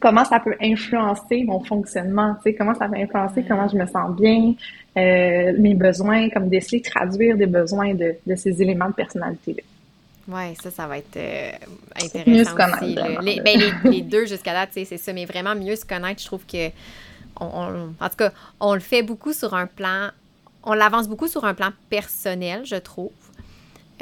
comment 0.00 0.24
ça 0.24 0.40
peut 0.40 0.56
influencer 0.60 1.44
mon 1.44 1.60
fonctionnement, 1.60 2.34
tu 2.36 2.50
sais, 2.50 2.54
comment 2.54 2.74
ça 2.74 2.88
peut 2.88 2.96
influencer 2.96 3.44
comment 3.46 3.68
je 3.68 3.76
me 3.76 3.86
sens 3.86 4.16
bien, 4.16 4.54
euh, 4.96 5.52
mes 5.58 5.74
besoins, 5.74 6.28
comme 6.30 6.48
d'essayer 6.48 6.80
de 6.80 6.88
traduire 6.88 7.36
des 7.36 7.46
besoins 7.46 7.94
de, 7.94 8.16
de 8.26 8.34
ces 8.34 8.60
éléments 8.60 8.88
de 8.88 8.94
personnalité-là. 8.94 9.62
Oui, 10.28 10.54
ça, 10.62 10.70
ça 10.70 10.86
va 10.86 10.98
être 10.98 11.16
euh, 11.16 11.50
intéressant 11.96 12.30
mieux 12.30 12.44
se 12.44 12.54
connaître, 12.54 12.82
aussi. 12.82 13.24
les, 13.24 13.40
ben, 13.40 13.58
les, 13.58 13.90
les, 13.90 14.02
deux 14.02 14.26
jusqu'à 14.26 14.52
là, 14.52 14.66
c'est 14.70 14.84
ça, 14.84 15.12
mais 15.12 15.24
vraiment 15.24 15.54
mieux 15.54 15.76
se 15.76 15.84
connaître, 15.84 16.20
je 16.20 16.26
trouve 16.26 16.44
que, 16.46 16.68
on, 17.40 17.94
en 17.98 18.08
tout 18.08 18.16
cas, 18.16 18.32
on 18.60 18.74
le 18.74 18.80
fait 18.80 19.02
beaucoup 19.02 19.32
sur 19.32 19.54
un 19.54 19.66
plan, 19.66 20.10
on 20.62 20.74
l'avance 20.74 21.08
beaucoup 21.08 21.28
sur 21.28 21.44
un 21.44 21.54
plan 21.54 21.70
personnel, 21.88 22.64
je 22.64 22.76
trouve. 22.76 23.12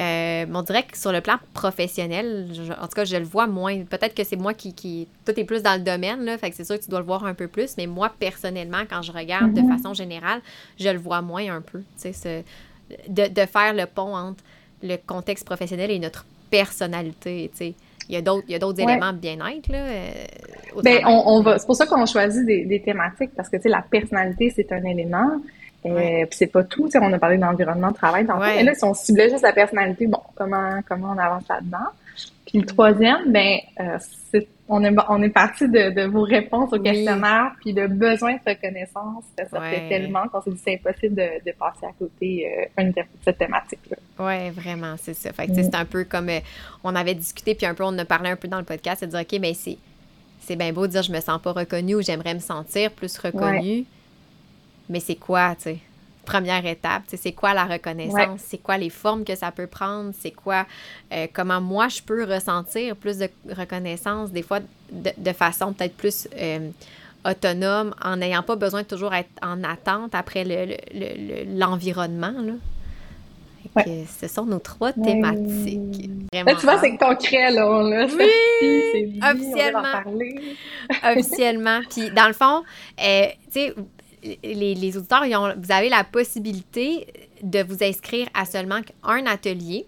Euh, 0.01 0.47
on 0.55 0.62
dirait 0.62 0.85
que 0.85 0.97
sur 0.97 1.11
le 1.11 1.21
plan 1.21 1.39
professionnel, 1.55 2.53
en 2.81 2.87
tout 2.87 2.95
cas, 2.95 3.05
je 3.05 3.16
le 3.16 3.25
vois 3.25 3.49
moins. 3.49 3.83
Peut-être 3.85 4.14
que 4.14 4.23
c'est 4.23 4.37
moi 4.37 4.55
qui, 4.55 4.73
qui. 4.73 5.09
Tout 5.25 5.39
est 5.39 5.45
plus 5.45 5.61
dans 5.61 5.75
le 5.75 5.83
domaine, 5.83 6.25
là. 6.25 6.39
Fait 6.39 6.51
que 6.51 6.57
c'est 6.57 6.64
sûr 6.64 6.79
que 6.79 6.85
tu 6.85 6.91
dois 6.91 7.01
le 7.01 7.05
voir 7.05 7.25
un 7.25 7.35
peu 7.35 7.49
plus. 7.49 7.77
Mais 7.77 7.87
moi, 7.87 8.12
personnellement, 8.16 8.83
quand 8.89 9.03
je 9.03 9.11
regarde 9.11 9.55
de 9.55 9.61
mhm. 9.61 9.77
façon 9.77 9.95
générale, 9.95 10.41
je 10.79 10.89
le 10.89 10.99
vois 10.99 11.21
moins 11.21 11.53
un 11.53 11.61
peu. 11.61 11.83
Tu 12.01 12.12
sais, 12.12 12.45
de, 13.09 13.27
de, 13.27 13.47
faire 13.47 13.75
le 13.75 13.87
pont 13.87 14.14
entre 14.16 14.43
le 14.83 14.97
contexte 14.97 15.45
professionnel 15.45 15.91
et 15.91 15.99
notre 15.99 16.24
personnalité. 16.51 17.51
Tu 17.53 17.59
sais. 17.59 17.74
Il 18.09 18.14
y 18.14 18.16
a 18.16 18.22
d'autres, 18.22 18.45
il 18.49 18.53
y 18.53 18.55
a 18.55 18.59
d'autres 18.59 18.81
éléments 18.81 19.12
de 19.12 19.18
bien-être, 19.18 19.68
là. 19.70 19.79
Euh, 19.79 20.12
ben, 20.83 21.03
on, 21.07 21.22
on, 21.26 21.43
va, 21.43 21.59
c'est 21.59 21.66
pour 21.66 21.76
ça 21.76 21.85
qu'on 21.87 22.07
choisit 22.07 22.47
des, 22.47 22.64
des 22.64 22.81
thématiques, 22.81 23.33
parce 23.37 23.51
que, 23.51 23.57
tu 23.57 23.64
sais, 23.64 23.68
la 23.68 23.83
personnalité, 23.83 24.51
c'est 24.55 24.72
un 24.72 24.83
élément. 24.85 25.43
Euh, 25.87 26.26
puis 26.26 26.37
c'est 26.37 26.47
pas 26.49 26.64
tout, 26.64 26.89
on 26.95 27.12
a 27.12 27.18
parlé 27.18 27.39
d'environnement 27.39 27.91
de 27.91 27.97
travail. 27.97 28.24
Dans 28.24 28.39
Mais 28.39 28.62
là, 28.62 28.74
si 28.74 28.85
on 28.85 28.95
ciblait 28.95 29.31
juste 29.31 29.43
la 29.43 29.53
personnalité, 29.53 30.07
bon, 30.07 30.20
comment 30.35 30.81
comment 30.89 31.14
on 31.14 31.18
avance 31.18 31.45
là-dedans? 31.49 31.91
Puis 32.47 32.59
le 32.59 32.66
troisième, 32.66 33.31
ben, 33.31 33.59
euh, 33.81 34.41
on 34.69 34.85
est 34.85 34.95
on 35.09 35.23
est 35.23 35.31
parti 35.31 35.69
de, 35.69 35.91
de 35.91 36.07
vos 36.07 36.23
réponses 36.23 36.73
au 36.73 36.81
questionnaire, 36.81 37.53
puis 37.61 37.73
de 37.73 37.87
besoin 37.87 38.35
de 38.35 38.41
reconnaissance. 38.47 39.25
Ça 39.37 39.61
fait 39.61 39.89
tellement 39.89 40.29
qu'on 40.29 40.41
s'est 40.41 40.51
dit 40.51 40.61
c'est 40.62 40.75
impossible 40.75 41.14
de, 41.14 41.45
de, 41.45 41.53
passer 41.59 41.87
à 41.87 41.93
côté 41.99 42.69
euh, 42.79 42.83
de 42.83 43.03
cette 43.25 43.39
thématique-là. 43.39 43.97
Oui, 44.19 44.51
vraiment, 44.51 44.95
c'est 44.99 45.14
ça. 45.14 45.33
Fait 45.33 45.47
que 45.47 45.55
c'est 45.55 45.75
un 45.75 45.85
peu 45.85 46.05
comme 46.05 46.29
euh, 46.29 46.41
on 46.85 46.95
avait 46.95 47.14
discuté, 47.14 47.55
puis 47.55 47.66
un 47.66 47.75
peu 47.75 47.85
on 47.85 47.97
a 47.99 48.05
parlé 48.05 48.31
un 48.31 48.37
peu 48.37 48.49
dans 48.49 48.59
le 48.59 48.64
podcast, 48.64 49.01
c'est 49.01 49.07
de 49.07 49.12
dire 49.12 49.21
ok, 49.21 49.39
mais 49.41 49.55
c'est 49.55 49.79
c'est 50.41 50.57
bien 50.57 50.73
beau 50.73 50.87
de 50.87 50.93
dire 50.93 51.03
je 51.03 51.12
me 51.12 51.21
sens 51.21 51.41
pas 51.43 51.53
reconnue 51.53 51.97
ou 51.97 52.03
j'aimerais 52.03 52.35
me 52.35 52.41
sentir 52.41 52.91
plus 52.93 53.19
reconnue 53.19 53.85
mais 54.89 55.01
c'est 55.01 55.16
quoi, 55.16 55.55
tu 55.57 55.64
sais? 55.64 55.79
Première 56.29 56.66
étape, 56.66 57.05
c'est 57.07 57.33
quoi 57.33 57.55
la 57.55 57.64
reconnaissance, 57.64 58.41
c'est 58.47 58.59
quoi 58.59 58.76
les 58.76 58.91
formes 58.91 59.24
que 59.24 59.35
ça 59.35 59.51
peut 59.51 59.66
prendre, 59.66 60.12
c'est 60.20 60.31
quoi, 60.31 60.66
euh, 61.11 61.26
comment 61.33 61.59
moi 61.59 61.89
je 61.89 62.03
peux 62.03 62.22
ressentir 62.24 62.97
plus 62.97 63.16
de 63.16 63.31
reconnaissance, 63.57 64.31
des 64.31 64.43
fois 64.43 64.61
de, 64.93 65.33
façon 65.33 65.72
peut-être 65.72 65.97
plus 65.97 66.29
euh, 66.37 66.68
autonome, 67.24 67.95
en 68.05 68.16
n'ayant 68.16 68.43
pas 68.43 68.57
besoin 68.57 68.83
de 68.83 68.87
toujours 68.87 69.14
être 69.14 69.31
en 69.41 69.64
attente 69.64 70.14
après 70.14 70.45
l'environnement. 71.47 72.35
Le, 72.37 72.59
le, 73.87 74.05
Ce 74.20 74.29
sont 74.29 74.45
nos 74.45 74.59
trois 74.59 74.93
thématiques. 74.93 76.11
Là, 76.31 76.55
tu 76.57 76.66
vois, 76.66 76.79
c'est 76.79 76.99
concret, 76.99 77.51
là. 77.53 77.83
là 77.83 78.07
oui, 78.18 79.18
officiellement. 79.22 80.29
officiellement. 81.05 81.81
Puis, 81.89 82.11
dans 82.11 82.26
le 82.26 82.35
fond, 82.35 82.64
euh, 83.03 83.26
tu 83.51 83.61
sais, 83.61 83.74
les, 84.23 84.97
auditeurs, 84.97 85.25
vous 85.57 85.73
avez 85.73 85.89
la 85.89 86.05
possibilité 86.05 87.07
de 87.43 87.62
vous 87.62 87.83
inscrire 87.83 88.29
à 88.35 88.45
seulement 88.45 88.81
un 89.03 89.27
atelier. 89.27 89.87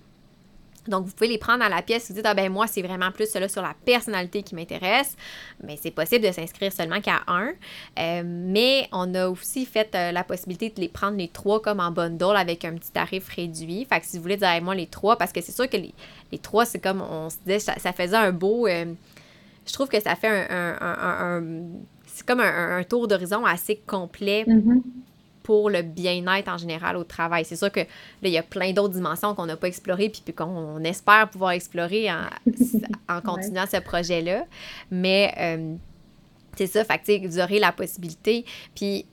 Donc, 0.89 1.07
vous 1.07 1.13
pouvez 1.13 1.29
les 1.29 1.39
prendre 1.39 1.63
à 1.63 1.69
la 1.69 1.83
pièce. 1.83 2.09
Vous 2.09 2.15
dites, 2.15 2.27
ah 2.27 2.35
ben 2.35 2.51
moi, 2.51 2.67
c'est 2.67 2.83
vraiment 2.83 3.11
plus 3.13 3.31
cela 3.31 3.49
sur 3.49 3.63
la 3.63 3.75
personnalité 3.85 4.43
qui 4.43 4.55
m'intéresse. 4.55 5.17
Mais 5.63 5.79
c'est 5.81 5.91
possible 5.91 6.27
de 6.27 6.33
s'inscrire 6.33 6.73
seulement 6.73 7.01
qu'à 7.01 7.21
un. 7.27 7.51
Euh, 7.99 8.23
mais 8.25 8.89
on 8.91 9.15
a 9.15 9.29
aussi 9.29 9.67
fait 9.67 9.95
euh, 9.95 10.11
la 10.11 10.25
possibilité 10.25 10.71
de 10.71 10.81
les 10.81 10.89
prendre 10.89 11.19
les 11.19 11.29
trois 11.29 11.61
comme 11.61 11.81
en 11.81 11.91
bundle 11.91 12.37
avec 12.37 12.65
un 12.65 12.75
petit 12.75 12.91
tarif 12.91 13.29
réduit. 13.29 13.85
Fait 13.85 14.01
que 14.01 14.07
si 14.07 14.17
vous 14.17 14.23
voulez 14.23 14.39
dire, 14.39 14.49
moi, 14.63 14.75
les 14.75 14.87
trois, 14.87 15.17
parce 15.17 15.33
que 15.33 15.41
c'est 15.41 15.53
sûr 15.53 15.69
que 15.69 15.77
les, 15.77 16.39
trois, 16.39 16.65
c'est 16.65 16.81
comme 16.81 17.03
on 17.03 17.29
se 17.29 17.37
disait, 17.45 17.59
ça, 17.59 17.93
faisait 17.93 18.17
un 18.17 18.33
beau. 18.33 18.67
Euh, 18.67 18.87
je 19.67 19.73
trouve 19.73 19.89
que 19.89 20.01
ça 20.01 20.17
fait 20.17 20.49
un 20.51 21.61
c'est 22.21 22.27
comme 22.27 22.41
un, 22.41 22.85
tour 22.85 23.09
d'horizon 23.09 23.47
assez 23.47 23.77
complet 23.87 24.45
mm-hmm. 24.47 24.83
pour 25.43 25.71
le 25.71 25.81
bien-être 25.81 26.49
en 26.49 26.59
général 26.59 26.99
au 26.99 27.05
travail. 27.05 27.47
C'est 27.47 27.57
sûr 27.57 27.73
que 27.73 27.81
là, 27.81 27.87
il 28.25 28.31
y 28.31 28.37
a 28.37 28.43
plein 28.43 28.73
d'autres 28.73 28.93
dimensions 28.93 29.35
qu'on 29.35 29.47
n'a 29.47 29.57
pas 29.57 29.69
explorées 29.69 30.11
puis, 30.11 30.35
qu'on 30.35 30.85
espère 30.85 31.31
pouvoir 31.31 31.53
explorer 31.53 32.11
en, 32.11 32.27
en 33.09 33.23
continuant 33.23 33.65
ce 33.71 33.79
projet-là. 33.79 34.45
Mais 34.91 35.33
euh, 35.39 35.77
c'est 36.59 36.67
ça, 36.67 36.85
fait 36.85 36.99
que, 36.99 37.27
vous 37.27 37.41
aurez 37.41 37.59
la 37.59 37.73
possibilité. 37.73 38.45
Puis 38.75 39.07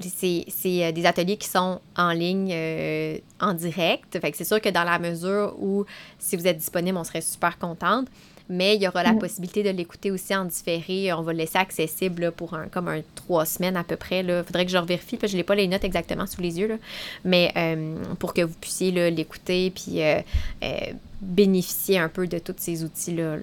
c'est 0.00 0.46
euh, 0.66 0.92
des 0.92 1.04
ateliers 1.04 1.36
qui 1.36 1.48
sont 1.48 1.80
en 1.98 2.12
ligne, 2.12 2.50
euh, 2.50 3.18
en 3.40 3.52
direct. 3.52 4.18
Fait 4.18 4.30
que 4.30 4.38
c'est 4.38 4.44
sûr 4.44 4.58
que 4.58 4.70
dans 4.70 4.84
la 4.84 4.98
mesure 4.98 5.54
où, 5.58 5.84
si 6.18 6.34
vous 6.34 6.46
êtes 6.46 6.56
disponible, 6.56 6.96
on 6.96 7.04
serait 7.04 7.20
super 7.20 7.58
contente 7.58 8.08
mais 8.48 8.76
il 8.76 8.82
y 8.82 8.88
aura 8.88 9.02
la 9.02 9.12
mm. 9.12 9.18
possibilité 9.18 9.62
de 9.62 9.70
l'écouter 9.70 10.10
aussi 10.10 10.34
en 10.34 10.44
différé. 10.44 11.12
On 11.12 11.22
va 11.22 11.32
le 11.32 11.38
laisser 11.38 11.58
accessible 11.58 12.30
pour 12.32 12.54
un, 12.54 12.66
comme 12.66 12.88
un 12.88 13.00
trois 13.14 13.46
semaines 13.46 13.76
à 13.76 13.84
peu 13.84 13.96
près. 13.96 14.20
Il 14.20 14.42
faudrait 14.46 14.66
que 14.66 14.70
je 14.70 14.76
revérifie, 14.76 15.16
parce 15.16 15.32
que 15.32 15.32
je 15.32 15.36
n'ai 15.36 15.44
pas 15.44 15.54
les 15.54 15.66
notes 15.66 15.84
exactement 15.84 16.26
sous 16.26 16.42
les 16.42 16.58
yeux. 16.58 16.68
Là. 16.68 16.76
Mais 17.24 17.52
euh, 17.56 17.96
pour 18.18 18.34
que 18.34 18.42
vous 18.42 18.54
puissiez 18.60 18.90
l'écouter 19.10 19.70
puis 19.70 20.02
euh, 20.02 20.20
euh, 20.62 20.76
bénéficier 21.20 21.98
un 21.98 22.08
peu 22.08 22.26
de 22.26 22.38
tous 22.38 22.54
ces 22.58 22.84
outils-là. 22.84 23.36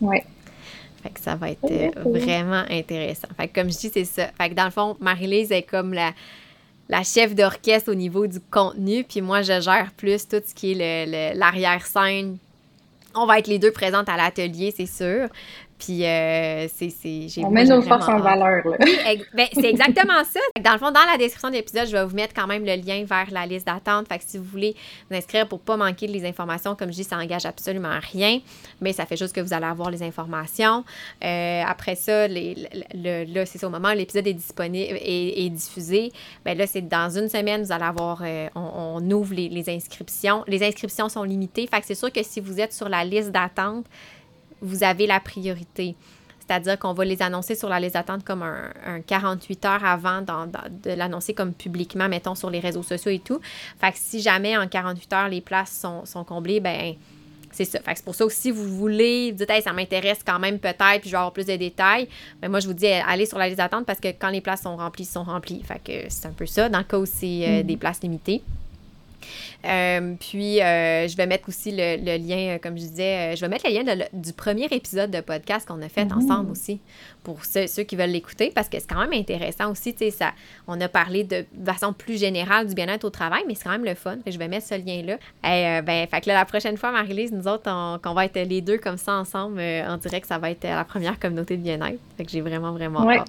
Oui. 0.00 0.18
Fait 1.02 1.10
que 1.10 1.20
ça 1.20 1.36
va 1.36 1.50
être 1.50 2.00
vraiment 2.04 2.64
intéressant. 2.70 3.28
Fait 3.36 3.48
que 3.48 3.60
comme 3.60 3.70
je 3.70 3.78
dis, 3.78 3.90
c'est 3.92 4.04
ça. 4.04 4.28
Fait 4.36 4.50
que 4.50 4.54
dans 4.54 4.64
le 4.64 4.70
fond, 4.70 4.96
Marie-Lise 4.98 5.52
est 5.52 5.62
comme 5.62 5.92
la, 5.92 6.12
la 6.88 7.04
chef 7.04 7.34
d'orchestre 7.34 7.92
au 7.92 7.94
niveau 7.94 8.26
du 8.26 8.40
contenu, 8.40 9.04
puis 9.04 9.20
moi, 9.20 9.42
je 9.42 9.60
gère 9.60 9.92
plus 9.96 10.26
tout 10.26 10.42
ce 10.44 10.54
qui 10.54 10.72
est 10.72 11.34
l'arrière-scène, 11.34 12.38
on 13.22 13.26
va 13.26 13.38
être 13.38 13.46
les 13.48 13.58
deux 13.58 13.72
présentes 13.72 14.08
à 14.08 14.16
l'atelier, 14.16 14.72
c'est 14.76 14.86
sûr. 14.86 15.28
Puis, 15.78 16.04
euh, 16.04 16.66
c'est. 16.68 17.28
On 17.44 17.50
met 17.50 17.64
nos 17.64 17.82
forces 17.82 18.08
en 18.08 18.18
valeur, 18.18 18.66
là. 18.66 18.76
Oui, 18.80 18.98
ben, 19.32 19.46
c'est 19.52 19.70
exactement 19.70 20.24
ça. 20.24 20.40
Dans 20.60 20.72
le 20.72 20.78
fond, 20.78 20.90
dans 20.90 21.04
la 21.10 21.16
description 21.16 21.50
de 21.50 21.54
l'épisode, 21.54 21.86
je 21.86 21.92
vais 21.92 22.04
vous 22.04 22.16
mettre 22.16 22.34
quand 22.34 22.46
même 22.46 22.64
le 22.64 22.74
lien 22.74 23.04
vers 23.04 23.30
la 23.30 23.46
liste 23.46 23.66
d'attente. 23.66 24.08
Fait 24.08 24.18
que 24.18 24.24
si 24.26 24.38
vous 24.38 24.44
voulez 24.44 24.74
vous 25.08 25.16
inscrire 25.16 25.46
pour 25.46 25.60
pas 25.60 25.76
manquer 25.76 26.08
les 26.08 26.26
informations, 26.26 26.74
comme 26.74 26.90
je 26.90 26.96
dis, 26.96 27.04
ça 27.04 27.16
engage 27.16 27.46
absolument 27.46 27.98
rien, 28.12 28.40
mais 28.80 28.92
ça 28.92 29.06
fait 29.06 29.16
juste 29.16 29.34
que 29.34 29.40
vous 29.40 29.54
allez 29.54 29.66
avoir 29.66 29.90
les 29.90 30.02
informations. 30.02 30.84
Euh, 31.24 31.62
après 31.64 31.94
ça, 31.94 32.26
les, 32.26 32.56
le, 32.94 33.32
là, 33.32 33.46
c'est 33.46 33.62
au 33.62 33.70
moment 33.70 33.90
où 33.90 33.96
l'épisode 33.96 34.26
est 34.26 34.34
disponible 34.34 34.98
et, 35.00 35.48
diffusé. 35.48 36.12
Ben 36.44 36.58
là, 36.58 36.66
c'est 36.66 36.86
dans 36.86 37.16
une 37.16 37.28
semaine, 37.28 37.62
vous 37.62 37.72
allez 37.72 37.84
avoir. 37.84 38.22
Euh, 38.24 38.48
on, 38.54 38.98
ouvre 39.10 39.34
les, 39.34 39.48
les 39.48 39.70
inscriptions. 39.70 40.44
Les 40.46 40.62
inscriptions 40.66 41.08
sont 41.08 41.22
limitées. 41.22 41.66
Fait 41.66 41.80
que 41.80 41.86
c'est 41.86 41.94
sûr 41.94 42.12
que 42.12 42.22
si 42.22 42.40
vous 42.40 42.60
êtes 42.60 42.72
sur 42.72 42.88
la 42.88 43.04
liste 43.04 43.30
d'attente, 43.30 43.86
vous 44.60 44.84
avez 44.84 45.06
la 45.06 45.20
priorité. 45.20 45.94
C'est-à-dire 46.48 46.78
qu'on 46.78 46.94
va 46.94 47.04
les 47.04 47.20
annoncer 47.20 47.54
sur 47.54 47.68
la 47.68 47.78
liste 47.78 47.94
d'attente 47.94 48.24
comme 48.24 48.42
un, 48.42 49.00
48 49.06 49.64
heures 49.66 49.84
avant 49.84 50.22
de 50.22 50.90
l'annoncer 50.92 51.34
comme 51.34 51.52
publiquement, 51.52 52.08
mettons, 52.08 52.34
sur 52.34 52.48
les 52.48 52.60
réseaux 52.60 52.82
sociaux 52.82 53.10
et 53.10 53.18
tout. 53.18 53.38
Fait 53.78 53.92
que 53.92 53.98
si 53.98 54.22
jamais 54.22 54.56
en 54.56 54.66
48 54.66 55.12
heures, 55.12 55.28
les 55.28 55.42
places 55.42 55.84
sont, 56.06 56.24
comblées, 56.24 56.60
ben 56.60 56.94
c'est 57.50 57.66
ça. 57.66 57.80
Fait 57.80 57.92
que 57.92 57.98
c'est 57.98 58.04
pour 58.04 58.14
ça 58.14 58.24
que 58.24 58.32
si 58.32 58.50
vous 58.50 58.64
voulez, 58.64 59.30
vous 59.32 59.38
dites, 59.38 59.50
hey, 59.50 59.60
ça 59.60 59.74
m'intéresse 59.74 60.20
quand 60.24 60.38
même 60.38 60.58
peut-être, 60.58 61.00
puis 61.00 61.10
je 61.10 61.10
vais 61.10 61.18
avoir 61.18 61.32
plus 61.32 61.46
de 61.46 61.56
détails, 61.56 62.08
mais 62.36 62.42
ben, 62.42 62.50
moi, 62.50 62.60
je 62.60 62.66
vous 62.66 62.74
dis, 62.74 62.86
allez 62.86 63.26
sur 63.26 63.38
la 63.38 63.46
liste 63.46 63.58
d'attente 63.58 63.84
parce 63.84 64.00
que 64.00 64.08
quand 64.08 64.30
les 64.30 64.40
places 64.40 64.62
sont 64.62 64.76
remplies, 64.76 65.04
sont 65.04 65.24
remplies. 65.24 65.62
Fait 65.62 65.80
que 65.82 66.08
c'est 66.08 66.28
un 66.28 66.32
peu 66.32 66.46
ça, 66.46 66.70
dans 66.70 66.78
le 66.78 66.84
cas 66.84 66.98
où 66.98 67.06
c'est 67.06 67.46
euh, 67.46 67.62
mm. 67.62 67.66
des 67.66 67.76
places 67.76 68.00
limitées. 68.02 68.42
Euh, 69.64 70.14
puis, 70.18 70.62
euh, 70.62 71.08
je 71.08 71.16
vais 71.16 71.26
mettre 71.26 71.48
aussi 71.48 71.72
le, 71.72 72.16
lien, 72.18 72.54
euh, 72.54 72.58
comme 72.58 72.76
je 72.76 72.82
disais, 72.82 73.36
je 73.36 73.40
vais 73.40 73.48
mettre 73.48 73.68
le 73.68 73.74
lien 73.74 74.06
du 74.12 74.32
premier 74.32 74.66
épisode 74.70 75.10
de 75.10 75.20
podcast 75.20 75.66
qu'on 75.66 75.82
a 75.82 75.88
fait 75.88 76.04
mhm. 76.04 76.18
ensemble 76.18 76.50
aussi 76.50 76.80
pour 77.24 77.44
ceux, 77.44 77.66
qui 77.66 77.96
veulent 77.96 78.10
l'écouter 78.10 78.50
parce 78.54 78.68
que 78.68 78.78
c'est 78.78 78.88
quand 78.88 79.00
même 79.00 79.12
intéressant 79.12 79.70
aussi. 79.70 79.92
Tu 79.92 80.06
sais, 80.06 80.10
ça, 80.10 80.32
on 80.66 80.80
a 80.80 80.88
parlé 80.88 81.24
de, 81.24 81.44
façon 81.64 81.92
plus 81.92 82.18
générale 82.18 82.66
du 82.66 82.74
bien-être 82.74 83.04
au 83.04 83.10
travail, 83.10 83.42
mais 83.46 83.54
c'est 83.54 83.64
quand 83.64 83.70
même 83.70 83.84
le 83.84 83.94
fun. 83.94 84.16
je 84.26 84.38
vais 84.38 84.48
mettre 84.48 84.66
ce 84.66 84.74
lien-là. 84.74 85.18
Et, 85.44 85.82
ben, 85.82 86.06
fait 86.08 86.20
que 86.20 86.28
la 86.28 86.44
prochaine 86.44 86.76
fois, 86.76 86.92
Marie-Lise, 86.92 87.32
nous 87.32 87.48
autres, 87.48 87.70
on, 87.70 87.98
qu'on 88.02 88.14
va 88.14 88.24
être 88.24 88.38
les 88.38 88.60
deux 88.60 88.78
comme 88.78 88.96
ça 88.96 89.14
ensemble, 89.14 89.60
on 89.60 89.96
dirait 89.96 90.20
que 90.20 90.26
ça 90.26 90.38
va 90.38 90.50
être 90.50 90.64
la 90.64 90.84
première 90.84 91.18
communauté 91.18 91.56
de 91.56 91.62
bien-être. 91.62 92.00
Fait 92.16 92.24
que 92.24 92.30
j'ai 92.30 92.40
vraiment, 92.40 92.72
vraiment 92.72 93.08
hâte. 93.10 93.28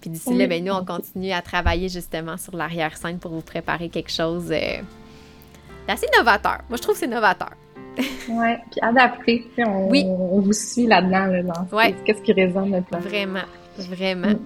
Puis 0.00 0.10
d'ici 0.10 0.34
là, 0.34 0.46
ben, 0.46 0.62
nous, 0.62 0.72
on 0.72 0.84
continue 0.84 1.32
à 1.32 1.40
travailler 1.40 1.88
justement 1.88 2.36
sur 2.36 2.56
l'arrière-scène 2.56 3.18
pour 3.18 3.32
vous 3.32 3.40
préparer 3.40 3.88
quelque 3.88 4.10
chose 4.10 4.52
assez 5.92 6.06
novateur. 6.16 6.58
Moi, 6.68 6.76
je 6.76 6.82
trouve 6.82 6.94
que 6.94 7.00
c'est 7.00 7.06
novateur. 7.06 7.50
oui, 7.98 8.54
puis 8.70 8.80
adapté. 8.82 9.46
On, 9.58 9.88
oui. 9.90 10.04
on 10.06 10.40
vous 10.40 10.52
suit 10.52 10.86
là-dedans, 10.86 11.26
là, 11.26 11.42
dans 11.42 11.76
ouais. 11.76 11.94
qu'est-ce 12.04 12.22
qui 12.22 12.32
résonne 12.32 12.72
le 12.72 12.80
plus. 12.82 13.08
Vraiment, 13.08 13.44
vraiment. 13.78 14.28
Mm. 14.28 14.38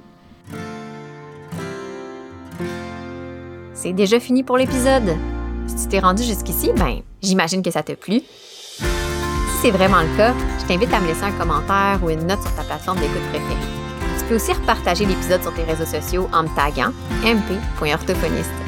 C'est 3.73 3.93
déjà 3.93 4.19
fini 4.19 4.43
pour 4.43 4.59
l'épisode. 4.59 5.17
Si 5.69 5.77
tu 5.77 5.89
t'es 5.89 6.01
rendu 6.01 6.25
jusqu'ici, 6.25 6.73
ben, 6.77 7.01
j'imagine 7.23 7.63
que 7.63 7.71
ça 7.71 7.83
t'a 7.83 7.95
plu. 7.95 8.21
Si 8.21 9.63
c'est 9.63 9.71
vraiment 9.71 10.01
le 10.01 10.17
cas, 10.17 10.35
je 10.61 10.67
t'invite 10.67 10.93
à 10.93 11.01
me 11.01 11.07
laisser 11.07 11.25
un 11.25 11.33
commentaire 11.33 12.01
ou 12.03 12.11
une 12.11 12.27
note 12.27 12.43
sur 12.43 12.55
ta 12.55 12.65
plateforme 12.65 12.99
d'écoute 12.99 13.23
préférée. 13.31 13.61
Tu 14.19 14.25
peux 14.25 14.35
aussi 14.35 14.53
repartager 14.53 15.07
l'épisode 15.07 15.43
sur 15.43 15.55
tes 15.55 15.63
réseaux 15.63 15.87
sociaux 15.87 16.29
en 16.33 16.43
me 16.43 16.49
taguant 16.57 16.93
mp.orthophoniste 17.25 18.68